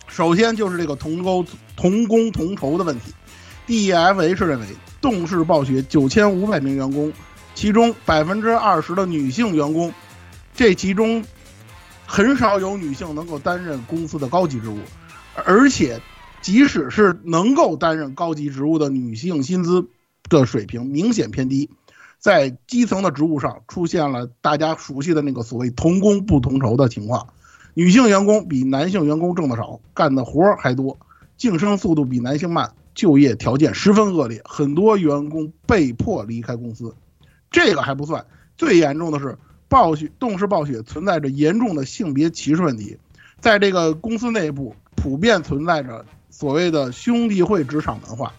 [0.07, 3.13] 首先就是这个同工同工同酬的问题
[3.67, 4.67] ，DEFH 认为。
[5.05, 7.13] 动视暴雪九千五百名员工，
[7.55, 9.93] 其中百分之二十的女性员工，
[10.55, 11.23] 这其中
[12.07, 14.79] 很少有女性能够担任公司的高级职务，
[15.45, 16.01] 而且
[16.41, 19.87] 即使是能够担任高级职务的女性，薪资
[20.31, 21.69] 的水平明显偏低，
[22.19, 27.27] 在基层的职务上出现了大家熟悉的那个所谓同工不同酬的情况，
[27.75, 30.99] 女性员工比男性员工挣得少，干的活还多，
[31.37, 32.73] 晋升速度比男性慢。
[32.95, 36.95] 就业条件十分恶劣，很多员工被迫离开公司。
[37.51, 38.25] 这个还不算，
[38.57, 39.37] 最严重的是
[39.69, 42.99] 暴雪动视暴雪存在着严重的性别歧视问题，
[43.41, 48.33] 在这个公司内部普遍存在着所谓的兄弟会职场文化。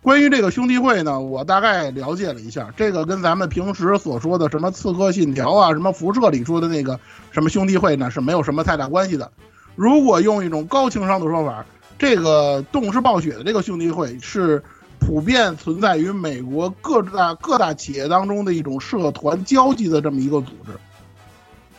[0.00, 9.32] 关于这个兄弟会呢，我大概了解了一下，这个跟咱们平时所说的什么刺客信条啊、什么辐射里说的那个什么兄弟会呢，是没有什么太大关系的。
[9.76, 11.66] 如果用一种高情商的说法。
[11.98, 14.62] 这个动视暴雪的这个兄弟会是
[15.00, 20.72] 普遍存在于美国各大各大企业当中的一种社团交际的这么一个组织。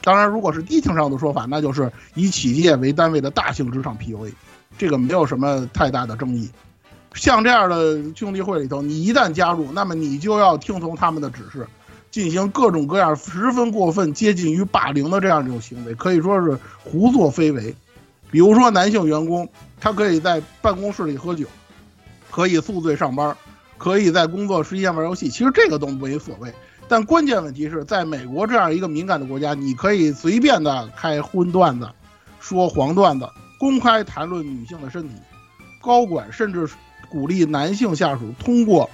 [0.02, 4.32] 当然，如果是低情商的说法，那就是以企业为单位的大型职场 PUA，
[4.78, 6.50] 这个没有什么太大的争议。
[7.14, 11.68] 像这样的兄弟会里头，你一旦加入，那么你就要听从他们的指示，
[12.12, 17.76] 进行各种各样十分过分、接近于霸凌的这样一种行为，可以说是胡作非为。
[18.32, 19.50] 比如说，男性员工
[19.80, 21.48] 他可以在办公室里喝酒，
[22.30, 23.36] 可以宿醉上班，
[23.78, 25.30] 可以在工作时间玩游戏。
[25.30, 26.54] 其实这个都没所谓，
[26.88, 31.90] 但关键问题是在美国这样一个敏感的国家，你可以随便的开荤段子，
[32.40, 33.28] 说黄段子，
[33.60, 35.16] 公开谈论女性的身体。
[35.82, 36.70] 高管甚至
[37.10, 38.90] 鼓励男性下属通过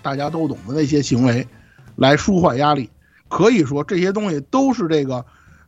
[0.00, 1.46] 大家都懂的那些行为
[1.94, 2.90] 来舒缓压力。
[3.28, 5.24] 可以说，这些东西都是这个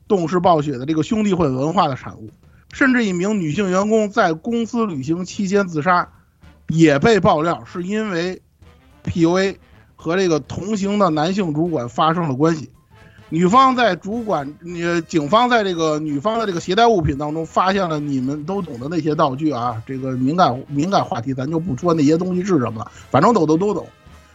[0.09, 2.31] 动视暴雪的这个兄弟会文化的产物。
[2.73, 6.09] 甚至一名女性员工在公司旅行期间自杀，
[6.69, 8.43] 也被爆料是因为
[9.05, 9.57] PUA
[9.95, 12.71] 和这个同行的男性主管发生了关系。
[13.29, 23.87] 女方在主管，呃，警方在这个女方的这个携带物品当中发现了你们都懂的那些道具啊，这个敏感敏感话题咱就不说那些东西是什么了，反正懂的都懂。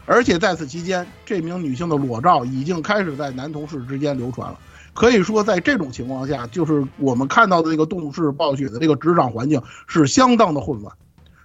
[0.07, 4.57] 而且在此期间，这名女性的裸照已经开始在男同事之间流传了。
[4.97, 10.91] 可以说，在这种情况下，就是我们看到的这个动视暴雪的这个职场环境是相当的混乱，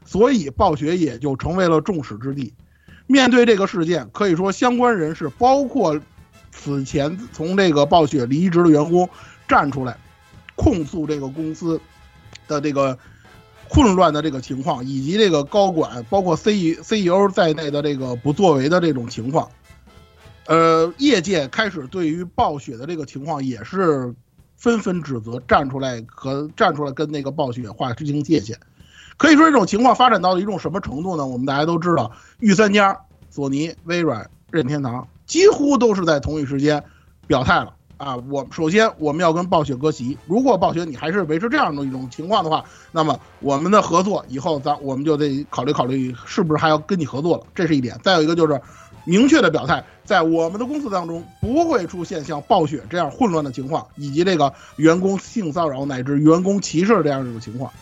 [0.06, 2.50] 所以暴雪也就成为了众矢之的。
[3.06, 6.00] 面对这个事件，可以说相关人士，包括
[6.50, 9.06] 此前从这个暴雪离职的员工，
[9.46, 9.98] 站出来
[10.56, 11.78] 控诉这个公司
[12.48, 12.98] 的这个
[13.68, 19.50] 混乱的这个情况，以及这个高管，包括 C E C E O 在内的这个不作为的这种情况。
[20.46, 24.14] 呃，业界开始对于暴雪的这个情况也是
[24.56, 28.58] 纷纷指责，站出来和站出来跟那个暴雪划清界限。
[29.16, 31.24] 可以说这种情况发展到了一种什么程度呢？
[31.24, 32.10] 我们大家都知道，
[32.40, 32.98] 御三家
[33.30, 36.82] 索尼、微软、任天堂几乎都是在同一时间
[37.28, 38.16] 表态了啊！
[38.16, 47.96] 我首先我们要跟暴雪割席，如果暴雪你还是维持这样的一种情况的话，那么我们的合作以后咱我们就得考虑考虑是不是还要跟你合作了，这是一点。
[48.02, 48.60] 再有一个就是
[49.04, 49.84] 明确的表态。
[50.04, 57.72] 在我们的公司当中，不会出现像暴雪这样混乱的情况，以及这个员工性骚扰乃至员工歧视这样一种情况。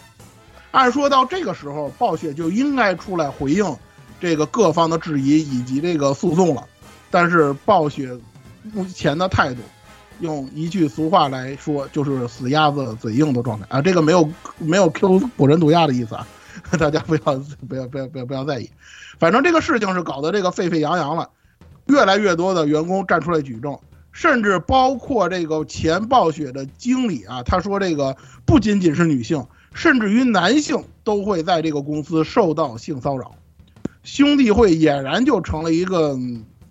[0.70, 3.76] 按说到这个时候，暴雪就应该出来回应
[4.20, 6.64] 这个各方的质疑以及这个诉讼了。
[7.10, 8.16] 但是暴雪
[8.62, 9.62] 目前的态度，
[10.20, 13.82] 用一句俗话来说，就是死鸭子嘴硬的状态啊。
[13.82, 16.26] 这个没有没有 Q 补人毒鸭的意思啊，
[16.78, 17.20] 大家不要
[17.66, 18.70] 不要不要不要不要在意。
[19.20, 21.30] 反正这个事情是搞得这个沸沸扬扬了。
[21.86, 23.76] 越来越多的员工站出来举证，
[24.12, 28.16] 甚至包括这个前暴雪的经理啊，他说这个
[28.46, 29.44] 不仅仅是女性，
[29.74, 33.34] 甚至于男性都会在这个公司受到性骚扰，
[34.04, 36.16] 兄弟会俨然就成了一个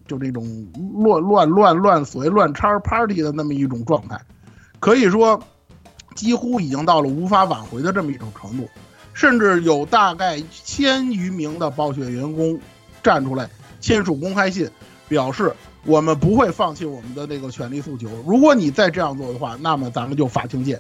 [0.07, 0.67] 就这种
[1.03, 4.21] 乱乱乱乱所谓乱叉 party 的那么一种状态，
[4.79, 5.41] 可以说
[6.15, 8.69] 几乎已经到了无法挽回的这么一种程度，
[9.19, 12.57] 甚至有大概千余名的暴雪员工
[13.03, 13.49] 站出来
[13.81, 14.69] 签署公开信，
[15.09, 18.07] 表示我们不会放弃我们的那个权利诉求。
[18.25, 20.79] 如果你再这样做的话，那么咱们就法庭见。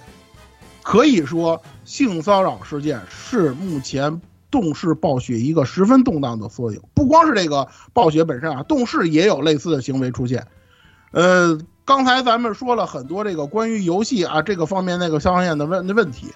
[0.81, 6.79] 可以说，性骚扰事件是目前动视暴雪一个十分动荡的缩影。
[6.93, 10.47] 不光是这个暴雪本身啊，动视也有类似的行为出现。
[11.11, 16.27] 呃，刚才咱们说了很多这个关于游戏啊这个方面那个相应的问的问题。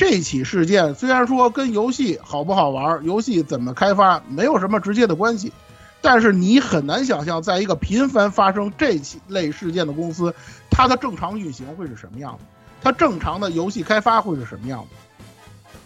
[0.00, 5.52] 这起事件虽然说跟游戏好不好玩、游戏怎么开发没有什么直接的关系，
[6.00, 10.34] 但是你很难想象，在一个频繁发生这起类事件的公司，
[10.70, 12.38] 它的正常运行会是什么样的。
[12.80, 14.96] 它正常的游戏开发会是什么样的？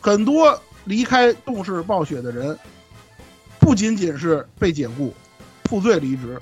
[0.00, 2.56] 很多离开动视暴雪的人，
[3.58, 5.12] 不仅仅是被解雇、
[5.64, 6.40] 负罪离职，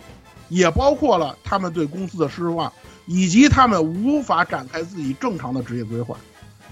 [0.50, 2.70] 也包括了他们对公司的失望，
[3.06, 6.18] 以及他们无法展开自己正常的职业规划。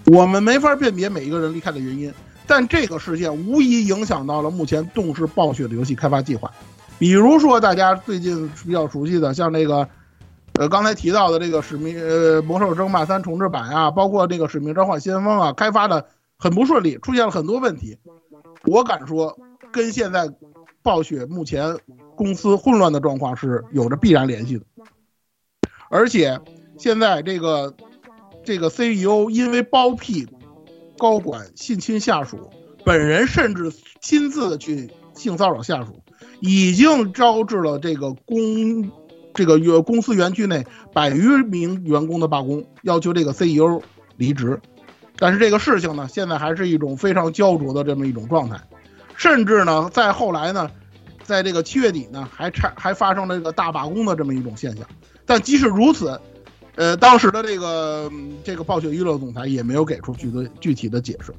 [0.06, 2.12] 我们没法辨别每一个人离开的原因，
[2.46, 6.50] 但这个事件无疑影响到了目前动视暴雪的游戏开发计划。
[6.98, 9.88] 比如说，大家最近比较熟悉的，像那个。
[10.54, 17.96] 呃，刚才提到的这个《使命》呃，《魔兽争霸三》重置版啊，包括这个《使命召唤：先锋》啊，开发的很不顺利，出现了很多问题。
[18.64, 19.38] 我敢说，
[19.72, 20.28] 跟现在
[20.82, 21.78] 暴雪目前
[22.14, 24.64] 公司混乱的状况是有着必然联系的。
[25.88, 26.38] 而且，
[26.76, 27.72] 现在这个
[28.50, 30.26] 这个 CEO 因为包庇
[30.98, 32.50] 高管性侵下属，
[32.84, 36.02] 本人甚至亲自去性骚扰下属，
[36.40, 38.90] 已经招致了这个公。
[39.32, 43.80] 这个园公司园区内百余名员工的罢工，要求这个 CEO
[44.16, 44.60] 离职，
[45.16, 48.60] 但是这个事情呢，现在还是一种非常焦灼的这么一种状态，
[49.14, 50.68] 甚至呢，在后来呢，
[51.22, 54.84] 在这个七月底呢，还差还发生了这个大罢工的这么一种现象。
[55.24, 56.20] 但即使如此，
[56.80, 58.10] 呃，当时的这个
[58.42, 61.30] 这个暴雪娱乐总裁也没有给出具体具体的解释。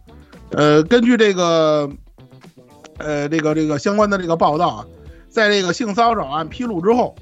[0.51, 1.89] 呃，根据这个
[2.99, 4.85] 呃这个这个相关的这个报道啊，
[5.30, 7.15] 在这个性骚扰案披露之后。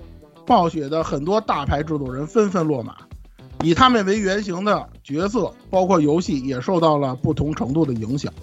[0.45, 2.95] 暴雪的很多大牌制作人纷纷落马，
[3.61, 8.33] 以他们为原型的角色，包括游戏，也受到了不同程度的影响。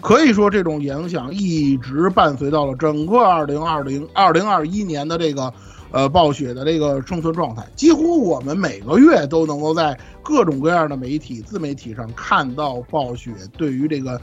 [0.00, 5.52] 可以说，这种影响一直伴随到了整个二零二零二零二一年的这个
[5.90, 7.64] 呃暴雪的这个生存状态。
[7.76, 14.20] 几乎我们每个月都能够在各种各样的媒体、自媒体上看到暴雪对于这个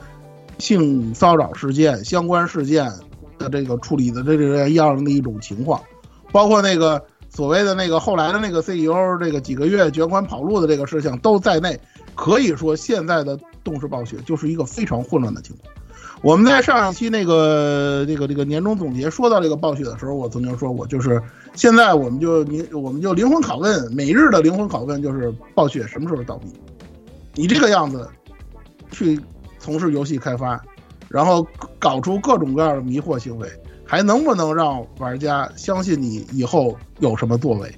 [0.57, 2.91] 性骚扰事件相关事件
[3.37, 5.81] 的这个处理的这个样的一种情况，
[6.31, 7.03] 包括那个。
[7.27, 11.77] 所谓的那个后来的那个 CEO，这个几个月卷款跑路的这个事情都在内，
[12.15, 15.69] 可以说现在的动视暴雪就是一个非常混乱的情况。
[16.21, 21.21] 我们在上一期那个这个这个年终总结说到这个暴雪的时候，我曾经说过，就是
[21.55, 26.47] 现在我们就你我们就灵魂拷问，每日的灵魂拷问就是暴雪什么时候倒闭？
[27.33, 28.07] 你这个样子
[28.91, 29.19] 去
[29.57, 30.61] 从事游戏开发，
[31.09, 31.45] 然后
[31.79, 33.49] 搞出各种各样的迷惑行为。
[33.87, 37.71] 还能不能让玩家相信你以后有什么作为？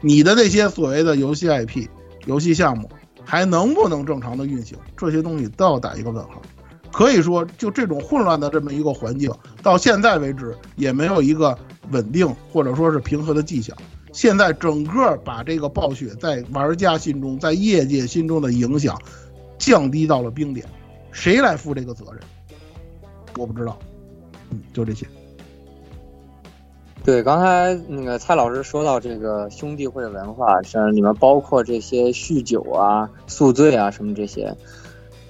[0.00, 1.88] 你的那些所谓的游戏 IP、
[2.26, 2.88] 游戏项目
[3.24, 4.78] 还能不能正常的运行？
[4.96, 6.40] 这些东西都要打一个问号。
[6.92, 9.30] 可以说，就这种混乱的这么一个环境，
[9.62, 11.56] 到现在为止也没有一个
[11.90, 13.76] 稳定或者说是平和的迹象。
[14.12, 18.98] 现在整个把这个暴雪在玩家心中、在业界心中的影响
[19.58, 20.66] 降低到了冰点，
[21.12, 22.20] 谁来负这个责任？
[23.36, 23.78] 我不知道。
[24.50, 25.06] 嗯，就这些。
[27.04, 34.54] 对，刚才那个蔡老师说到这个兄弟会文化，像里面包括这些酗酒啊、宿醉啊什么这些，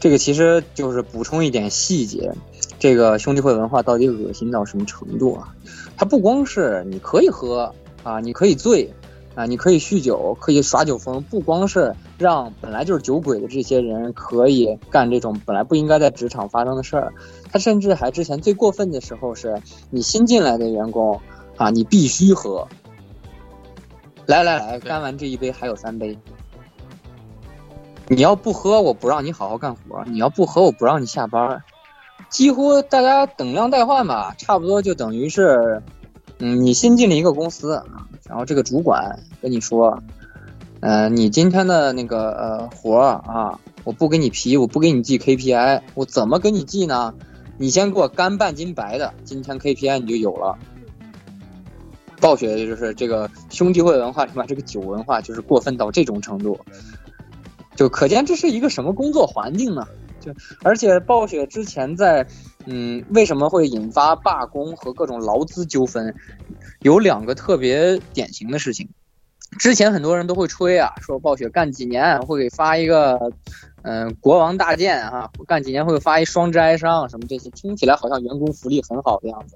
[0.00, 2.32] 这个其实就是补充一点细节，
[2.78, 5.54] 这个兄弟会文化到底恶心到什么程度啊？
[5.96, 7.72] 它不光是你可以喝
[8.02, 8.92] 啊，你可以醉
[9.34, 17.12] 啊，你可以酗酒，可以耍酒疯，不光是让本来就是酒鬼的这些人可以干这种本来不应该在职场发生的事儿，
[17.50, 19.60] 他甚至还之前最过分的时候是
[19.90, 21.20] 你新进来的员工。
[21.58, 22.68] 啊，你必须喝！
[24.26, 26.16] 来来来，干完这一杯还有三杯。
[28.10, 31.62] 你要不喝，我不让你好好干活；你要不喝，我不让你下班。
[32.30, 35.82] 几乎大家等量代换吧，差不多就等于是，
[36.38, 37.82] 嗯，你新进了一个公司，
[38.26, 40.02] 然后这个主管跟你说，
[40.80, 47.14] 呃，你今天的那个呃活啊，我不给你批，我不给你记 KPI，我怎么给你记呢？
[47.58, 50.56] 你先给我干半斤白的，今天 KPI 你就有了。
[52.20, 56.58] 暴雪就是这个兄弟会文化，里面这个酒文化就是过分到这种程度，
[57.78, 59.86] 就可见这是一个什么工作环境呢？
[60.18, 60.32] 就
[60.64, 62.26] 而且暴雪之前在，
[62.66, 66.12] 嗯，为什么会引发罢工和各种劳资纠纷？
[66.80, 68.88] 有两个特别典型的事情，
[69.60, 73.30] 之前很多人都会吹啊，说暴雪干几年会给发一个，
[73.82, 79.54] 嗯、国王大剑啊，干几年会发一双之哀伤什么这些，听起来好像员工福利很好的样子，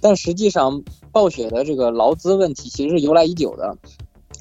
[0.00, 0.82] 但实际上
[1.12, 3.76] 暴雪的这个劳资问题其实是由来已久的。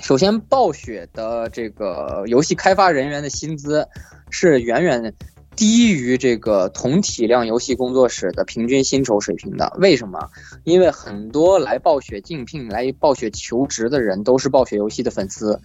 [0.01, 3.87] 首先，暴雪的这个游戏开发人员的薪资
[4.29, 5.13] 是远远
[5.55, 9.75] 低于这个同体量游戏工作室的平均薪酬水平的。
[9.79, 10.29] 为什么？
[10.63, 15.59] 因为很多来暴雪竞聘、来暴雪求职的人都是暴雪游戏的粉丝，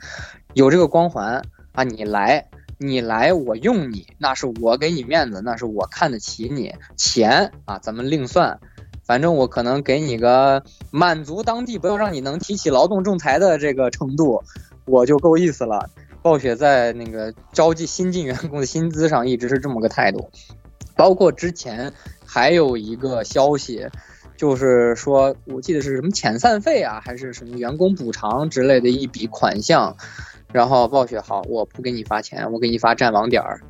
[0.55, 1.43] 有这个光环
[1.73, 1.85] 啊！
[1.85, 2.49] 你来，
[2.79, 6.75] 你来，我用你，那是我给你面子，那是我看得起你。
[6.97, 8.59] 钱啊，咱们另算。
[9.05, 14.43] 反正我可能给你个满足当地不要让你能提起劳动仲裁的这个程度，
[14.85, 15.91] 我就够意思了。
[16.23, 20.31] 暴雪在那个招进新进员工的薪资上一直是这么个态度，
[20.95, 21.93] 包括之前
[22.25, 23.89] 还有一个消息，
[24.37, 29.97] 就是说我记得是什么遣散费啊，还是什么员工补偿之类的一笔款项，
[30.53, 33.61] 然后暴雪好，我不给你发钱，我给你发战网点儿，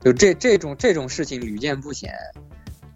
[0.00, 2.12] 就这这种这种事情屡见不鲜。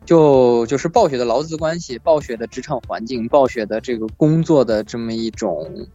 [0.04, 5.86] 就就是暴雪的劳资关系、暴雪的职场环境、暴雪的这个工作的这么一种，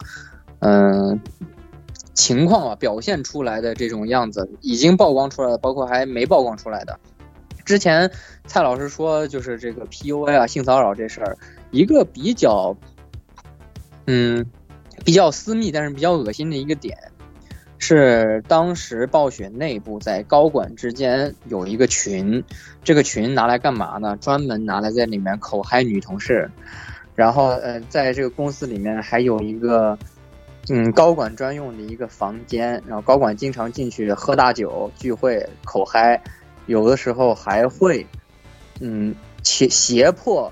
[0.59, 1.19] 嗯、
[2.13, 6.99] 情况啊，表现出来的这种样子，已经曝光出来了，包括还没曝光出来的。
[7.65, 8.09] 之前
[8.45, 11.38] 蔡老师说，就是这个 PUA 啊、性骚扰这事儿，
[11.71, 12.75] 一个比较，
[14.05, 14.45] 嗯，
[15.03, 16.97] 比较私密，但是比较恶心的一个点，
[17.79, 22.43] 是当时暴雪内部在高管之间有一个群，
[22.83, 24.17] 这个群拿来干嘛呢？
[24.19, 26.49] 专门拿来在里面口嗨女同事，
[27.15, 29.97] 然后呃，在这个公司里面还有一个
[30.69, 36.19] 嗯高管专用的一个房间，然后高管经常进去喝大酒、聚会、口嗨，
[36.65, 38.05] 有的时候还会
[38.79, 39.13] 嗯
[39.43, 40.51] 胁胁迫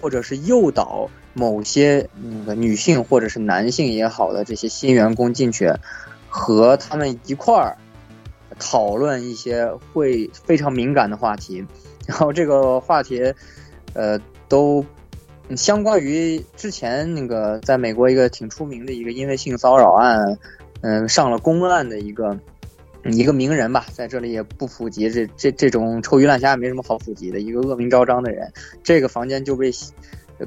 [0.00, 5.70] 或者是诱导某些那个女性或者是男性也好的这些新员工进去。
[6.36, 7.76] 和他们一块儿
[8.58, 11.64] 讨论一些会非常敏感的话题，
[12.08, 13.32] 然后这个话题，
[13.92, 14.84] 呃，都
[15.56, 20.36] 相关于之前那个在美国一个挺出名的一个因为性骚扰案，
[20.80, 22.36] 嗯，上了公案的一个
[23.04, 28.52] 一个名人吧，在这里也不普及这这这种臭鱼烂虾也没什么好普及的一个恶名昭彰的人，
[28.82, 29.70] 这个房间就被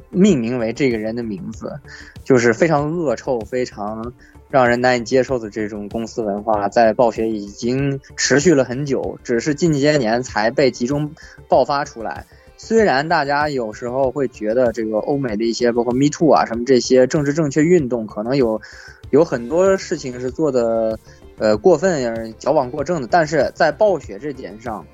[0.10, 1.80] 命名为这个人的名字，
[2.24, 4.14] 就是非常恶臭，非常。
[4.50, 11.12] 让人难以接受的这种公司文化，在暴雪已经持续了很久，只是近些年才被集中
[11.50, 12.26] 爆发出来。
[12.56, 18.62] 虽然大家有时候会觉得这个欧美的一些，包括 Me Too 啊什么这些政治正确运动，可能有
[19.10, 20.98] 有很多事情是做的
[21.38, 24.86] 呃过分、矫枉过正的，但是在暴雪这点上，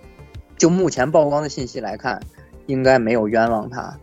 [0.57, 2.19] 就目前曝光的信息来看，
[2.65, 3.95] 应该没有冤枉他。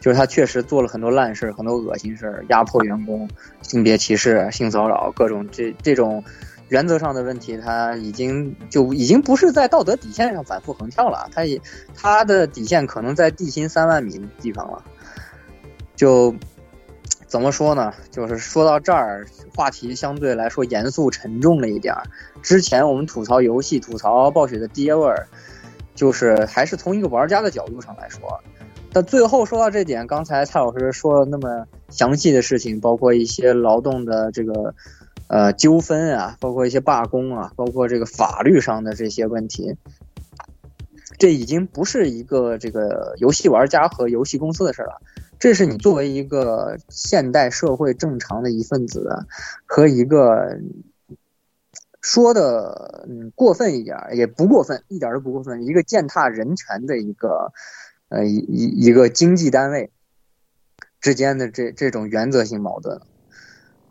[0.00, 3.28] 就是他确实做了很多烂事儿很多恶心事儿压迫员工、
[3.62, 6.22] 性别歧视、性骚扰各种这这种
[6.68, 11.60] 原则上的问题，他已经就已经不是在道德底线上反复横跳了，他也
[11.94, 14.84] 他的底线可能在地心三万米的地方了。
[15.96, 16.34] 就
[17.26, 17.92] 怎么说呢？
[18.10, 22.02] 就是说到这儿，话题相对来说严肃沉重了一点儿。
[22.40, 25.26] 之前我们吐槽游戏、吐槽暴雪的爹味儿，
[25.94, 28.40] 就是还是从一个玩家的角度上来说。
[28.90, 34.74] 但最后说到这点，刚才蔡老师说了那么详细的事情，包括一些劳动的这个
[35.28, 39.76] 呃纠纷啊，包括一些罢工啊，包括这个法律上的这些问题，
[41.18, 45.02] 这已经不是一个这个游戏玩家和游戏公司的事了，
[45.38, 49.26] 这是你作为一个现代社会正常的一份子
[49.66, 50.58] 和一个
[52.00, 57.52] 说的嗯过分一点也不过分，一点都不过分，一个践踏人权的一个。
[58.08, 59.90] 呃，一一一个经济单位
[61.00, 63.00] 之间的这这种原则性矛盾，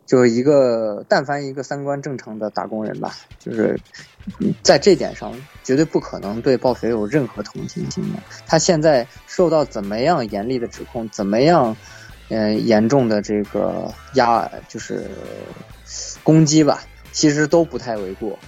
[0.06, 3.78] 就是一个但凡一个三观正常的打工人吧，就是
[4.62, 5.32] 在这点上
[5.62, 8.18] 绝对不可能对暴雪有任何同情心的。
[8.46, 11.76] 他现在受到怎么样严厉的指控，怎么样
[12.28, 15.08] 嗯、呃、严重的这个压就是
[16.24, 16.82] 攻击吧，
[17.12, 18.38] 其实都不太为过，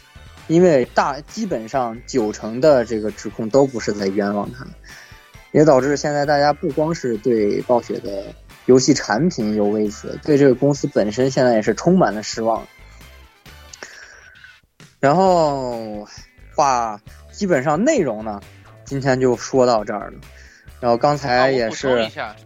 [0.49, 4.67] 因为大基本上九成的这个指控都不是在冤枉他。
[5.53, 8.35] 也导致现在大家不光是对暴雪的
[8.67, 12.67] 游戏产品有微词，对这个公司本身现在也是充满了失望。
[15.01, 16.07] 然后
[16.55, 17.01] 话
[17.33, 18.41] 基本上内容呢，
[18.85, 20.21] 今天就说到这儿了。
[20.79, 22.37] 然后刚才也是，我补充一下，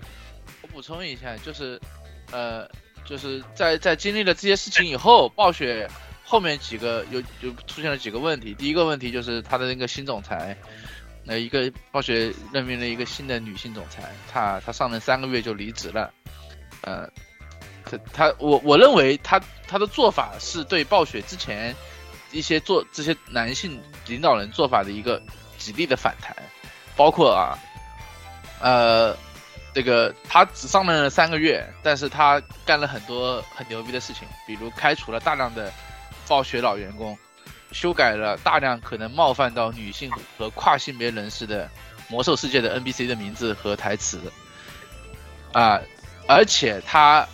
[0.62, 1.80] 我补充一下，就是
[2.32, 2.68] 呃，
[3.04, 5.88] 就是在在经历了这些事情以后，暴雪
[6.24, 8.54] 后面几个有就出现了几个问题。
[8.54, 10.56] 第一个问题就是他的那个新总裁。
[11.24, 16.12] 那一个暴雪任命了一个新的女性总裁，她她上任三个月就离职了，
[16.82, 17.08] 呃，
[17.84, 21.74] 她她我我认为她她的做法是对暴雪之前
[22.30, 25.22] 一些做这些男性领导人做法的一个
[25.56, 26.36] 极力的反弹，
[26.94, 27.58] 包括啊，
[28.60, 29.16] 呃，
[29.72, 35.72] 这个他只上任了三个月，但是他干了很多很牛逼的事情，比如开除了大量的
[36.28, 37.16] 暴雪老员工，
[37.74, 41.68] 修改了大量可能冒犯到女性和跨性别人士的
[42.08, 44.20] 魔兽世界的 NPC 的名字和台词，
[45.52, 45.80] 啊，
[46.28, 47.26] 而且他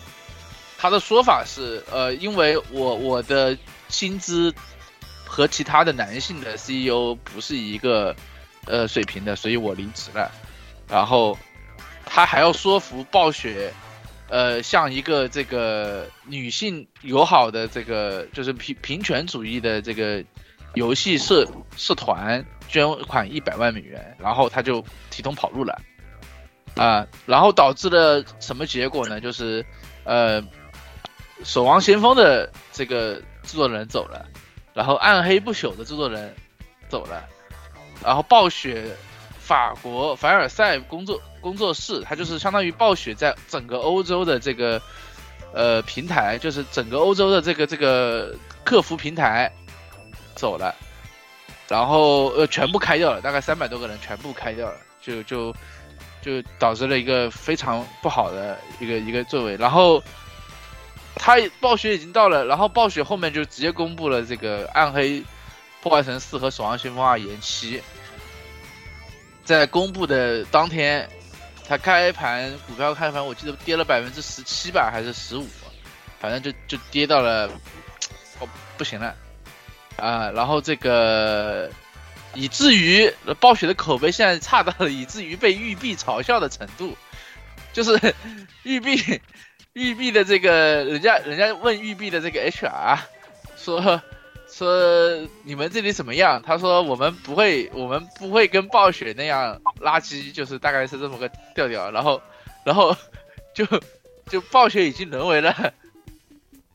[0.77, 3.55] 他的说法是，呃，因为我我的
[3.87, 4.53] 薪资
[5.25, 8.15] 和其他的男性的 CEO 不是一个
[8.65, 10.31] 呃水平的，所以我离职了。
[10.89, 11.37] 然后
[12.05, 13.71] 他还要说服暴雪，
[14.31, 20.23] 呃，像一个这个女性友好的这个就是平平权主义的这个
[20.73, 21.45] 游戏社
[21.75, 25.77] 社团捐款一百万美元，然后他就提桶跑路了。
[26.75, 29.19] 啊，然后导致了什么结果呢？
[29.19, 29.65] 就是，
[30.05, 30.41] 呃，
[31.43, 34.25] 守望先锋的这个制作人走了，
[34.73, 36.33] 然后暗黑不朽的制作人
[36.87, 37.27] 走了，
[38.01, 38.95] 然后暴雪
[39.37, 44.81] 法国凡尔赛工作工作室，它就是相当于暴雪在整个欧洲的这个
[45.53, 49.51] 呃平台，就是整个欧洲的这个这个客服平台
[50.35, 50.73] 走了，
[51.67, 55.53] 然后呃全部开掉了，大概三百多个人全部开掉了，就就。
[56.23, 59.99] 就导致了一个非常不好的一个一个作为，然后
[61.15, 65.23] 他暴雪已经到了，然后暴雪后面就直接公布了这个《暗黑
[65.81, 67.81] 破坏神四》和《守望先锋二》延期，
[69.43, 71.09] 在公布的当天，
[71.71, 75.47] 它开盘股票开盘我记得跌了百分之十七吧，还是十五，
[76.19, 77.47] 反正就就跌到了
[78.41, 79.15] 哦不行了
[79.95, 81.71] 啊，然后这个。
[82.33, 86.97] 以至于暴雪的口碑现在差到了以至于被育碧嘲笑的程度，
[87.73, 88.15] 就是
[88.63, 89.21] 育碧
[89.73, 92.97] 育碧的这个人家人家问育碧的这个 HR
[93.57, 94.01] 说
[94.51, 96.41] 说你们这里怎么样？
[96.41, 101.89] 他说我们不会我们不会跟暴雪那样垃圾，就是大概是这么个调调。
[101.89, 102.21] 然后
[102.65, 102.95] 然后
[103.55, 103.65] 就
[104.27, 105.73] 就暴雪已经沦为了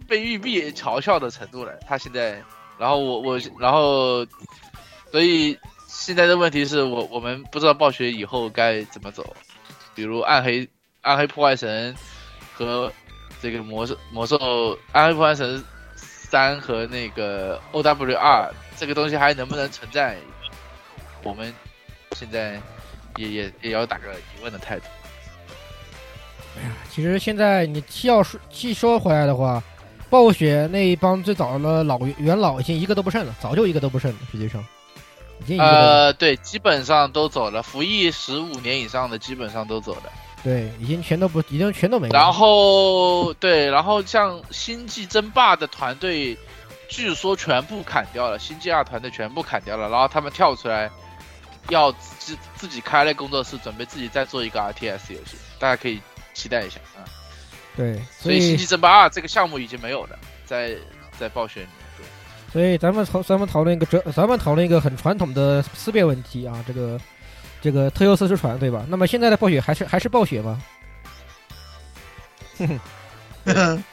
[0.09, 1.79] 被玉璧嘲笑的程度了。
[1.87, 2.43] 他现在
[2.79, 4.27] 然后我我然后。
[5.13, 9.35] 所以现在的问题是我我们不知道暴雪以后该怎么走，
[9.95, 10.69] 比如暗黑
[11.01, 11.95] 暗黑破坏神
[12.53, 12.93] 和
[13.41, 15.65] 这个魔兽魔兽暗黑破坏神
[16.29, 20.17] 三和那个 O W 二这个东西还能不能存在？
[21.23, 21.53] 我们
[22.13, 22.61] 现在
[23.17, 24.85] 也也也要打个疑问的态度。
[26.59, 29.63] 哎呀，其实现在你既要说既说回来的话，
[30.09, 34.65] 暴雪那一帮最早的老元老已经一个都不剩了，早就一个都不剩了，实际上。
[35.59, 40.13] 呃，对，基本上都走了，服役十五年以上的基本上都走了。
[40.45, 42.19] 对，已经全都不，已经全都没了。
[42.19, 46.37] 然后，对，然后像星际争霸的团队，
[46.89, 50.89] 据说全部砍掉了，星际二团队全部砍掉了，然后他们跳出来，
[51.69, 56.01] 要自自己开了工作室，准备自己再做一个 RTS 游戏，大家可以
[56.33, 57.03] 期待一下啊。
[57.77, 60.77] 对，所以星际争霸二这个项目已经没有了，在
[61.19, 61.75] 在暴雪里面。
[61.99, 62.07] 对
[62.53, 66.99] 所以咱们讨咱们讨论一个哲咱们讨论一个很传统的思辨问题啊，这个
[67.61, 68.85] 这个特优斯之船对吧？
[68.89, 70.63] 那么现在的暴雪还是还是暴雪吗？
[72.59, 72.81] 哼
[73.45, 73.85] 哼，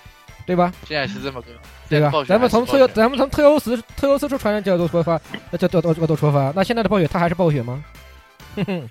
[0.45, 0.72] 对吧？
[0.88, 1.48] 现在是这么个
[1.90, 2.11] 对吧？
[2.27, 5.19] 咱们从特优咱们从特优斯特优斯之船的角度出发，
[5.60, 7.84] 角角度角度出发，那现在的暴雪它还是暴雪吗？
[8.56, 8.90] 哼哼，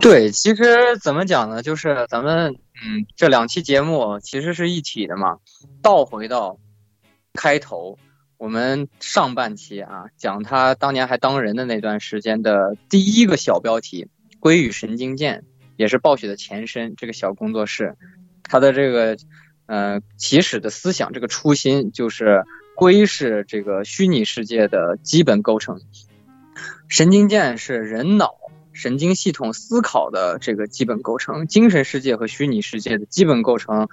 [0.00, 1.62] 对，其实怎么讲呢？
[1.62, 2.54] 就是咱们
[2.84, 5.36] 嗯这两期节目其实是一体的嘛，
[5.82, 6.56] 倒回到
[7.34, 7.98] 开头。
[8.40, 14.08] 我们上半期啊，讲他当年还当人的那段时间的第一个小标题
[14.40, 15.44] “龟与神经剑”，
[15.76, 16.94] 也是暴雪的前身。
[16.96, 17.98] 这个小工作室，
[18.42, 19.18] 他的这个
[19.66, 22.42] 呃起始的思想，这个初心就是
[22.74, 25.78] 龟是这个虚拟世界的基本构成，
[26.88, 28.36] 神经剑是人脑
[28.72, 33.86] 神经系统思考的这个基本构成，精神世界和虚拟世界的基本构成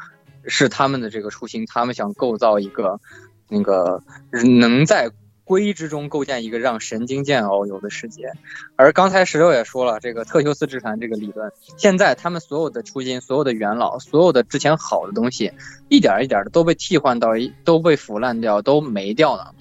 [0.45, 3.01] 是他们的这个初心，他们想构造一个。
[3.47, 4.01] 那个
[4.31, 5.11] 能在
[5.43, 8.33] 龟之中构建一个让神经剑遨游的世界，
[8.75, 15.53] 而刚才石榴也说了，这个特修斯之船这个理论，现在他们所有的初心、所有的元老、所有的之前好的东西，
[15.87, 17.29] 一点一点的都被替换到
[17.63, 19.55] 都被腐烂掉，都没掉了。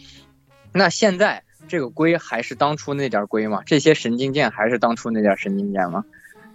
[0.73, 3.63] 那现在这个龟还是当初那点龟吗？
[3.65, 6.05] 这些神经剑还是当初那点神经剑吗？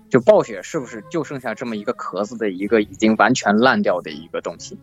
[0.09, 4.77] 就暴雪是不是就剩下这么一个壳子的一个已经完全烂掉的一个东西？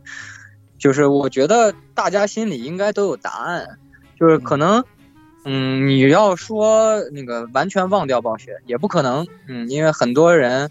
[0.78, 3.78] 就是我觉得大家心里应该都有答案，
[4.18, 4.84] 就是可能，
[5.44, 10.70] 嗯，你要说那个完全忘掉暴雪也不可能，嗯，因为很多人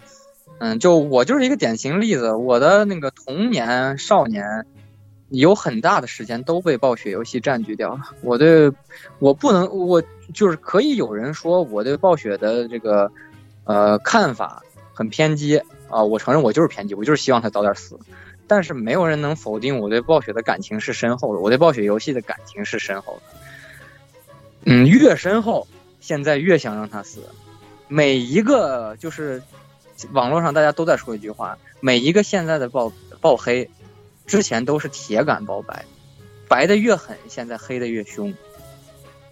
[0.60, 4.64] 嗯，就我就是一个典型例子，我的那个童年、少年，
[5.28, 8.00] 有很大的时间都被暴雪游戏占据掉了。
[8.22, 8.72] 我对，
[9.18, 10.02] 我不能，我
[10.34, 13.12] 就是可以有人说我对暴雪的这个，
[13.64, 14.62] 呃，看法
[14.92, 15.58] 很偏激
[15.88, 17.98] 啊，我承认我就是偏激，我就是希望他早点死。
[18.48, 23.38] 但是没有人能否定我对暴雪的感情是深厚的，我对暴雪游戏的感情是深厚的。
[24.64, 25.68] 嗯，越深厚，
[26.00, 27.20] 现在越想让他死。
[27.86, 29.42] 每一个就是
[30.12, 33.70] 网络上大家都在说一句话：每一个现在的暴暴黑，
[34.26, 35.84] 之前都是铁杆爆白，
[36.48, 38.34] 白的越狠，现在黑的越凶。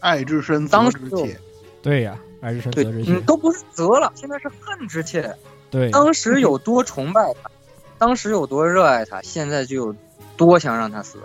[0.00, 1.40] 爱之深，当时责之切。
[1.82, 3.22] 对呀，爱之深，对责之切嗯，。
[3.24, 5.34] 都不是责了，现在是恨之切。
[5.70, 7.50] 对，当时有多崇拜他，
[7.98, 9.94] 当时有多热爱他，现在就有
[10.36, 11.18] 多想让他死。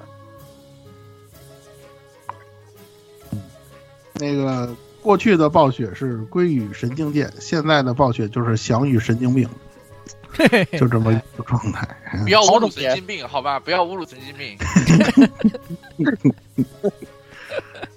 [4.13, 9.49] 那个过去的暴雪是归于神经剑，现在的暴雪就是降于神经病，
[10.79, 11.87] 就这么一个状态。
[12.23, 13.59] 不要 侮辱神经病，好吧？
[13.59, 14.57] 不要侮辱神经病。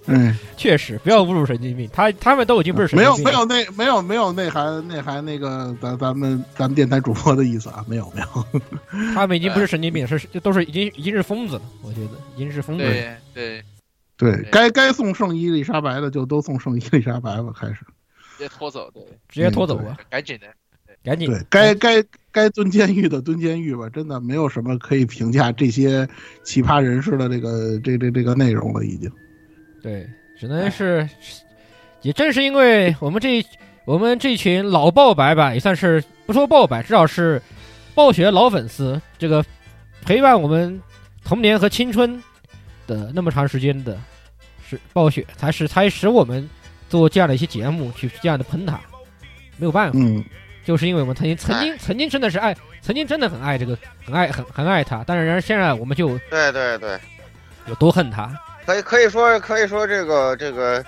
[0.07, 8.61] 嗯，确实不要侮辱神经病，他他们都已经不是神没有经病了没有内没有没有内涵内涵那个咱咱们咱们电台主播的意思啊，没有没有。
[9.15, 12.91] 他们已经不是神经病，是这都是已经已经是疯子了，我觉得已经是疯子了。
[12.91, 13.65] 对对，
[14.17, 17.77] 对该该送圣伊丽莎白的就都送圣伊丽莎白吧，开始。
[18.37, 20.47] 直接拖走，对，直接拖走吧，赶紧的。
[21.03, 22.03] 赶紧对，该该
[22.33, 26.09] 该蹲监狱的蹲监狱吧，真的没有什么可以评价这些
[26.43, 29.11] 奇葩人士的这个这这这个内容了，已经。
[29.85, 30.09] 对，
[30.41, 31.07] 只能是，
[32.01, 33.45] 也正是因为我们这
[33.85, 37.41] 我们这群老爆白吧，也算是不说爆白，至少是
[37.95, 39.45] 暴雪老粉丝，这个
[40.07, 40.81] 陪伴我们
[41.23, 42.19] 童年和青春
[42.87, 44.01] 的那么长时间的，
[44.67, 46.49] 是暴雪才使才使我们
[46.89, 48.81] 做这样的一些节目，去这样的喷他，
[49.59, 50.25] 没有办法，嗯，
[50.65, 56.99] 就是因为我们曾经曾经曾经真的是爱，曾经真的很爱这个很爱很很爱他，但是然而现在我们就对对对，
[57.67, 58.35] 有多恨他，
[58.67, 60.83] 可以可以说可以说这个这个，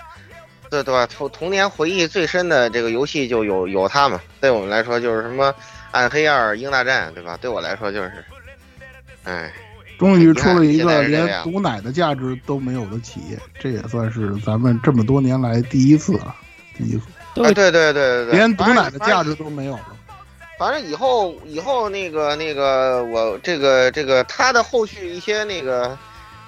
[0.69, 1.05] 对对吧？
[1.07, 4.19] 童童年回忆最深的这个游戏就有有它嘛。
[4.41, 5.53] 对我们来说就是什么
[5.91, 7.37] 暗黑二、英大战，对吧？
[7.39, 8.11] 对我来说就是，
[9.23, 9.51] 哎，
[9.99, 16.35] 终于出了一个连毒奶的价值都没有的企业，这也算是咱们这么多年来第一次啊，
[16.75, 17.01] 第一次
[17.35, 19.93] 对对对对对，连毒奶的价值都没有了。
[20.57, 25.95] 反正以后以后那个那个我这个这个他的后续一些那个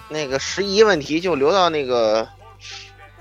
[0.09, 2.27] 那个十一问题就留到那个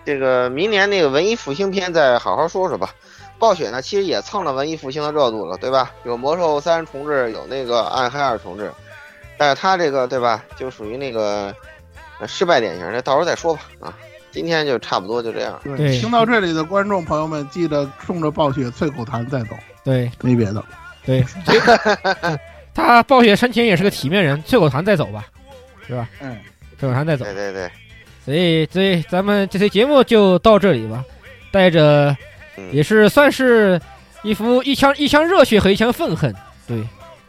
[0.04, 2.90] 这个明年那个文艺复兴篇再好好说说吧。
[3.38, 5.92] 暴雪呢，其实也蹭了文艺复兴的热度了，对吧？
[6.04, 8.72] 有魔兽三重置，有那个暗黑二重置，
[9.36, 11.54] 但是他这个对吧，就属于那个
[12.18, 13.60] 呃失败典型，的到时候再说吧。
[13.78, 13.94] 啊，
[14.32, 15.60] 今天就差不多就这样。
[15.62, 19.54] 对听到这里的观众朋友们，记得冲着暴雪啐口痰再走，
[19.84, 20.64] 对没别的。
[21.06, 21.24] 对，
[22.74, 25.24] 他暴雪生前也是个体面人，啐口痰再走吧，
[25.86, 26.08] 是吧？
[26.20, 26.36] 嗯，
[26.80, 27.24] 啐口痰再走。
[27.24, 27.70] 对对对，
[28.24, 31.04] 所以，所以咱们这期节目就到这里吧，
[31.50, 32.16] 带着
[32.56, 33.80] 嗯也是算是
[34.22, 36.34] 一副一腔一腔热血和一腔愤恨。
[36.66, 36.86] 对，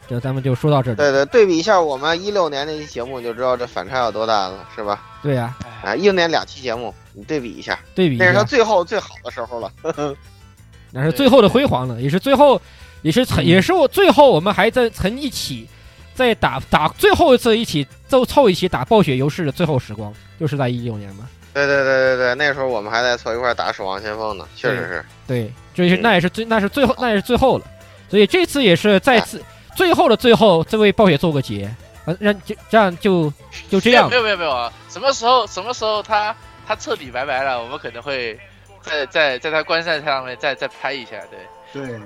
[0.08, 0.96] 这咱们就说到这里。
[0.96, 5.02] 对对，对比一下我们一六年那期节目，就知道这反差有多大了，是吧？
[5.22, 9.72] 对呀、啊，一六年两期节目，你对比一下，对比一下那是他，最后最好的时候了。
[10.92, 12.60] 那是最后的辉煌了，也是最后，
[13.02, 15.68] 也是曾，也是我最后我们还在曾一起
[16.14, 21.28] 在打打最后一次一起凑凑一起打暴雪游戏的最后时光，就是在一六年嘛。
[21.52, 25.04] 对对对对对，那时候我们还在凑一块打《守望先锋》呢，确实是。
[25.26, 27.64] 对，就是那也是最那是最后那也是最后了，
[28.08, 29.42] 所以这次也是再次
[29.74, 31.64] 最后的最后，这为暴雪做个结，
[32.04, 33.32] 啊让就这样就
[33.68, 34.72] 就这样没有没有没有啊！
[34.88, 36.34] 什么时候什么时候他
[36.68, 38.38] 他彻底拜拜了，我们可能会
[38.82, 41.38] 在在在他观赛上面再再拍一下，对。
[41.72, 42.00] 对，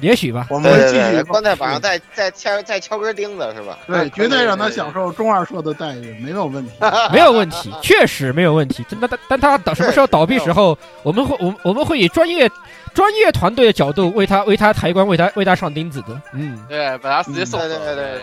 [0.00, 0.46] 也许吧。
[0.50, 3.78] 我们继续棺材板上再再敲再敲根钉子是吧？
[3.86, 6.72] 对，绝对让他享受中二社的待遇，没有问题。
[7.12, 8.84] 没有问题，确实没有问题。
[9.00, 12.50] 但但但他倒什么时候倒闭时候，我们会我们我们会以专业
[12.94, 16.20] 专业团队的角度为他为他抬棺，为他为他上钉子的。
[16.32, 17.68] 嗯，对，把他直接送走。
[17.68, 18.20] 对对对对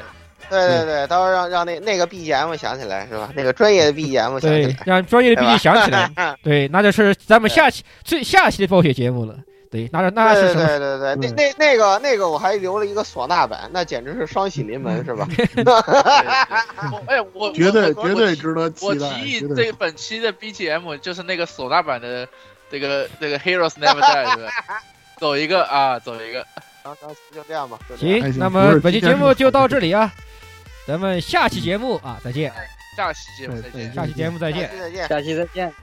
[0.47, 3.29] 对对对，到时候让让那那个 BGM 响起来是吧？
[3.35, 5.91] 那个专业的 BGM 响起对来，，让专业的 BGM 响起。
[5.91, 6.11] 来。
[6.43, 9.35] 对，那就是咱们下期最下期的暴雪节目了。
[9.71, 10.65] 对，那那是对什么？
[10.67, 15.27] 对对对，那那那个那个我还留了一个唢呐版，那简直是双喜临门是吧？
[16.91, 18.95] 我 哎，我绝对绝对值得期我。
[18.95, 22.27] 提议这个本期的 BGM 就是那个唢呐版的
[22.69, 24.51] 这个这个 Heroes Never Die，对吧？
[25.19, 26.45] 走一个啊，走一个。
[26.83, 27.79] 行行，就这样吧。
[27.97, 30.13] 行，那么本期节目就到这里啊，
[30.87, 32.53] 咱们下期节目啊再见，
[32.95, 33.91] 下期节目再见。
[33.93, 34.69] 下期节目再见
[35.07, 35.19] 下。
[35.21, 35.73] 期再见。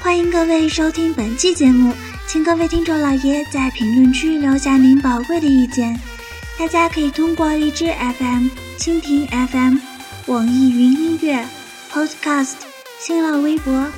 [0.00, 1.92] 欢迎各位收听本期节目，
[2.28, 5.98] 请各位听众老爷在评论区留下您宝贵的意见。
[6.58, 8.48] 大家可以通过荔枝 FM、
[8.78, 9.78] 蜻蜓 FM、
[10.26, 11.44] 网易云音乐、
[11.90, 12.54] Podcast、
[13.00, 13.90] 新浪微博、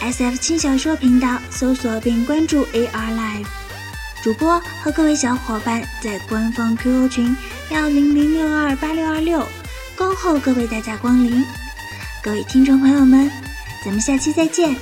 [0.00, 3.46] SF 轻小说频道搜索并关注 AR Live。
[4.22, 7.36] 主播和各位小伙伴在官方 QQ 群
[7.70, 9.42] 幺零零六二八六二六
[9.96, 11.44] 恭候各位大驾光临。
[12.22, 13.30] 各位听众朋友们，
[13.84, 14.76] 咱们下期再见。